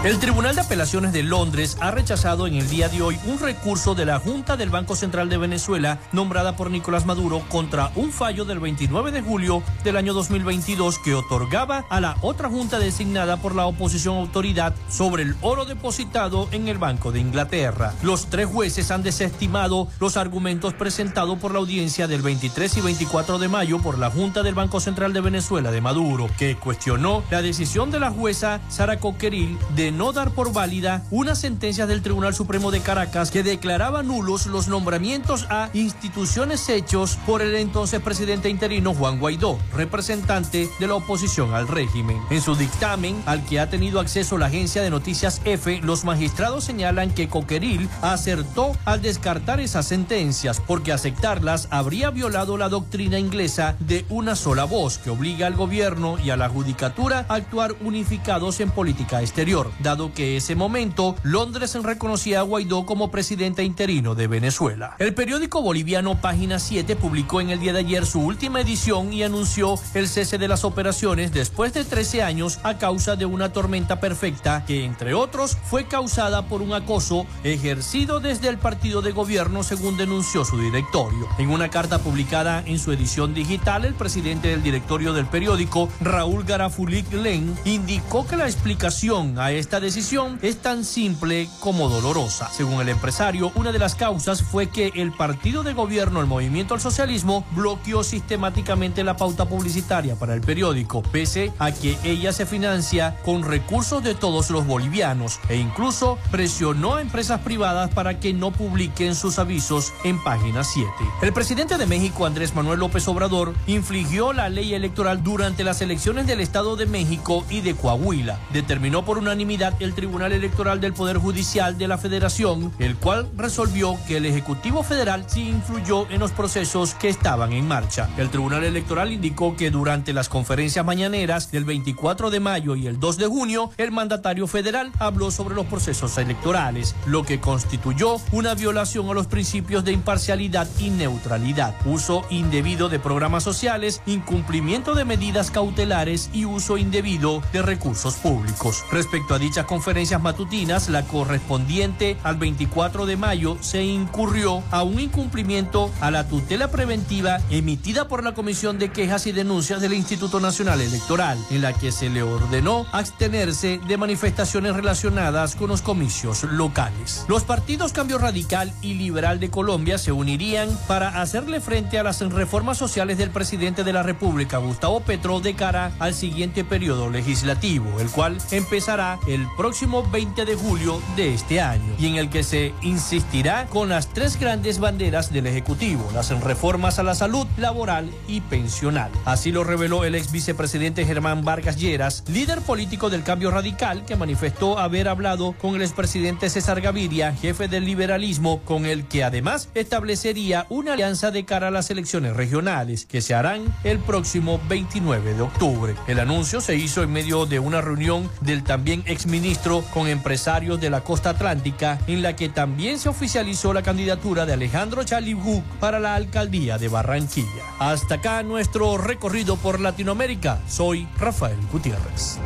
El 0.03 0.19
Tribunal 0.19 0.53
de 0.53 0.59
Apelaciones 0.59 1.13
de 1.13 1.23
Londres 1.23 1.77
ha 1.79 1.89
rechazado 1.89 2.45
en 2.45 2.55
el 2.55 2.69
día 2.69 2.89
de 2.89 3.01
hoy 3.01 3.17
un 3.25 3.39
recurso 3.39 3.95
de 3.95 4.05
la 4.05 4.19
Junta 4.19 4.57
del 4.57 4.69
Banco 4.69 4.97
Central 4.97 5.29
de 5.29 5.37
Venezuela, 5.37 5.97
nombrada 6.11 6.57
por 6.57 6.69
Nicolás 6.69 7.05
Maduro, 7.05 7.41
contra 7.47 7.89
un 7.95 8.11
fallo 8.11 8.43
del 8.43 8.59
29 8.59 9.13
de 9.13 9.21
julio 9.21 9.63
del 9.85 9.95
año 9.95 10.13
2022 10.13 10.99
que 10.99 11.15
otorgaba 11.15 11.85
a 11.89 12.01
la 12.01 12.17
otra 12.19 12.49
junta 12.49 12.79
designada 12.79 13.37
por 13.37 13.55
la 13.55 13.65
oposición 13.65 14.17
autoridad 14.17 14.75
sobre 14.89 15.23
el 15.23 15.37
oro 15.39 15.63
depositado 15.63 16.49
en 16.51 16.67
el 16.67 16.79
Banco 16.79 17.13
de 17.13 17.21
Inglaterra. 17.21 17.93
Los 18.03 18.25
tres 18.29 18.47
jueces 18.47 18.91
han 18.91 19.03
desestimado 19.03 19.87
los 20.01 20.17
argumentos 20.17 20.73
presentados 20.73 21.39
por 21.39 21.53
la 21.53 21.59
audiencia 21.59 22.07
del 22.07 22.21
23 22.23 22.75
y 22.75 22.81
24 22.81 23.39
de 23.39 23.47
mayo 23.47 23.79
por 23.79 23.97
la 23.97 24.11
Junta 24.11 24.43
del 24.43 24.53
Banco 24.53 24.81
Central 24.81 25.13
de 25.13 25.21
Venezuela 25.21 25.71
de 25.71 25.79
Maduro, 25.79 26.27
que 26.37 26.57
cuestionó 26.57 27.23
la 27.31 27.41
decisión 27.41 27.89
de 27.89 28.01
la 28.01 28.11
jueza 28.11 28.59
Sara 28.67 28.99
Coqueril 28.99 29.57
de 29.77 29.92
no 29.93 30.11
dar 30.11 30.31
por 30.31 30.51
válida 30.51 31.03
una 31.11 31.35
sentencia 31.35 31.85
del 31.85 32.01
Tribunal 32.01 32.33
Supremo 32.33 32.71
de 32.71 32.81
Caracas 32.81 33.31
que 33.31 33.43
declaraba 33.43 34.03
nulos 34.03 34.47
los 34.47 34.67
nombramientos 34.67 35.47
a 35.49 35.69
instituciones 35.73 36.67
hechos 36.69 37.17
por 37.25 37.41
el 37.41 37.55
entonces 37.55 38.01
presidente 38.01 38.49
interino 38.49 38.93
Juan 38.93 39.19
Guaidó, 39.19 39.57
representante 39.75 40.69
de 40.79 40.87
la 40.87 40.95
oposición 40.95 41.53
al 41.53 41.67
régimen. 41.67 42.19
En 42.29 42.41
su 42.41 42.55
dictamen, 42.55 43.21
al 43.25 43.45
que 43.45 43.59
ha 43.59 43.69
tenido 43.69 43.99
acceso 43.99 44.37
la 44.37 44.47
agencia 44.47 44.81
de 44.81 44.89
noticias 44.89 45.41
F, 45.45 45.79
los 45.81 46.03
magistrados 46.03 46.63
señalan 46.63 47.11
que 47.11 47.29
Coqueril 47.29 47.89
acertó 48.01 48.73
al 48.85 49.01
descartar 49.01 49.59
esas 49.59 49.87
sentencias 49.87 50.59
porque 50.59 50.91
aceptarlas 50.91 51.67
habría 51.71 52.09
violado 52.09 52.57
la 52.57 52.69
doctrina 52.69 53.19
inglesa 53.19 53.75
de 53.79 54.05
una 54.09 54.35
sola 54.35 54.65
voz 54.65 54.97
que 54.97 55.09
obliga 55.09 55.47
al 55.47 55.55
gobierno 55.55 56.17
y 56.19 56.29
a 56.29 56.37
la 56.37 56.49
judicatura 56.49 57.25
a 57.29 57.35
actuar 57.35 57.75
unificados 57.81 58.59
en 58.59 58.71
política 58.71 59.21
exterior 59.21 59.71
dado 59.83 60.13
que 60.13 60.37
ese 60.37 60.55
momento 60.55 61.15
Londres 61.21 61.75
reconocía 61.83 62.39
a 62.39 62.43
Guaidó 62.43 62.85
como 62.85 63.11
presidente 63.11 63.63
interino 63.63 64.15
de 64.15 64.27
Venezuela. 64.27 64.95
El 64.97 65.13
periódico 65.13 65.61
boliviano 65.61 66.19
Página 66.19 66.57
7 66.57 66.95
publicó 66.95 67.41
en 67.41 67.51
el 67.51 67.59
día 67.59 67.73
de 67.73 67.79
ayer 67.79 68.05
su 68.05 68.21
última 68.21 68.61
edición 68.61 69.13
y 69.13 69.23
anunció 69.23 69.75
el 69.93 70.07
cese 70.07 70.37
de 70.37 70.47
las 70.47 70.63
operaciones 70.63 71.31
después 71.33 71.73
de 71.73 71.83
13 71.83 72.23
años 72.23 72.59
a 72.63 72.77
causa 72.77 73.15
de 73.15 73.25
una 73.25 73.51
tormenta 73.51 73.99
perfecta 73.99 74.63
que, 74.65 74.85
entre 74.85 75.13
otros, 75.13 75.57
fue 75.63 75.85
causada 75.85 76.47
por 76.47 76.61
un 76.61 76.73
acoso 76.73 77.25
ejercido 77.43 78.19
desde 78.19 78.47
el 78.47 78.57
partido 78.57 79.01
de 79.01 79.11
gobierno, 79.11 79.63
según 79.63 79.97
denunció 79.97 80.45
su 80.45 80.59
directorio. 80.59 81.27
En 81.37 81.49
una 81.49 81.69
carta 81.69 81.99
publicada 81.99 82.63
en 82.65 82.79
su 82.79 82.91
edición 82.91 83.33
digital, 83.33 83.85
el 83.85 83.93
presidente 83.93 84.47
del 84.47 84.63
directorio 84.63 85.11
del 85.13 85.25
periódico, 85.25 85.89
Raúl 85.99 86.45
Garafulik 86.45 87.11
Len, 87.11 87.53
indicó 87.65 88.25
que 88.25 88.37
la 88.37 88.45
explicación 88.45 89.37
a 89.39 89.51
esta 89.51 89.72
decisión 89.79 90.39
es 90.41 90.57
tan 90.57 90.83
simple 90.83 91.49
como 91.59 91.89
dolorosa. 91.89 92.49
Según 92.51 92.81
el 92.81 92.89
empresario, 92.89 93.51
una 93.55 93.71
de 93.71 93.79
las 93.79 93.95
causas 93.95 94.41
fue 94.41 94.67
que 94.67 94.91
el 94.95 95.11
partido 95.11 95.63
de 95.63 95.73
gobierno, 95.73 96.21
el 96.21 96.27
Movimiento 96.27 96.73
al 96.73 96.81
Socialismo, 96.81 97.45
bloqueó 97.51 98.03
sistemáticamente 98.03 99.03
la 99.03 99.17
pauta 99.17 99.45
publicitaria 99.45 100.15
para 100.15 100.33
el 100.33 100.41
periódico, 100.41 101.01
pese 101.01 101.53
a 101.59 101.71
que 101.71 101.97
ella 102.03 102.33
se 102.33 102.45
financia 102.45 103.15
con 103.23 103.43
recursos 103.43 104.03
de 104.03 104.15
todos 104.15 104.49
los 104.49 104.65
bolivianos 104.67 105.39
e 105.49 105.57
incluso 105.57 106.17
presionó 106.31 106.95
a 106.95 107.01
empresas 107.01 107.41
privadas 107.41 107.89
para 107.91 108.19
que 108.19 108.33
no 108.33 108.51
publiquen 108.51 109.15
sus 109.15 109.39
avisos 109.39 109.93
en 110.03 110.21
página 110.23 110.63
7. 110.63 110.89
El 111.21 111.33
presidente 111.33 111.77
de 111.77 111.85
México, 111.85 112.25
Andrés 112.25 112.53
Manuel 112.53 112.79
López 112.79 113.07
Obrador, 113.07 113.53
infligió 113.67 114.33
la 114.33 114.49
ley 114.49 114.73
electoral 114.73 115.23
durante 115.23 115.63
las 115.63 115.81
elecciones 115.81 116.27
del 116.27 116.41
Estado 116.41 116.75
de 116.75 116.85
México 116.85 117.45
y 117.49 117.61
de 117.61 117.75
Coahuila. 117.75 118.39
Determinó 118.51 119.05
por 119.05 119.17
unanimidad 119.17 119.62
el 119.79 119.93
Tribunal 119.93 120.33
Electoral 120.33 120.81
del 120.81 120.93
Poder 120.93 121.17
Judicial 121.17 121.77
de 121.77 121.87
la 121.87 121.97
Federación, 121.97 122.73
el 122.79 122.95
cual 122.95 123.29
resolvió 123.37 123.97
que 124.07 124.17
el 124.17 124.25
Ejecutivo 124.25 124.83
Federal 124.83 125.23
sí 125.27 125.47
influyó 125.47 126.09
en 126.09 126.19
los 126.19 126.31
procesos 126.31 126.93
que 126.95 127.09
estaban 127.09 127.53
en 127.53 127.67
marcha. 127.67 128.09
El 128.17 128.29
Tribunal 128.29 128.63
Electoral 128.63 129.11
indicó 129.11 129.55
que 129.55 129.71
durante 129.71 130.11
las 130.11 130.27
conferencias 130.27 130.85
mañaneras 130.85 131.51
del 131.51 131.65
24 131.65 132.29
de 132.29 132.39
mayo 132.39 132.75
y 132.75 132.87
el 132.87 132.99
2 132.99 133.17
de 133.17 133.27
junio, 133.27 133.71
el 133.77 133.91
mandatario 133.91 134.47
federal 134.47 134.91
habló 134.99 135.31
sobre 135.31 135.55
los 135.55 135.65
procesos 135.67 136.17
electorales, 136.17 136.95
lo 137.05 137.23
que 137.23 137.39
constituyó 137.39 138.17
una 138.31 138.55
violación 138.55 139.09
a 139.09 139.13
los 139.13 139.27
principios 139.27 139.85
de 139.85 139.91
imparcialidad 139.93 140.67
y 140.79 140.89
neutralidad, 140.89 141.75
uso 141.85 142.25
indebido 142.29 142.89
de 142.89 142.99
programas 142.99 143.43
sociales, 143.43 144.01
incumplimiento 144.05 144.95
de 144.95 145.05
medidas 145.05 145.51
cautelares 145.51 146.29
y 146.33 146.45
uso 146.45 146.77
indebido 146.77 147.41
de 147.53 147.61
recursos 147.61 148.15
públicos. 148.15 148.83
Respecto 148.91 149.35
a 149.35 149.39
dichas 149.43 149.65
conferencias 149.65 150.21
matutinas, 150.21 150.87
la 150.87 151.03
correspondiente 151.03 152.15
al 152.23 152.37
24 152.37 153.05
de 153.05 153.17
mayo 153.17 153.57
se 153.59 153.83
incurrió 153.83 154.63
a 154.71 154.83
un 154.83 155.01
incumplimiento 155.01 155.91
a 155.99 156.11
la 156.11 156.29
tutela 156.29 156.71
preventiva 156.71 157.39
emitida 157.49 158.07
por 158.07 158.23
la 158.23 158.33
Comisión 158.33 158.79
de 158.79 158.89
Quejas 158.89 159.27
y 159.27 159.33
Denuncias 159.33 159.81
del 159.81 159.95
Instituto 159.95 160.39
Nacional 160.39 160.79
Electoral, 160.79 161.37
en 161.51 161.61
la 161.61 161.73
que 161.73 161.91
se 161.91 162.09
le 162.09 162.23
ordenó 162.23 162.85
abstenerse 162.93 163.81
de 163.85 163.97
manifestaciones 163.97 164.77
relacionadas 164.77 165.57
con 165.57 165.67
los 165.67 165.81
comicios 165.81 166.43
locales. 166.43 167.25
Los 167.27 167.43
partidos 167.43 167.91
Cambio 167.91 168.19
Radical 168.19 168.71
y 168.81 168.93
Liberal 168.93 169.41
de 169.41 169.49
Colombia 169.49 169.97
se 169.97 170.13
unirían 170.13 170.69
para 170.87 171.21
hacerle 171.21 171.59
frente 171.59 171.99
a 171.99 172.03
las 172.03 172.21
reformas 172.21 172.77
sociales 172.77 173.17
del 173.17 173.29
presidente 173.29 173.83
de 173.83 173.91
la 173.91 174.03
República, 174.03 174.59
Gustavo 174.59 175.01
Petro, 175.01 175.41
de 175.41 175.53
cara 175.53 175.91
al 175.99 176.13
siguiente 176.13 176.63
periodo 176.63 177.09
legislativo, 177.09 177.99
el 177.99 178.09
cual 178.09 178.37
empezará 178.51 179.19
el 179.27 179.32
el 179.33 179.47
próximo 179.57 180.03
20 180.11 180.45
de 180.45 180.55
julio 180.55 181.01
de 181.15 181.33
este 181.33 181.59
año 181.59 181.95
y 181.97 182.07
en 182.07 182.15
el 182.15 182.29
que 182.29 182.43
se 182.43 182.73
insistirá 182.81 183.65
con 183.67 183.89
las 183.89 184.07
tres 184.09 184.39
grandes 184.39 184.79
banderas 184.79 185.33
del 185.33 185.47
Ejecutivo, 185.47 186.09
las 186.13 186.29
reformas 186.41 186.99
a 186.99 187.03
la 187.03 187.15
salud, 187.15 187.47
laboral 187.57 188.09
y 188.27 188.41
pensional. 188.41 189.11
Así 189.25 189.51
lo 189.51 189.63
reveló 189.63 190.03
el 190.03 190.15
ex 190.15 190.31
vicepresidente 190.31 191.05
Germán 191.05 191.43
Vargas 191.43 191.77
Lleras, 191.77 192.23
líder 192.27 192.61
político 192.61 193.09
del 193.09 193.23
cambio 193.23 193.51
radical, 193.51 194.05
que 194.05 194.15
manifestó 194.15 194.79
haber 194.79 195.07
hablado 195.07 195.53
con 195.53 195.75
el 195.75 195.81
expresidente 195.81 196.49
César 196.49 196.81
Gaviria, 196.81 197.33
jefe 197.33 197.67
del 197.67 197.85
liberalismo, 197.85 198.61
con 198.61 198.85
el 198.85 199.05
que 199.05 199.23
además 199.23 199.69
establecería 199.73 200.65
una 200.69 200.93
alianza 200.93 201.31
de 201.31 201.45
cara 201.45 201.69
a 201.69 201.71
las 201.71 201.89
elecciones 201.89 202.35
regionales 202.35 203.05
que 203.05 203.21
se 203.21 203.33
harán 203.33 203.63
el 203.83 203.99
próximo 203.99 204.59
29 204.69 205.33
de 205.33 205.41
octubre. 205.41 205.95
El 206.07 206.19
anuncio 206.19 206.61
se 206.61 206.75
hizo 206.75 207.03
en 207.03 207.11
medio 207.11 207.45
de 207.45 207.59
una 207.59 207.81
reunión 207.81 208.29
del 208.41 208.63
también 208.63 209.03
exministro 209.23 209.85
con 209.93 210.07
empresarios 210.07 210.81
de 210.81 210.89
la 210.89 211.01
costa 211.01 211.29
atlántica, 211.29 211.97
en 212.07 212.21
la 212.21 212.35
que 212.35 212.49
también 212.49 212.99
se 212.99 213.07
oficializó 213.07 213.71
la 213.71 213.81
candidatura 213.81 214.45
de 214.45 214.51
Alejandro 214.51 215.03
Chalibú 215.05 215.63
para 215.79 215.99
la 215.99 216.15
alcaldía 216.15 216.77
de 216.77 216.89
Barranquilla. 216.89 217.63
Hasta 217.79 218.15
acá 218.15 218.43
nuestro 218.43 218.97
recorrido 218.97 219.55
por 219.55 219.79
Latinoamérica. 219.79 220.59
Soy 220.67 221.07
Rafael 221.17 221.57
Gutiérrez. 221.71 222.37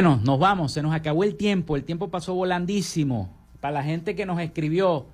Bueno, 0.00 0.18
nos 0.24 0.38
vamos, 0.38 0.72
se 0.72 0.80
nos 0.80 0.94
acabó 0.94 1.24
el 1.24 1.36
tiempo, 1.36 1.76
el 1.76 1.84
tiempo 1.84 2.08
pasó 2.08 2.34
volandísimo. 2.34 3.28
Para 3.60 3.74
la 3.74 3.82
gente 3.82 4.16
que 4.16 4.24
nos 4.24 4.40
escribió, 4.40 5.04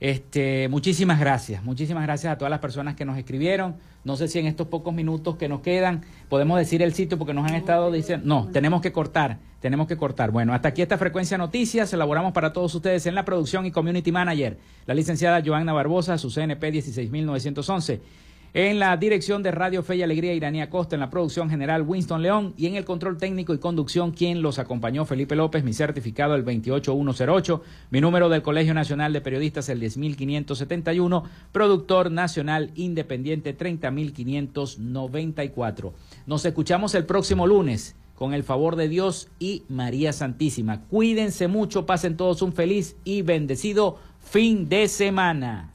este, 0.00 0.66
muchísimas 0.66 1.20
gracias, 1.20 1.62
muchísimas 1.62 2.02
gracias 2.02 2.32
a 2.32 2.36
todas 2.36 2.50
las 2.50 2.58
personas 2.58 2.96
que 2.96 3.04
nos 3.04 3.16
escribieron. 3.16 3.76
No 4.02 4.16
sé 4.16 4.26
si 4.26 4.40
en 4.40 4.46
estos 4.46 4.66
pocos 4.66 4.92
minutos 4.92 5.36
que 5.36 5.48
nos 5.48 5.60
quedan 5.60 6.00
podemos 6.28 6.58
decir 6.58 6.82
el 6.82 6.94
sitio 6.94 7.16
porque 7.16 7.32
nos 7.32 7.48
han 7.48 7.54
estado 7.54 7.92
diciendo, 7.92 8.26
no, 8.26 8.48
tenemos 8.50 8.80
que 8.80 8.90
cortar, 8.90 9.38
tenemos 9.60 9.86
que 9.86 9.96
cortar. 9.96 10.32
Bueno, 10.32 10.52
hasta 10.52 10.70
aquí 10.70 10.82
esta 10.82 10.98
frecuencia 10.98 11.38
noticias, 11.38 11.92
elaboramos 11.92 12.32
para 12.32 12.52
todos 12.52 12.74
ustedes 12.74 13.06
en 13.06 13.14
la 13.14 13.24
producción 13.24 13.66
y 13.66 13.70
community 13.70 14.10
manager, 14.10 14.58
la 14.86 14.94
licenciada 14.94 15.40
Joanna 15.46 15.72
Barbosa, 15.72 16.18
su 16.18 16.28
CNP 16.28 16.72
16911. 16.72 18.00
En 18.54 18.78
la 18.78 18.96
dirección 18.96 19.42
de 19.42 19.50
Radio 19.50 19.82
Fe 19.82 19.96
y 19.96 20.02
Alegría, 20.02 20.32
Iranía 20.32 20.70
Costa, 20.70 20.96
en 20.96 21.00
la 21.00 21.10
producción 21.10 21.50
general 21.50 21.82
Winston 21.82 22.22
León 22.22 22.54
y 22.56 22.64
en 22.66 22.76
el 22.76 22.86
control 22.86 23.18
técnico 23.18 23.52
y 23.52 23.58
conducción, 23.58 24.12
quien 24.12 24.40
los 24.40 24.58
acompañó, 24.58 25.04
Felipe 25.04 25.36
López, 25.36 25.62
mi 25.62 25.74
certificado 25.74 26.34
el 26.34 26.44
28108, 26.44 27.62
mi 27.90 28.00
número 28.00 28.30
del 28.30 28.40
Colegio 28.40 28.72
Nacional 28.72 29.12
de 29.12 29.20
Periodistas 29.20 29.68
el 29.68 29.80
10571, 29.80 31.24
productor 31.52 32.10
nacional 32.10 32.70
independiente 32.74 33.52
30594. 33.52 35.92
Nos 36.26 36.46
escuchamos 36.46 36.94
el 36.94 37.04
próximo 37.04 37.46
lunes 37.46 37.96
con 38.14 38.32
el 38.32 38.44
favor 38.44 38.76
de 38.76 38.88
Dios 38.88 39.28
y 39.38 39.64
María 39.68 40.14
Santísima. 40.14 40.86
Cuídense 40.86 41.48
mucho, 41.48 41.84
pasen 41.84 42.16
todos 42.16 42.40
un 42.40 42.54
feliz 42.54 42.96
y 43.04 43.20
bendecido 43.20 43.98
fin 44.18 44.70
de 44.70 44.88
semana. 44.88 45.74